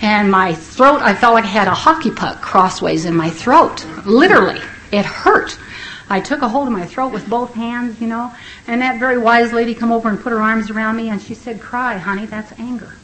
And 0.00 0.30
my 0.30 0.54
throat, 0.54 1.00
I 1.02 1.14
felt 1.14 1.34
like 1.34 1.44
I 1.44 1.48
had 1.48 1.68
a 1.68 1.74
hockey 1.74 2.10
puck 2.10 2.40
crossways 2.40 3.04
in 3.04 3.16
my 3.16 3.30
throat. 3.30 3.84
Literally. 4.04 4.60
It 4.92 5.04
hurt. 5.04 5.58
I 6.10 6.20
took 6.20 6.40
a 6.40 6.48
hold 6.48 6.68
of 6.68 6.72
my 6.72 6.86
throat 6.86 7.12
with 7.12 7.28
both 7.28 7.52
hands, 7.54 8.00
you 8.00 8.06
know, 8.06 8.32
and 8.66 8.80
that 8.80 8.98
very 8.98 9.18
wise 9.18 9.52
lady 9.52 9.74
come 9.74 9.92
over 9.92 10.08
and 10.08 10.18
put 10.18 10.32
her 10.32 10.40
arms 10.40 10.70
around 10.70 10.96
me 10.96 11.10
and 11.10 11.20
she 11.20 11.34
said, 11.34 11.60
cry, 11.60 11.98
honey, 11.98 12.24
that's 12.24 12.58
anger. 12.58 12.94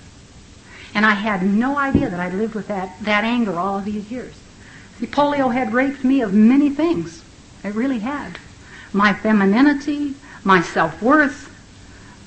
And 0.94 1.04
I 1.04 1.10
had 1.10 1.42
no 1.42 1.76
idea 1.76 2.08
that 2.08 2.20
I'd 2.20 2.32
lived 2.32 2.54
with 2.54 2.68
that, 2.68 2.96
that 3.02 3.24
anger 3.24 3.58
all 3.58 3.76
of 3.76 3.84
these 3.84 4.10
years. 4.10 4.34
See, 4.98 5.06
polio 5.06 5.52
had 5.52 5.74
raped 5.74 6.04
me 6.04 6.22
of 6.22 6.32
many 6.32 6.70
things. 6.70 7.22
It 7.62 7.74
really 7.74 7.98
had. 7.98 8.38
My 8.92 9.12
femininity, 9.12 10.14
my 10.44 10.62
self-worth, 10.62 11.53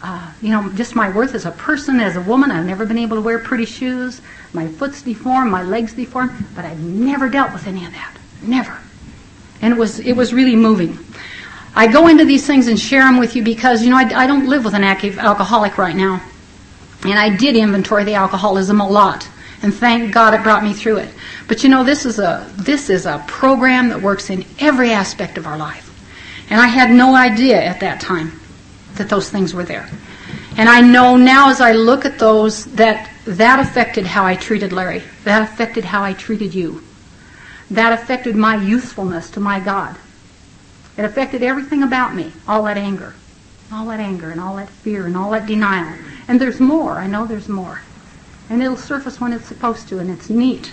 uh, 0.01 0.31
you 0.41 0.49
know, 0.49 0.69
just 0.73 0.95
my 0.95 1.09
worth 1.09 1.33
as 1.33 1.45
a 1.45 1.51
person, 1.51 1.99
as 1.99 2.15
a 2.15 2.21
woman. 2.21 2.51
I've 2.51 2.65
never 2.65 2.85
been 2.85 2.97
able 2.97 3.17
to 3.17 3.21
wear 3.21 3.39
pretty 3.39 3.65
shoes. 3.65 4.21
My 4.53 4.67
foot's 4.67 5.01
deformed, 5.01 5.51
my 5.51 5.63
legs 5.63 5.93
deformed, 5.93 6.31
but 6.55 6.65
I've 6.65 6.79
never 6.79 7.29
dealt 7.29 7.53
with 7.53 7.67
any 7.67 7.85
of 7.85 7.91
that. 7.93 8.15
Never. 8.41 8.77
And 9.61 9.73
it 9.73 9.77
was, 9.77 9.99
it 9.99 10.13
was 10.13 10.33
really 10.33 10.55
moving. 10.55 10.99
I 11.75 11.87
go 11.87 12.07
into 12.07 12.25
these 12.25 12.45
things 12.45 12.67
and 12.67 12.79
share 12.79 13.01
them 13.01 13.17
with 13.17 13.35
you 13.35 13.43
because, 13.43 13.83
you 13.83 13.89
know, 13.89 13.97
I, 13.97 14.23
I 14.23 14.27
don't 14.27 14.47
live 14.47 14.65
with 14.65 14.75
an 14.75 14.83
active 14.83 15.17
alcoholic 15.17 15.77
right 15.77 15.95
now. 15.95 16.21
And 17.03 17.17
I 17.17 17.35
did 17.35 17.55
inventory 17.55 18.03
the 18.03 18.15
alcoholism 18.15 18.81
a 18.81 18.87
lot. 18.87 19.27
And 19.63 19.73
thank 19.73 20.13
God 20.13 20.33
it 20.33 20.43
brought 20.43 20.63
me 20.63 20.73
through 20.73 20.97
it. 20.97 21.13
But 21.47 21.63
you 21.63 21.69
know, 21.69 21.83
this 21.83 22.05
is 22.05 22.19
a, 22.19 22.51
this 22.55 22.89
is 22.89 23.05
a 23.05 23.23
program 23.27 23.89
that 23.89 24.01
works 24.01 24.29
in 24.29 24.45
every 24.59 24.91
aspect 24.91 25.37
of 25.37 25.47
our 25.47 25.57
life. 25.57 25.83
And 26.49 26.61
I 26.61 26.67
had 26.67 26.91
no 26.91 27.15
idea 27.15 27.63
at 27.63 27.79
that 27.79 27.99
time 27.99 28.39
that 28.97 29.09
those 29.09 29.29
things 29.29 29.53
were 29.53 29.63
there. 29.63 29.89
And 30.57 30.67
I 30.67 30.81
know 30.81 31.17
now 31.17 31.49
as 31.49 31.61
I 31.61 31.73
look 31.73 32.05
at 32.05 32.17
those 32.17 32.65
that 32.75 33.09
that 33.27 33.59
affected 33.59 34.05
how 34.05 34.25
I 34.25 34.35
treated 34.35 34.71
Larry. 34.71 35.03
That 35.25 35.41
affected 35.41 35.83
how 35.83 36.01
I 36.01 36.13
treated 36.13 36.53
you. 36.55 36.81
That 37.69 37.91
affected 37.91 38.35
my 38.35 38.55
usefulness 38.55 39.29
to 39.31 39.41
my 39.41 39.59
God. 39.59 39.97
It 40.97 41.03
affected 41.03 41.43
everything 41.43 41.83
about 41.83 42.15
me, 42.15 42.31
all 42.47 42.63
that 42.63 42.77
anger. 42.77 43.13
All 43.71 43.85
that 43.87 43.99
anger 43.99 44.31
and 44.31 44.39
all 44.39 44.55
that 44.55 44.69
fear 44.69 45.05
and 45.05 45.17
all 45.17 45.31
that 45.31 45.45
denial. 45.45 45.93
And 46.29 46.39
there's 46.39 46.61
more. 46.61 46.93
I 46.93 47.05
know 47.07 47.27
there's 47.27 47.49
more. 47.49 47.81
And 48.49 48.63
it'll 48.63 48.77
surface 48.77 49.19
when 49.19 49.33
it's 49.33 49.45
supposed 49.45 49.89
to, 49.89 49.99
and 49.99 50.09
it's 50.09 50.29
neat. 50.29 50.71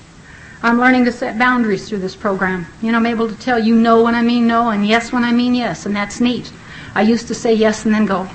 I'm 0.62 0.79
learning 0.79 1.05
to 1.07 1.12
set 1.12 1.37
boundaries 1.37 1.89
through 1.89 1.99
this 1.99 2.14
program. 2.14 2.66
You 2.81 2.93
know, 2.93 2.99
I'm 2.99 3.07
able 3.07 3.29
to 3.29 3.37
tell 3.37 3.59
you 3.59 3.75
no 3.75 4.05
when 4.05 4.14
I 4.14 4.22
mean 4.22 4.47
no 4.47 4.70
and 4.70 4.87
yes 4.87 5.12
when 5.12 5.25
I 5.25 5.33
mean 5.33 5.57
yes, 5.57 5.85
and 5.87 5.95
that's 5.95 6.20
neat. 6.20 6.53
I 6.95 7.03
used 7.03 7.29
to 7.29 7.35
say 7.35 7.55
yes 7.55 7.85
and 7.85 7.95
then 7.95 8.07
go, 8.07 8.29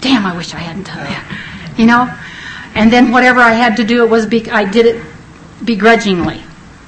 damn, 0.00 0.26
I 0.26 0.36
wish 0.36 0.54
I 0.54 0.58
hadn't 0.58 0.86
done 0.86 0.98
that. 0.98 1.74
You 1.76 1.86
know? 1.86 2.12
And 2.74 2.92
then 2.92 3.10
whatever 3.10 3.40
I 3.40 3.52
had 3.52 3.76
to 3.76 3.84
do, 3.84 4.04
it 4.04 4.10
was 4.10 4.26
be- 4.26 4.50
I 4.50 4.64
did 4.64 4.86
it 4.86 5.04
begrudgingly. 5.64 6.42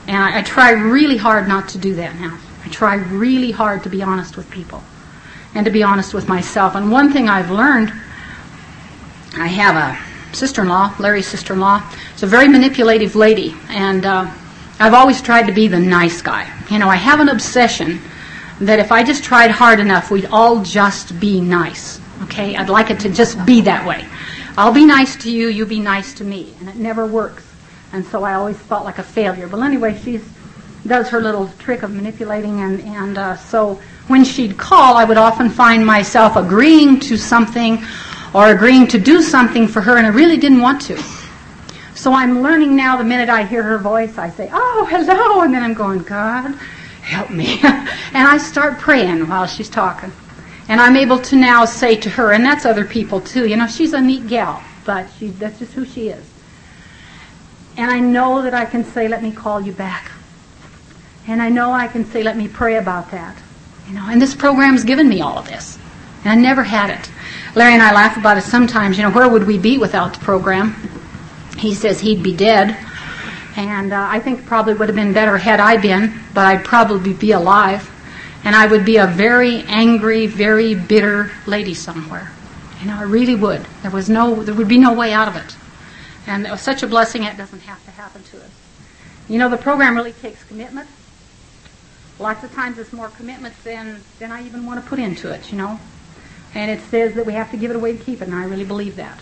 And 0.06 0.16
I, 0.16 0.38
I 0.38 0.42
try 0.42 0.70
really 0.70 1.16
hard 1.16 1.48
not 1.48 1.68
to 1.70 1.78
do 1.78 1.94
that 1.94 2.14
now. 2.20 2.38
I 2.64 2.68
try 2.68 2.96
really 2.96 3.50
hard 3.50 3.82
to 3.84 3.88
be 3.88 4.02
honest 4.02 4.36
with 4.36 4.50
people 4.50 4.82
and 5.54 5.64
to 5.64 5.70
be 5.70 5.82
honest 5.82 6.14
with 6.14 6.28
myself. 6.28 6.74
And 6.74 6.90
one 6.90 7.12
thing 7.12 7.28
I've 7.28 7.50
learned, 7.50 7.92
I 9.36 9.46
have 9.46 9.76
a 9.76 10.34
sister-in-law, 10.34 10.96
Larry's 10.98 11.26
sister-in-law. 11.26 11.82
It's 12.12 12.22
a 12.22 12.26
very 12.26 12.48
manipulative 12.48 13.16
lady, 13.16 13.54
and 13.68 14.04
uh, 14.04 14.30
I've 14.78 14.94
always 14.94 15.22
tried 15.22 15.46
to 15.46 15.52
be 15.52 15.68
the 15.68 15.78
nice 15.78 16.22
guy. 16.22 16.52
You 16.70 16.78
know, 16.78 16.88
I 16.88 16.96
have 16.96 17.20
an 17.20 17.28
obsession 17.28 18.00
that 18.60 18.78
if 18.78 18.90
I 18.92 19.02
just 19.02 19.24
tried 19.24 19.50
hard 19.50 19.80
enough, 19.80 20.10
we'd 20.10 20.26
all 20.26 20.62
just 20.62 21.18
be 21.20 21.40
nice. 21.40 22.00
Okay? 22.24 22.56
I'd 22.56 22.68
like 22.68 22.90
it 22.90 23.00
to 23.00 23.08
just 23.08 23.44
be 23.46 23.60
that 23.62 23.86
way. 23.86 24.06
I'll 24.56 24.72
be 24.72 24.84
nice 24.84 25.16
to 25.22 25.30
you, 25.30 25.48
you 25.48 25.64
be 25.66 25.80
nice 25.80 26.14
to 26.14 26.24
me. 26.24 26.54
And 26.60 26.68
it 26.68 26.76
never 26.76 27.06
works. 27.06 27.44
And 27.92 28.04
so 28.04 28.24
I 28.24 28.34
always 28.34 28.58
felt 28.58 28.84
like 28.84 28.98
a 28.98 29.02
failure. 29.02 29.46
But 29.46 29.60
anyway, 29.60 29.98
she 29.98 30.20
does 30.86 31.08
her 31.10 31.20
little 31.20 31.48
trick 31.58 31.82
of 31.82 31.92
manipulating, 31.92 32.60
and, 32.60 32.80
and 32.80 33.18
uh, 33.18 33.36
so 33.36 33.80
when 34.08 34.24
she'd 34.24 34.56
call, 34.56 34.96
I 34.96 35.04
would 35.04 35.16
often 35.16 35.50
find 35.50 35.84
myself 35.84 36.36
agreeing 36.36 36.98
to 37.00 37.16
something 37.16 37.84
or 38.34 38.50
agreeing 38.50 38.86
to 38.88 38.98
do 38.98 39.22
something 39.22 39.68
for 39.68 39.80
her, 39.80 39.96
and 39.96 40.06
I 40.06 40.10
really 40.10 40.36
didn't 40.36 40.60
want 40.60 40.80
to. 40.82 41.02
So 41.94 42.12
I'm 42.12 42.42
learning 42.42 42.76
now 42.76 42.96
the 42.96 43.04
minute 43.04 43.28
I 43.28 43.44
hear 43.44 43.62
her 43.62 43.78
voice, 43.78 44.18
I 44.18 44.30
say, 44.30 44.48
oh, 44.52 44.86
hello, 44.90 45.42
and 45.42 45.52
then 45.52 45.62
I'm 45.62 45.74
going, 45.74 46.00
God, 46.00 46.58
help 47.08 47.30
me. 47.30 47.58
and 47.62 47.88
I 48.14 48.38
start 48.38 48.78
praying 48.78 49.28
while 49.28 49.46
she's 49.46 49.68
talking. 49.68 50.12
And 50.68 50.80
I'm 50.80 50.96
able 50.96 51.18
to 51.18 51.36
now 51.36 51.64
say 51.64 51.96
to 51.96 52.10
her, 52.10 52.32
and 52.32 52.44
that's 52.44 52.66
other 52.66 52.84
people 52.84 53.20
too, 53.20 53.48
you 53.48 53.56
know, 53.56 53.66
she's 53.66 53.94
a 53.94 54.00
neat 54.00 54.28
gal, 54.28 54.62
but 54.84 55.08
she, 55.18 55.28
that's 55.28 55.58
just 55.58 55.72
who 55.72 55.86
she 55.86 56.10
is. 56.10 56.24
And 57.76 57.90
I 57.90 58.00
know 58.00 58.42
that 58.42 58.54
I 58.54 58.66
can 58.66 58.84
say, 58.84 59.08
let 59.08 59.22
me 59.22 59.32
call 59.32 59.60
you 59.60 59.72
back. 59.72 60.10
And 61.26 61.40
I 61.40 61.48
know 61.48 61.72
I 61.72 61.88
can 61.88 62.04
say, 62.04 62.22
let 62.22 62.36
me 62.36 62.48
pray 62.48 62.76
about 62.76 63.10
that. 63.12 63.36
You 63.86 63.94
know, 63.94 64.06
and 64.08 64.20
this 64.20 64.34
program's 64.34 64.84
given 64.84 65.08
me 65.08 65.20
all 65.20 65.38
of 65.38 65.46
this. 65.46 65.78
And 66.24 66.32
I 66.32 66.34
never 66.34 66.62
had 66.62 66.90
it. 66.90 67.10
Larry 67.54 67.74
and 67.74 67.82
I 67.82 67.94
laugh 67.94 68.16
about 68.16 68.36
it 68.36 68.42
sometimes, 68.42 68.98
you 68.98 69.04
know, 69.04 69.10
where 69.10 69.28
would 69.28 69.46
we 69.46 69.58
be 69.58 69.78
without 69.78 70.14
the 70.14 70.20
program? 70.20 70.74
He 71.58 71.74
says 71.74 72.00
he'd 72.00 72.22
be 72.22 72.36
dead. 72.36 72.76
And 73.58 73.92
uh, 73.92 74.06
I 74.08 74.20
think 74.20 74.46
probably 74.46 74.74
would 74.74 74.88
have 74.88 74.94
been 74.94 75.12
better 75.12 75.36
had 75.36 75.58
I 75.58 75.78
been, 75.78 76.14
but 76.32 76.46
I'd 76.46 76.64
probably 76.64 77.12
be 77.12 77.32
alive. 77.32 77.90
And 78.44 78.54
I 78.54 78.68
would 78.68 78.84
be 78.84 78.98
a 78.98 79.06
very 79.08 79.62
angry, 79.62 80.28
very 80.28 80.76
bitter 80.76 81.32
lady 81.44 81.74
somewhere. 81.74 82.30
You 82.80 82.86
know, 82.86 82.96
I 82.96 83.02
really 83.02 83.34
would. 83.34 83.66
There 83.82 83.90
was 83.90 84.08
no, 84.08 84.44
there 84.44 84.54
would 84.54 84.68
be 84.68 84.78
no 84.78 84.92
way 84.92 85.12
out 85.12 85.26
of 85.26 85.34
it. 85.34 85.56
And 86.28 86.46
it 86.46 86.52
was 86.52 86.60
such 86.60 86.84
a 86.84 86.86
blessing 86.86 87.24
it 87.24 87.36
doesn't 87.36 87.62
have 87.62 87.84
to 87.84 87.90
happen 87.90 88.22
to 88.22 88.36
us. 88.36 88.50
You 89.28 89.40
know, 89.40 89.48
the 89.48 89.56
program 89.56 89.96
really 89.96 90.12
takes 90.12 90.44
commitment. 90.44 90.88
Lots 92.20 92.44
of 92.44 92.54
times 92.54 92.78
it's 92.78 92.92
more 92.92 93.08
commitment 93.08 93.56
than, 93.64 94.00
than 94.20 94.30
I 94.30 94.46
even 94.46 94.66
want 94.66 94.80
to 94.80 94.88
put 94.88 95.00
into 95.00 95.32
it, 95.34 95.50
you 95.50 95.58
know. 95.58 95.80
And 96.54 96.70
it 96.70 96.80
says 96.90 97.14
that 97.14 97.26
we 97.26 97.32
have 97.32 97.50
to 97.50 97.56
give 97.56 97.72
it 97.72 97.76
away 97.76 97.96
to 97.96 98.04
keep 98.04 98.22
it, 98.22 98.28
and 98.28 98.36
I 98.36 98.44
really 98.44 98.64
believe 98.64 98.94
that. 98.96 99.18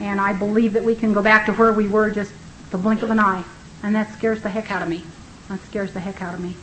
And 0.00 0.20
I 0.20 0.32
believe 0.32 0.72
that 0.72 0.82
we 0.82 0.96
can 0.96 1.12
go 1.12 1.22
back 1.22 1.46
to 1.46 1.52
where 1.52 1.72
we 1.72 1.86
were 1.86 2.10
just 2.10 2.32
the 2.70 2.78
blink 2.78 3.02
of 3.02 3.10
an 3.10 3.18
eye. 3.18 3.44
And 3.82 3.94
that 3.94 4.12
scares 4.12 4.42
the 4.42 4.48
heck 4.48 4.70
out 4.70 4.82
of 4.82 4.88
me. 4.88 5.04
That 5.48 5.60
scares 5.64 5.92
the 5.92 6.00
heck 6.00 6.22
out 6.22 6.34
of 6.34 6.40
me. 6.40 6.54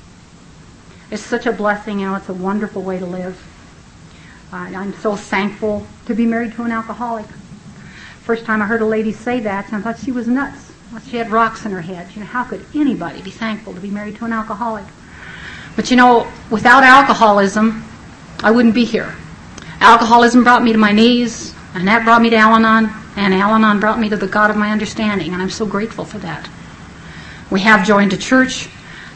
It's 1.10 1.24
such 1.24 1.46
a 1.46 1.52
blessing, 1.52 2.00
you 2.00 2.08
know, 2.08 2.16
it's 2.16 2.30
a 2.30 2.34
wonderful 2.34 2.82
way 2.82 3.00
to 3.00 3.06
live. 3.06 3.42
I'm 4.52 4.94
so 4.96 5.16
thankful 5.16 5.86
to 6.06 6.14
be 6.14 6.26
married 6.26 6.54
to 6.54 6.64
an 6.64 6.72
alcoholic. 6.72 7.26
First 8.22 8.46
time 8.46 8.62
I 8.62 8.66
heard 8.66 8.82
a 8.82 8.86
lady 8.86 9.12
say 9.12 9.40
that, 9.42 9.72
I 9.74 9.82
thought 9.82 10.00
she 10.00 10.12
was 10.12 10.28
nuts. 10.28 10.72
She 11.10 11.18
had 11.18 11.32
rocks 11.32 11.66
in 11.66 11.72
her 11.72 11.82
head. 11.82 12.08
You 12.14 12.22
know, 12.22 12.28
how 12.28 12.44
could 12.44 12.66
anybody 12.74 13.22
be 13.22 13.32
thankful 13.32 13.74
to 13.74 13.80
be 13.80 13.90
married 13.90 14.16
to 14.18 14.26
an 14.26 14.34
alcoholic? 14.34 14.86
But 15.76 15.92
you 15.92 15.98
know, 15.98 16.32
without 16.50 16.84
alcoholism, 16.84 17.84
I 18.42 18.52
wouldn't 18.52 18.74
be 18.74 18.86
here. 18.86 19.14
Alcoholism 19.80 20.44
brought 20.44 20.64
me 20.64 20.72
to 20.72 20.78
my 20.78 20.92
knees. 20.92 21.54
And 21.74 21.88
that 21.88 22.04
brought 22.04 22.22
me 22.22 22.30
to 22.32 22.36
Al 22.36 22.56
Anon, 22.56 22.90
and 23.18 23.34
Al 23.34 23.56
Anon 23.56 23.80
brought 23.80 24.00
me 24.00 24.10
to 24.10 24.16
the 24.16 24.28
God 24.28 24.50
of 24.52 24.56
my 24.56 24.72
understanding, 24.72 25.34
and 25.34 25.42
I'm 25.42 25.50
so 25.50 25.66
grateful 25.66 26.06
for 26.06 26.20
that. 26.20 26.48
We 27.50 27.62
have 27.62 27.86
joined 27.86 28.14
a 28.14 28.18
church 28.18 28.70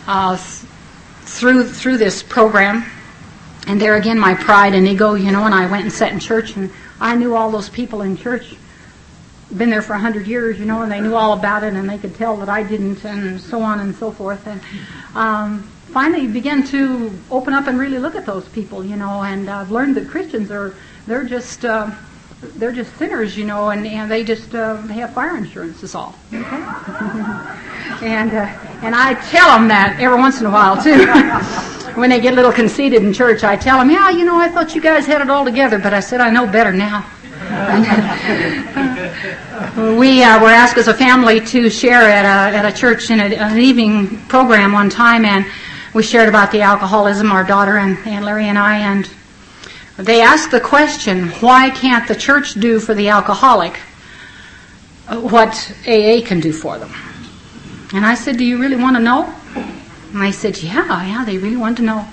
uh, 0.07 0.37
through 0.37 1.69
through 1.69 1.97
this 1.97 2.23
program, 2.23 2.83
and 3.67 3.79
there 3.79 3.95
again, 3.95 4.19
my 4.19 4.33
pride 4.33 4.73
and 4.73 4.87
ego, 4.87 5.13
you 5.13 5.31
know, 5.31 5.45
and 5.45 5.53
I 5.53 5.69
went 5.69 5.83
and 5.83 5.93
sat 5.93 6.11
in 6.11 6.19
church, 6.19 6.55
and 6.55 6.71
I 6.99 7.15
knew 7.15 7.35
all 7.35 7.51
those 7.51 7.69
people 7.69 8.01
in 8.01 8.17
church, 8.17 8.55
been 9.55 9.69
there 9.69 9.83
for 9.83 9.93
a 9.93 9.99
hundred 9.99 10.27
years, 10.27 10.59
you 10.59 10.65
know, 10.65 10.81
and 10.81 10.91
they 10.91 10.99
knew 10.99 11.15
all 11.15 11.33
about 11.33 11.63
it, 11.63 11.73
and 11.73 11.87
they 11.87 11.99
could 11.99 12.15
tell 12.15 12.35
that 12.37 12.49
I 12.49 12.63
didn't, 12.63 13.05
and 13.05 13.39
so 13.39 13.61
on 13.61 13.79
and 13.79 13.95
so 13.95 14.11
forth, 14.11 14.45
and. 14.47 14.61
Um, 15.15 15.69
finally 15.91 16.25
began 16.25 16.63
to 16.63 17.11
open 17.29 17.53
up 17.53 17.67
and 17.67 17.77
really 17.77 17.99
look 17.99 18.15
at 18.15 18.25
those 18.25 18.47
people, 18.47 18.85
you 18.85 18.95
know, 18.95 19.23
and 19.23 19.49
I've 19.49 19.71
learned 19.71 19.97
that 19.97 20.07
Christians 20.07 20.49
are, 20.49 20.73
they're 21.05 21.25
just, 21.25 21.65
uh, 21.65 21.91
they're 22.41 22.71
just 22.71 22.95
sinners, 22.97 23.37
you 23.37 23.45
know, 23.45 23.69
and, 23.69 23.85
and 23.85 24.09
they 24.09 24.23
just 24.23 24.55
uh, 24.55 24.77
have 24.77 25.13
fire 25.13 25.37
insurance 25.37 25.83
is 25.83 25.95
all. 25.95 26.15
Okay? 26.33 26.41
and 28.05 28.33
uh, 28.33 28.45
and 28.81 28.95
I 28.95 29.13
tell 29.29 29.57
them 29.57 29.67
that 29.67 29.97
every 29.99 30.17
once 30.17 30.39
in 30.39 30.47
a 30.47 30.51
while 30.51 30.81
too. 30.81 31.05
when 31.99 32.09
they 32.09 32.19
get 32.19 32.33
a 32.33 32.35
little 32.35 32.51
conceited 32.51 33.03
in 33.03 33.13
church, 33.13 33.43
I 33.43 33.55
tell 33.55 33.77
them, 33.77 33.91
yeah, 33.91 34.09
you 34.09 34.25
know, 34.25 34.39
I 34.39 34.49
thought 34.49 34.73
you 34.73 34.81
guys 34.81 35.05
had 35.05 35.21
it 35.21 35.29
all 35.29 35.45
together, 35.45 35.77
but 35.77 35.93
I 35.93 35.99
said 35.99 36.21
I 36.21 36.29
know 36.29 36.47
better 36.47 36.71
now. 36.71 37.05
we 39.99 40.23
uh, 40.23 40.41
were 40.41 40.49
asked 40.49 40.77
as 40.77 40.87
a 40.87 40.93
family 40.93 41.41
to 41.41 41.69
share 41.69 42.01
at 42.01 42.25
a, 42.25 42.57
at 42.57 42.65
a 42.65 42.75
church 42.75 43.09
in 43.09 43.19
a, 43.19 43.25
an 43.25 43.59
evening 43.59 44.17
program 44.27 44.71
one 44.71 44.89
time, 44.89 45.25
and 45.25 45.45
we 45.93 46.01
shared 46.01 46.29
about 46.29 46.51
the 46.51 46.61
alcoholism, 46.61 47.31
our 47.31 47.43
daughter 47.43 47.77
and, 47.77 47.97
and 48.07 48.23
Larry 48.23 48.45
and 48.45 48.57
I, 48.57 48.77
and 48.77 49.09
they 50.05 50.21
ask 50.21 50.49
the 50.49 50.59
question, 50.59 51.29
why 51.41 51.69
can't 51.69 52.07
the 52.07 52.15
church 52.15 52.53
do 52.53 52.79
for 52.79 52.93
the 52.93 53.09
alcoholic 53.09 53.77
what 55.09 55.53
AA 55.85 56.21
can 56.25 56.39
do 56.39 56.53
for 56.53 56.77
them? 56.77 56.93
And 57.93 58.05
I 58.05 58.15
said, 58.15 58.37
do 58.37 58.45
you 58.45 58.59
really 58.59 58.77
want 58.77 58.95
to 58.95 59.01
know? 59.01 59.33
And 60.13 60.21
they 60.21 60.31
said, 60.31 60.57
yeah, 60.61 61.05
yeah, 61.05 61.25
they 61.25 61.37
really 61.37 61.57
want 61.57 61.77
to 61.77 61.83
know. 61.83 62.07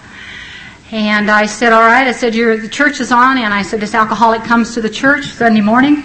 And 0.91 1.31
I 1.31 1.47
said, 1.47 1.73
all 1.73 1.83
right. 1.83 2.07
I 2.07 2.13
said, 2.13 2.33
the 2.33 2.69
church 2.69 3.01
is 3.01 3.13
on. 3.13 3.39
And 3.39 3.53
I 3.53 3.63
said, 3.63 3.81
this 3.81 3.95
alcoholic 3.95 4.43
comes 4.43 4.75
to 4.75 4.81
the 4.81 4.89
church 4.89 5.27
Sunday 5.27 5.61
morning. 5.61 6.03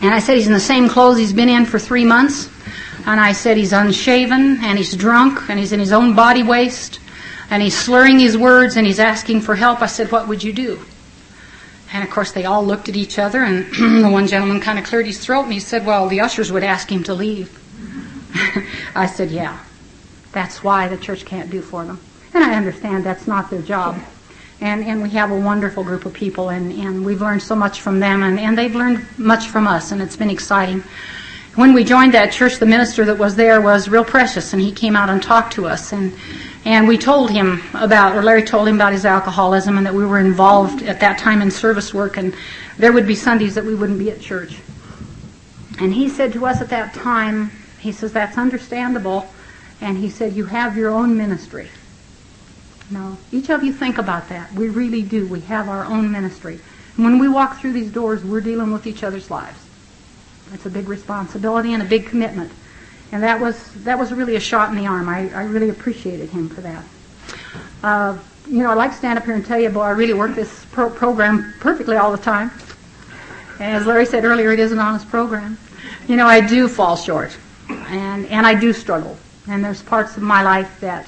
And 0.00 0.14
I 0.14 0.20
said, 0.20 0.36
he's 0.36 0.46
in 0.46 0.52
the 0.52 0.60
same 0.60 0.88
clothes 0.88 1.18
he's 1.18 1.32
been 1.32 1.48
in 1.48 1.66
for 1.66 1.78
three 1.78 2.04
months. 2.04 2.48
And 3.04 3.18
I 3.18 3.32
said, 3.32 3.56
he's 3.56 3.72
unshaven 3.72 4.58
and 4.62 4.78
he's 4.78 4.94
drunk 4.94 5.50
and 5.50 5.58
he's 5.58 5.72
in 5.72 5.80
his 5.80 5.92
own 5.92 6.14
body 6.14 6.42
waste 6.42 7.00
and 7.50 7.62
he's 7.62 7.76
slurring 7.76 8.18
his 8.18 8.36
words 8.36 8.76
and 8.76 8.86
he's 8.86 9.00
asking 9.00 9.40
for 9.40 9.54
help. 9.54 9.80
I 9.80 9.86
said, 9.86 10.12
What 10.12 10.28
would 10.28 10.42
you 10.42 10.52
do? 10.52 10.80
And 11.92 12.04
of 12.04 12.10
course, 12.10 12.32
they 12.32 12.44
all 12.44 12.64
looked 12.64 12.88
at 12.88 12.96
each 12.96 13.18
other, 13.18 13.42
and 13.42 13.66
the 14.04 14.10
one 14.10 14.26
gentleman 14.26 14.60
kind 14.60 14.78
of 14.78 14.84
cleared 14.84 15.06
his 15.06 15.18
throat 15.24 15.44
and 15.44 15.52
he 15.52 15.60
said, 15.60 15.86
Well, 15.86 16.08
the 16.08 16.20
ushers 16.20 16.52
would 16.52 16.64
ask 16.64 16.90
him 16.90 17.02
to 17.04 17.14
leave. 17.14 17.54
I 18.94 19.06
said, 19.06 19.30
Yeah, 19.30 19.58
that's 20.32 20.62
why 20.62 20.88
the 20.88 20.98
church 20.98 21.24
can't 21.24 21.50
do 21.50 21.62
for 21.62 21.84
them. 21.84 22.00
And 22.34 22.44
I 22.44 22.54
understand 22.54 23.04
that's 23.04 23.26
not 23.26 23.50
their 23.50 23.62
job. 23.62 23.98
And, 24.60 24.84
and 24.84 25.02
we 25.02 25.10
have 25.10 25.30
a 25.30 25.38
wonderful 25.38 25.84
group 25.84 26.04
of 26.04 26.12
people, 26.12 26.48
and, 26.48 26.72
and 26.72 27.06
we've 27.06 27.22
learned 27.22 27.42
so 27.42 27.54
much 27.54 27.80
from 27.80 28.00
them, 28.00 28.24
and, 28.24 28.40
and 28.40 28.58
they've 28.58 28.74
learned 28.74 29.06
much 29.16 29.46
from 29.46 29.68
us, 29.68 29.92
and 29.92 30.02
it's 30.02 30.16
been 30.16 30.30
exciting. 30.30 30.82
When 31.54 31.72
we 31.72 31.84
joined 31.84 32.14
that 32.14 32.32
church, 32.32 32.56
the 32.56 32.66
minister 32.66 33.04
that 33.04 33.18
was 33.18 33.36
there 33.36 33.60
was 33.60 33.88
real 33.88 34.04
precious, 34.04 34.52
and 34.52 34.60
he 34.60 34.72
came 34.72 34.96
out 34.96 35.10
and 35.10 35.22
talked 35.22 35.52
to 35.54 35.66
us. 35.66 35.92
And, 35.92 36.12
and 36.68 36.86
we 36.86 36.98
told 36.98 37.30
him 37.30 37.62
about, 37.72 38.14
or 38.14 38.22
Larry 38.22 38.42
told 38.42 38.68
him 38.68 38.74
about 38.74 38.92
his 38.92 39.06
alcoholism, 39.06 39.78
and 39.78 39.86
that 39.86 39.94
we 39.94 40.04
were 40.04 40.18
involved 40.18 40.82
at 40.82 41.00
that 41.00 41.18
time 41.18 41.40
in 41.40 41.50
service 41.50 41.94
work, 41.94 42.18
and 42.18 42.34
there 42.76 42.92
would 42.92 43.06
be 43.06 43.14
Sundays 43.14 43.54
that 43.54 43.64
we 43.64 43.74
wouldn't 43.74 43.98
be 43.98 44.10
at 44.10 44.20
church. 44.20 44.58
And 45.80 45.94
he 45.94 46.10
said 46.10 46.34
to 46.34 46.44
us 46.44 46.60
at 46.60 46.68
that 46.68 46.92
time, 46.92 47.50
he 47.80 47.90
says, 47.90 48.12
That's 48.12 48.36
understandable. 48.36 49.26
And 49.80 49.96
he 49.96 50.10
said, 50.10 50.34
You 50.34 50.44
have 50.44 50.76
your 50.76 50.90
own 50.90 51.16
ministry. 51.16 51.70
Now, 52.90 53.16
each 53.32 53.48
of 53.48 53.64
you 53.64 53.72
think 53.72 53.96
about 53.96 54.28
that. 54.28 54.52
We 54.52 54.68
really 54.68 55.00
do. 55.00 55.26
We 55.26 55.40
have 55.40 55.70
our 55.70 55.86
own 55.86 56.12
ministry. 56.12 56.60
And 56.96 57.04
when 57.04 57.18
we 57.18 57.30
walk 57.30 57.60
through 57.60 57.72
these 57.72 57.90
doors, 57.90 58.22
we're 58.22 58.42
dealing 58.42 58.72
with 58.72 58.86
each 58.86 59.02
other's 59.02 59.30
lives. 59.30 59.58
It's 60.52 60.66
a 60.66 60.70
big 60.70 60.86
responsibility 60.86 61.72
and 61.72 61.82
a 61.82 61.86
big 61.86 62.08
commitment. 62.08 62.52
And 63.10 63.22
that 63.22 63.40
was 63.40 63.72
that 63.84 63.98
was 63.98 64.12
really 64.12 64.36
a 64.36 64.40
shot 64.40 64.70
in 64.70 64.76
the 64.76 64.86
arm. 64.86 65.08
I, 65.08 65.30
I 65.32 65.44
really 65.44 65.70
appreciated 65.70 66.28
him 66.28 66.48
for 66.48 66.60
that. 66.60 66.84
Uh, 67.82 68.18
you 68.46 68.62
know, 68.62 68.70
I'd 68.70 68.74
like 68.74 68.90
to 68.92 68.96
stand 68.96 69.18
up 69.18 69.24
here 69.24 69.34
and 69.34 69.44
tell 69.44 69.58
you, 69.58 69.68
boy, 69.70 69.82
I 69.82 69.90
really 69.90 70.14
work 70.14 70.34
this 70.34 70.64
pro- 70.72 70.90
program 70.90 71.54
perfectly 71.60 71.96
all 71.96 72.10
the 72.10 72.22
time. 72.22 72.50
And 73.60 73.76
as 73.76 73.86
Larry 73.86 74.06
said 74.06 74.24
earlier, 74.24 74.52
it 74.52 74.60
is 74.60 74.72
an 74.72 74.78
honest 74.78 75.08
program. 75.08 75.58
You 76.06 76.16
know, 76.16 76.26
I 76.26 76.46
do 76.46 76.68
fall 76.68 76.96
short, 76.96 77.36
and 77.68 78.26
and 78.26 78.46
I 78.46 78.54
do 78.54 78.72
struggle. 78.72 79.16
And 79.48 79.64
there's 79.64 79.82
parts 79.82 80.16
of 80.16 80.22
my 80.22 80.42
life 80.42 80.80
that 80.80 81.06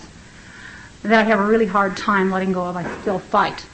that 1.02 1.12
I 1.12 1.22
have 1.22 1.40
a 1.40 1.46
really 1.46 1.66
hard 1.66 1.96
time 1.96 2.30
letting 2.30 2.52
go 2.52 2.64
of. 2.64 2.76
I 2.76 3.00
still 3.00 3.18
fight. 3.18 3.64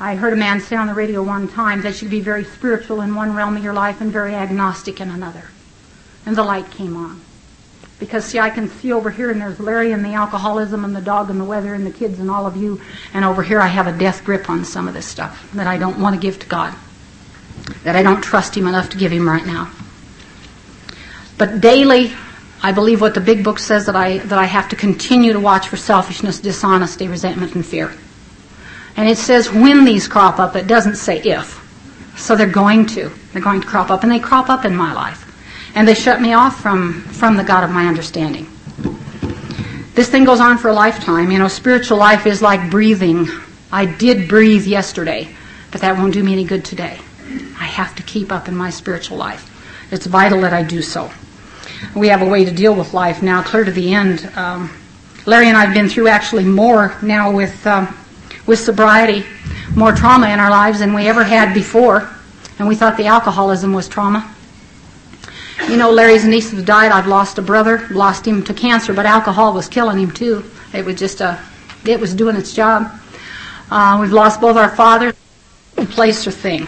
I 0.00 0.14
heard 0.14 0.32
a 0.32 0.36
man 0.36 0.60
say 0.60 0.76
on 0.76 0.86
the 0.86 0.94
radio 0.94 1.22
one 1.22 1.48
time 1.48 1.82
that 1.82 1.88
you 1.88 1.94
should 1.94 2.10
be 2.10 2.20
very 2.20 2.44
spiritual 2.44 3.00
in 3.00 3.14
one 3.14 3.34
realm 3.34 3.56
of 3.56 3.64
your 3.64 3.72
life 3.72 4.00
and 4.00 4.12
very 4.12 4.34
agnostic 4.34 5.00
in 5.00 5.10
another. 5.10 5.50
And 6.28 6.36
the 6.36 6.44
light 6.44 6.70
came 6.70 6.94
on. 6.94 7.22
Because, 7.98 8.26
see, 8.26 8.38
I 8.38 8.50
can 8.50 8.68
see 8.68 8.92
over 8.92 9.10
here, 9.10 9.30
and 9.30 9.40
there's 9.40 9.58
Larry 9.58 9.92
and 9.92 10.04
the 10.04 10.12
alcoholism 10.12 10.84
and 10.84 10.94
the 10.94 11.00
dog 11.00 11.30
and 11.30 11.40
the 11.40 11.44
weather 11.44 11.72
and 11.72 11.86
the 11.86 11.90
kids 11.90 12.18
and 12.18 12.30
all 12.30 12.44
of 12.44 12.54
you. 12.54 12.82
And 13.14 13.24
over 13.24 13.42
here, 13.42 13.58
I 13.60 13.66
have 13.66 13.86
a 13.86 13.98
death 13.98 14.26
grip 14.26 14.50
on 14.50 14.62
some 14.66 14.86
of 14.86 14.92
this 14.92 15.06
stuff 15.06 15.50
that 15.54 15.66
I 15.66 15.78
don't 15.78 15.98
want 15.98 16.14
to 16.16 16.20
give 16.20 16.38
to 16.40 16.46
God. 16.46 16.74
That 17.82 17.96
I 17.96 18.02
don't 18.02 18.20
trust 18.20 18.54
Him 18.54 18.66
enough 18.66 18.90
to 18.90 18.98
give 18.98 19.10
Him 19.10 19.26
right 19.26 19.46
now. 19.46 19.70
But 21.38 21.62
daily, 21.62 22.12
I 22.62 22.72
believe 22.72 23.00
what 23.00 23.14
the 23.14 23.22
big 23.22 23.42
book 23.42 23.58
says 23.58 23.86
that 23.86 23.96
I, 23.96 24.18
that 24.18 24.38
I 24.38 24.44
have 24.44 24.68
to 24.68 24.76
continue 24.76 25.32
to 25.32 25.40
watch 25.40 25.68
for 25.68 25.78
selfishness, 25.78 26.40
dishonesty, 26.40 27.08
resentment, 27.08 27.54
and 27.54 27.64
fear. 27.64 27.90
And 28.98 29.08
it 29.08 29.16
says 29.16 29.50
when 29.50 29.86
these 29.86 30.06
crop 30.06 30.38
up, 30.38 30.56
it 30.56 30.66
doesn't 30.66 30.96
say 30.96 31.22
if. 31.22 31.64
So 32.18 32.36
they're 32.36 32.46
going 32.46 32.84
to. 32.88 33.10
They're 33.32 33.40
going 33.40 33.62
to 33.62 33.66
crop 33.66 33.90
up, 33.90 34.02
and 34.02 34.12
they 34.12 34.20
crop 34.20 34.50
up 34.50 34.66
in 34.66 34.76
my 34.76 34.92
life. 34.92 35.24
And 35.74 35.86
they 35.86 35.94
shut 35.94 36.20
me 36.20 36.32
off 36.32 36.60
from, 36.60 37.02
from 37.02 37.36
the 37.36 37.44
God 37.44 37.64
of 37.64 37.70
my 37.70 37.86
understanding. 37.86 38.46
This 39.94 40.08
thing 40.08 40.24
goes 40.24 40.40
on 40.40 40.58
for 40.58 40.68
a 40.68 40.72
lifetime. 40.72 41.30
You 41.30 41.38
know, 41.38 41.48
spiritual 41.48 41.98
life 41.98 42.26
is 42.26 42.40
like 42.40 42.70
breathing. 42.70 43.28
I 43.70 43.84
did 43.84 44.28
breathe 44.28 44.66
yesterday, 44.66 45.28
but 45.70 45.80
that 45.80 45.96
won't 45.98 46.14
do 46.14 46.22
me 46.22 46.32
any 46.32 46.44
good 46.44 46.64
today. 46.64 46.98
I 47.58 47.64
have 47.64 47.94
to 47.96 48.02
keep 48.02 48.32
up 48.32 48.48
in 48.48 48.56
my 48.56 48.70
spiritual 48.70 49.16
life. 49.16 49.54
It's 49.92 50.06
vital 50.06 50.40
that 50.42 50.52
I 50.52 50.62
do 50.62 50.82
so 50.82 51.10
we 51.94 52.08
have 52.08 52.22
a 52.22 52.26
way 52.26 52.44
to 52.44 52.50
deal 52.50 52.74
with 52.74 52.94
life 52.94 53.22
now, 53.22 53.42
clear 53.42 53.64
to 53.64 53.70
the 53.70 53.94
end. 53.94 54.30
Um, 54.36 54.70
Larry 55.26 55.48
and 55.48 55.56
I 55.56 55.64
have 55.64 55.74
been 55.74 55.88
through 55.88 56.08
actually 56.08 56.44
more 56.44 56.96
now 57.02 57.30
with 57.30 57.66
um, 57.66 57.96
with 58.46 58.58
sobriety, 58.58 59.26
more 59.74 59.92
trauma 59.92 60.28
in 60.28 60.40
our 60.40 60.50
lives 60.50 60.78
than 60.78 60.94
we 60.94 61.06
ever 61.06 61.22
had 61.22 61.52
before, 61.52 62.08
and 62.58 62.66
we 62.66 62.74
thought 62.74 62.96
the 62.96 63.06
alcoholism 63.06 63.72
was 63.72 63.88
trauma. 63.88 64.34
You 65.68 65.76
know, 65.76 65.90
Larry's 65.90 66.24
niece 66.24 66.50
has 66.50 66.62
died. 66.62 66.92
I've 66.92 67.06
lost 67.06 67.38
a 67.38 67.42
brother, 67.42 67.86
lost 67.90 68.26
him 68.26 68.42
to 68.44 68.54
cancer, 68.54 68.92
but 68.92 69.06
alcohol 69.06 69.52
was 69.52 69.68
killing 69.68 69.98
him 69.98 70.10
too. 70.10 70.44
It 70.72 70.84
was 70.84 70.96
just 70.96 71.20
a, 71.20 71.38
it 71.84 72.00
was 72.00 72.14
doing 72.14 72.36
its 72.36 72.54
job. 72.54 72.90
Uh, 73.70 73.98
we've 74.00 74.12
lost 74.12 74.40
both 74.40 74.56
our 74.56 74.74
fathers, 74.74 75.14
place 75.90 76.26
or 76.26 76.30
thing 76.30 76.66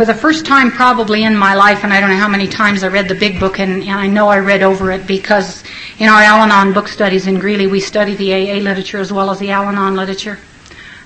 for 0.00 0.06
the 0.06 0.14
first 0.14 0.46
time 0.46 0.70
probably 0.70 1.24
in 1.24 1.36
my 1.36 1.54
life, 1.54 1.84
and 1.84 1.92
I 1.92 2.00
don't 2.00 2.08
know 2.08 2.16
how 2.16 2.26
many 2.26 2.46
times 2.46 2.82
I 2.82 2.88
read 2.88 3.06
the 3.06 3.14
big 3.14 3.38
book, 3.38 3.58
and, 3.58 3.82
and 3.82 4.00
I 4.00 4.06
know 4.06 4.28
I 4.28 4.38
read 4.38 4.62
over 4.62 4.90
it 4.92 5.06
because 5.06 5.62
in 5.98 6.08
our 6.08 6.22
Al 6.22 6.42
Anon 6.42 6.72
book 6.72 6.88
studies 6.88 7.26
in 7.26 7.38
Greeley, 7.38 7.66
we 7.66 7.80
study 7.80 8.14
the 8.14 8.32
AA 8.32 8.62
literature 8.62 8.96
as 8.96 9.12
well 9.12 9.28
as 9.28 9.40
the 9.40 9.50
Al 9.50 9.64
Anon 9.64 9.96
literature. 9.96 10.38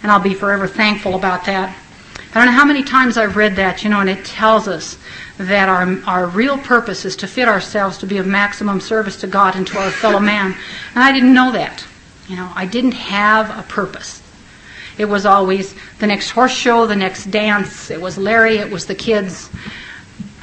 And 0.04 0.12
I'll 0.12 0.20
be 0.20 0.34
forever 0.34 0.68
thankful 0.68 1.16
about 1.16 1.44
that. 1.46 1.76
I 2.34 2.38
don't 2.38 2.46
know 2.46 2.58
how 2.58 2.64
many 2.64 2.82
times 2.82 3.16
I've 3.16 3.36
read 3.36 3.54
that, 3.56 3.84
you 3.84 3.90
know, 3.90 4.00
and 4.00 4.10
it 4.10 4.24
tells 4.24 4.66
us 4.66 4.98
that 5.38 5.68
our, 5.68 6.00
our 6.04 6.26
real 6.26 6.58
purpose 6.58 7.04
is 7.04 7.14
to 7.16 7.28
fit 7.28 7.46
ourselves 7.46 7.98
to 7.98 8.06
be 8.06 8.18
of 8.18 8.26
maximum 8.26 8.80
service 8.80 9.16
to 9.20 9.28
God 9.28 9.54
and 9.54 9.64
to 9.68 9.78
our 9.78 9.90
fellow 9.92 10.18
man. 10.32 10.56
And 10.94 11.04
I 11.04 11.12
didn't 11.12 11.32
know 11.32 11.52
that. 11.52 11.86
You 12.28 12.36
know, 12.36 12.50
I 12.54 12.66
didn't 12.66 12.94
have 12.94 13.56
a 13.56 13.62
purpose. 13.62 14.20
It 14.98 15.04
was 15.04 15.26
always 15.26 15.74
the 15.98 16.08
next 16.08 16.30
horse 16.30 16.52
show, 16.52 16.86
the 16.86 16.96
next 16.96 17.26
dance. 17.26 17.90
It 17.90 18.00
was 18.00 18.18
Larry, 18.18 18.58
it 18.58 18.70
was 18.70 18.86
the 18.86 18.94
kids. 18.96 19.48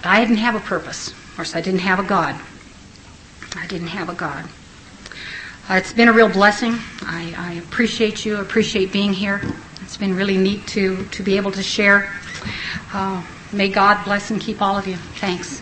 I 0.04 0.22
didn't 0.22 0.38
have 0.38 0.56
a 0.56 0.60
purpose. 0.62 1.10
Of 1.10 1.34
course, 1.36 1.56
I 1.56 1.62
didn't 1.62 1.82
have 1.82 2.00
a 2.00 2.04
God. 2.04 2.40
I 3.58 3.68
didn't 3.68 3.88
have 3.88 4.08
a 4.08 4.14
God. 4.14 4.46
Uh, 5.70 5.76
it's 5.76 5.94
been 5.94 6.08
a 6.08 6.14
real 6.14 6.30
blessing. 6.30 6.78
I, 7.02 7.34
I 7.38 7.54
appreciate 7.54 8.26
you, 8.26 8.38
appreciate 8.38 8.92
being 8.94 9.14
here. 9.14 9.42
It's 9.92 9.98
been 9.98 10.16
really 10.16 10.38
neat 10.38 10.68
to, 10.68 11.04
to 11.04 11.22
be 11.22 11.36
able 11.36 11.52
to 11.52 11.62
share. 11.62 12.10
Uh, 12.94 13.22
may 13.52 13.68
God 13.68 14.06
bless 14.06 14.32
and 14.32 14.40
keep 14.40 14.62
all 14.62 14.78
of 14.78 14.88
you. 14.88 14.96
Thanks. 14.96 15.62